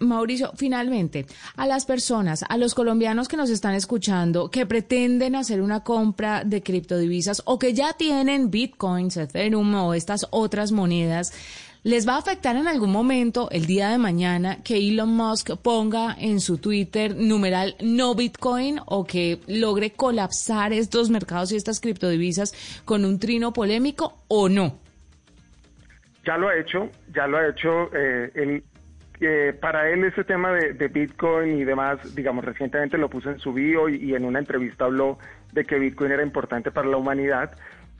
Mauricio, 0.00 0.52
finalmente, 0.56 1.26
a 1.56 1.66
las 1.66 1.86
personas, 1.86 2.44
a 2.48 2.56
los 2.56 2.74
colombianos 2.74 3.28
que 3.28 3.36
nos 3.36 3.50
están 3.50 3.74
escuchando, 3.74 4.50
que 4.50 4.66
pretenden 4.66 5.36
hacer 5.36 5.62
una 5.62 5.84
compra 5.84 6.44
de 6.44 6.62
criptodivisas 6.62 7.42
o 7.44 7.58
que 7.58 7.74
ya 7.74 7.92
tienen 7.92 8.50
bitcoins, 8.50 9.16
Ethereum 9.16 9.74
o 9.74 9.94
estas 9.94 10.26
otras 10.30 10.72
monedas, 10.72 11.32
¿Les 11.84 12.08
va 12.08 12.14
a 12.14 12.18
afectar 12.18 12.56
en 12.56 12.66
algún 12.66 12.90
momento 12.90 13.50
el 13.50 13.66
día 13.66 13.90
de 13.90 13.98
mañana 13.98 14.56
que 14.64 14.78
Elon 14.78 15.14
Musk 15.14 15.50
ponga 15.62 16.16
en 16.18 16.40
su 16.40 16.56
Twitter 16.56 17.14
numeral 17.14 17.76
no 17.82 18.14
Bitcoin 18.14 18.80
o 18.86 19.04
que 19.04 19.40
logre 19.48 19.90
colapsar 19.90 20.72
estos 20.72 21.10
mercados 21.10 21.52
y 21.52 21.56
estas 21.56 21.82
criptodivisas 21.82 22.54
con 22.86 23.04
un 23.04 23.20
trino 23.20 23.52
polémico 23.52 24.22
o 24.28 24.48
no? 24.48 24.78
Ya 26.24 26.38
lo 26.38 26.48
ha 26.48 26.56
hecho, 26.56 26.88
ya 27.14 27.26
lo 27.26 27.36
ha 27.36 27.48
hecho. 27.48 27.90
Eh, 27.94 28.62
eh, 29.20 29.52
para 29.60 29.90
él 29.90 30.04
ese 30.04 30.24
tema 30.24 30.52
de, 30.52 30.88
Bitcoin 30.88 31.58
y 31.58 31.64
demás, 31.64 32.14
digamos, 32.14 32.46
recientemente 32.46 32.96
lo 32.96 33.10
puso 33.10 33.28
en 33.28 33.38
su 33.38 33.52
bio 33.52 33.90
y 33.90 34.14
en 34.14 34.24
una 34.24 34.38
entrevista 34.38 34.86
habló 34.86 35.18
de 35.52 35.66
que 35.66 35.78
Bitcoin 35.78 36.12
era 36.12 36.22
importante 36.22 36.70
para 36.70 36.88
la 36.88 36.96
humanidad 36.96 37.52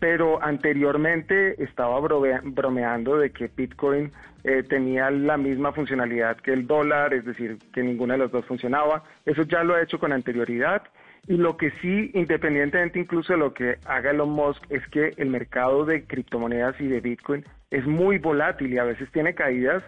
pero 0.04 0.38
anteriormente 0.42 1.62
estaba 1.64 1.98
bromeando 1.98 3.16
de 3.16 3.30
que 3.30 3.48
Bitcoin 3.48 4.12
eh, 4.44 4.62
tenía 4.62 5.10
la 5.10 5.38
misma 5.38 5.72
funcionalidad 5.72 6.36
que 6.36 6.52
el 6.52 6.66
dólar, 6.66 7.14
es 7.14 7.24
decir, 7.24 7.56
que 7.72 7.82
ninguna 7.82 8.12
de 8.12 8.18
las 8.18 8.30
dos 8.30 8.44
funcionaba. 8.44 9.02
Eso 9.24 9.44
ya 9.44 9.64
lo 9.64 9.74
ha 9.74 9.82
hecho 9.82 9.98
con 9.98 10.12
anterioridad. 10.12 10.82
Y 11.26 11.38
lo 11.38 11.56
que 11.56 11.70
sí, 11.80 12.10
independientemente 12.12 12.98
incluso 12.98 13.32
de 13.32 13.38
lo 13.38 13.54
que 13.54 13.78
haga 13.86 14.10
Elon 14.10 14.28
Musk, 14.28 14.62
es 14.68 14.86
que 14.88 15.14
el 15.16 15.30
mercado 15.30 15.86
de 15.86 16.04
criptomonedas 16.04 16.78
y 16.82 16.86
de 16.86 17.00
Bitcoin 17.00 17.42
es 17.70 17.86
muy 17.86 18.18
volátil 18.18 18.74
y 18.74 18.76
a 18.76 18.84
veces 18.84 19.10
tiene 19.10 19.34
caídas 19.34 19.82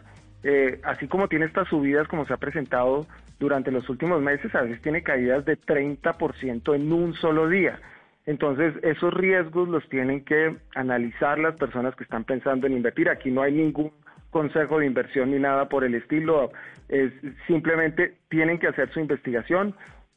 eh, 0.44 0.80
así 0.84 1.08
como 1.08 1.28
tiene 1.28 1.46
estas 1.46 1.68
subidas 1.68 2.06
como 2.08 2.24
se 2.24 2.32
ha 2.32 2.36
presentado 2.36 3.06
durante 3.38 3.70
los 3.70 3.88
últimos 3.88 4.22
meses, 4.22 4.54
a 4.54 4.62
veces 4.62 4.80
tiene 4.80 5.02
caídas 5.02 5.44
de 5.44 5.58
30% 5.58 6.74
en 6.74 6.92
un 6.92 7.14
solo 7.14 7.48
día. 7.48 7.80
Entonces, 8.26 8.74
esos 8.82 9.14
riesgos 9.14 9.68
los 9.68 9.88
tienen 9.88 10.24
que 10.24 10.56
analizar 10.74 11.38
las 11.38 11.54
personas 11.54 11.94
que 11.94 12.04
están 12.04 12.24
pensando 12.24 12.66
en 12.66 12.74
invertir. 12.74 13.08
Aquí 13.08 13.30
no 13.30 13.42
hay 13.42 13.52
ningún 13.52 13.92
consejo 14.30 14.80
de 14.80 14.86
inversión 14.86 15.30
ni 15.30 15.38
nada 15.38 15.68
por 15.68 15.84
el 15.84 15.94
estilo. 15.94 16.50
Es, 16.88 17.12
simplemente 17.46 18.16
tienen 18.28 18.58
que 18.58 18.66
hacer 18.66 18.92
su 18.92 18.98
investigación, 18.98 19.74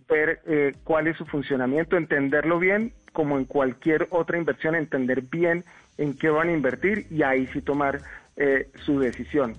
ver 0.10 0.42
eh, 0.48 0.74
cuál 0.84 1.08
es 1.08 1.18
su 1.18 1.26
funcionamiento, 1.26 1.98
entenderlo 1.98 2.58
bien, 2.58 2.94
como 3.14 3.38
en 3.38 3.46
cualquier 3.46 4.08
otra 4.10 4.40
inversión, 4.40 4.74
entender 4.74 5.22
bien 5.22 5.64
en 5.98 6.18
qué 6.18 6.30
van 6.30 6.50
a 6.50 6.54
invertir 6.54 7.06
y 7.12 7.22
ahí 7.22 7.46
sí 7.48 7.62
tomar 7.62 8.00
eh, 8.38 8.70
su 8.86 9.00
decisión. 9.00 9.54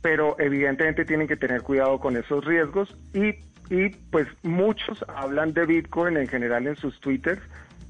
Pero 0.00 0.36
evidentemente 0.38 1.04
tienen 1.04 1.26
que 1.26 1.36
tener 1.36 1.62
cuidado 1.62 1.98
con 1.98 2.16
esos 2.16 2.44
riesgos 2.44 2.96
y, 3.12 3.34
y 3.74 3.88
pues 4.12 4.28
muchos 4.44 5.04
hablan 5.08 5.52
de 5.54 5.66
Bitcoin 5.66 6.16
en 6.16 6.28
general 6.28 6.68
en 6.68 6.76
sus 6.76 7.00
twitters. 7.00 7.42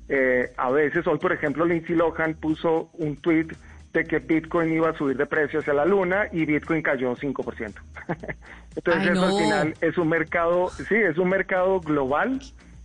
Eh, 0.08 0.52
a 0.56 0.70
veces, 0.70 1.06
hoy 1.06 1.18
por 1.18 1.32
ejemplo, 1.32 1.64
Lindsay 1.64 1.96
Lohan 1.96 2.34
puso 2.34 2.90
un 2.94 3.16
tweet 3.16 3.48
de 3.92 4.04
que 4.04 4.18
Bitcoin 4.18 4.72
iba 4.72 4.90
a 4.90 4.94
subir 4.96 5.16
de 5.16 5.26
precio 5.26 5.60
hacia 5.60 5.72
la 5.72 5.84
luna 5.84 6.28
y 6.30 6.44
Bitcoin 6.44 6.82
cayó 6.82 7.14
5%. 7.14 7.74
Entonces 8.76 9.10
eso 9.10 9.24
al 9.24 9.42
final 9.42 9.74
es 9.80 9.96
un 9.98 10.08
mercado, 10.08 10.68
sí, 10.68 10.94
es 10.94 11.16
un 11.16 11.30
mercado 11.30 11.80
global 11.80 12.40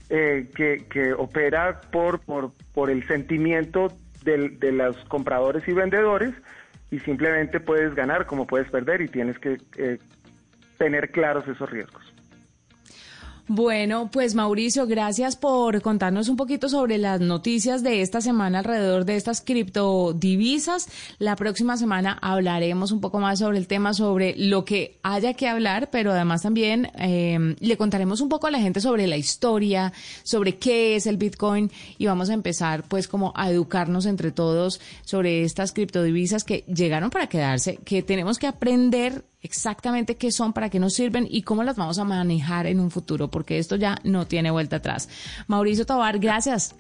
eh, 0.09 0.49
que, 0.55 0.85
que 0.89 1.13
opera 1.13 1.81
por, 1.91 2.19
por, 2.21 2.51
por 2.73 2.89
el 2.89 3.05
sentimiento 3.07 3.93
de 4.23 4.71
los 4.71 4.95
compradores 5.05 5.67
y 5.67 5.73
vendedores 5.73 6.31
y 6.91 6.99
simplemente 6.99 7.59
puedes 7.59 7.95
ganar 7.95 8.25
como 8.25 8.45
puedes 8.45 8.69
perder 8.69 9.01
y 9.01 9.07
tienes 9.07 9.39
que 9.39 9.57
eh, 9.77 9.97
tener 10.77 11.11
claros 11.11 11.47
esos 11.47 11.69
riesgos. 11.69 12.10
Bueno, 13.53 14.09
pues 14.09 14.33
Mauricio, 14.33 14.87
gracias 14.87 15.35
por 15.35 15.81
contarnos 15.81 16.29
un 16.29 16.37
poquito 16.37 16.69
sobre 16.69 16.97
las 16.97 17.19
noticias 17.19 17.83
de 17.83 18.01
esta 18.01 18.21
semana 18.21 18.59
alrededor 18.59 19.03
de 19.03 19.17
estas 19.17 19.41
criptodivisas. 19.41 20.87
La 21.19 21.35
próxima 21.35 21.75
semana 21.75 22.17
hablaremos 22.21 22.93
un 22.93 23.01
poco 23.01 23.19
más 23.19 23.39
sobre 23.39 23.57
el 23.57 23.67
tema, 23.67 23.93
sobre 23.93 24.35
lo 24.37 24.63
que 24.63 24.99
haya 25.03 25.33
que 25.33 25.49
hablar, 25.49 25.89
pero 25.91 26.13
además 26.13 26.43
también 26.43 26.93
eh, 26.97 27.57
le 27.59 27.75
contaremos 27.75 28.21
un 28.21 28.29
poco 28.29 28.47
a 28.47 28.51
la 28.51 28.59
gente 28.59 28.79
sobre 28.79 29.05
la 29.05 29.17
historia, 29.17 29.91
sobre 30.23 30.55
qué 30.55 30.95
es 30.95 31.05
el 31.05 31.17
Bitcoin 31.17 31.69
y 31.97 32.05
vamos 32.05 32.29
a 32.29 32.33
empezar 32.33 32.83
pues 32.87 33.09
como 33.09 33.33
a 33.35 33.49
educarnos 33.49 34.05
entre 34.05 34.31
todos 34.31 34.79
sobre 35.03 35.43
estas 35.43 35.73
criptodivisas 35.73 36.45
que 36.45 36.63
llegaron 36.73 37.09
para 37.09 37.27
quedarse, 37.27 37.79
que 37.83 38.01
tenemos 38.01 38.39
que 38.39 38.47
aprender 38.47 39.25
exactamente 39.41 40.17
qué 40.17 40.31
son, 40.31 40.53
para 40.53 40.69
qué 40.69 40.79
nos 40.79 40.93
sirven 40.93 41.27
y 41.29 41.43
cómo 41.43 41.63
las 41.63 41.75
vamos 41.75 41.99
a 41.99 42.03
manejar 42.03 42.67
en 42.67 42.79
un 42.79 42.91
futuro, 42.91 43.29
porque 43.29 43.57
esto 43.57 43.75
ya 43.75 43.97
no 44.03 44.25
tiene 44.27 44.51
vuelta 44.51 44.77
atrás. 44.77 45.09
Mauricio 45.47 45.85
Tobar, 45.85 46.19
gracias. 46.19 46.75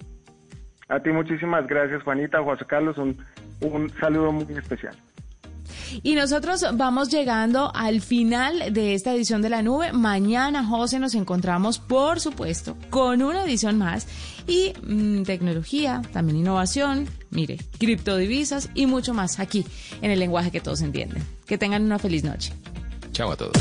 A 0.89 0.99
ti 0.99 1.09
muchísimas 1.09 1.67
gracias, 1.67 2.03
Juanita, 2.03 2.43
José 2.43 2.65
Carlos, 2.65 2.97
un, 2.97 3.17
un 3.61 3.89
saludo 3.99 4.31
muy 4.31 4.57
especial. 4.57 4.95
Y 6.03 6.15
nosotros 6.15 6.65
vamos 6.73 7.09
llegando 7.09 7.71
al 7.73 8.01
final 8.01 8.73
de 8.73 8.93
esta 8.93 9.13
edición 9.13 9.41
de 9.41 9.49
la 9.49 9.61
nube. 9.61 9.91
Mañana, 9.93 10.65
José, 10.65 10.99
nos 10.99 11.15
encontramos, 11.15 11.79
por 11.79 12.19
supuesto, 12.19 12.77
con 12.89 13.21
una 13.21 13.43
edición 13.43 13.77
más 13.77 14.07
y 14.47 14.73
mm, 14.83 15.23
tecnología, 15.23 16.01
también 16.13 16.39
innovación, 16.39 17.07
mire, 17.31 17.57
criptodivisas 17.77 18.69
y 18.73 18.85
mucho 18.85 19.13
más 19.13 19.39
aquí 19.39 19.65
en 20.01 20.11
el 20.11 20.19
lenguaje 20.19 20.51
que 20.51 20.61
todos 20.61 20.81
entienden. 20.81 21.23
Que 21.45 21.57
tengan 21.57 21.83
una 21.83 21.99
feliz 21.99 22.23
noche. 22.23 22.53
Chao 23.11 23.31
a 23.31 23.35
todos. 23.35 23.57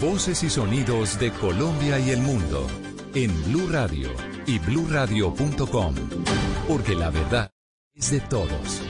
Voces 0.00 0.42
y 0.42 0.50
sonidos 0.50 1.18
de 1.18 1.30
Colombia 1.32 1.98
y 1.98 2.10
el 2.10 2.20
mundo 2.20 2.66
en 3.14 3.32
Blue 3.44 3.68
Radio 3.70 4.10
y 4.46 4.58
bluradio.com, 4.58 5.94
porque 6.68 6.94
la 6.94 7.10
verdad 7.10 7.50
es 7.94 8.10
de 8.10 8.20
todos. 8.20 8.82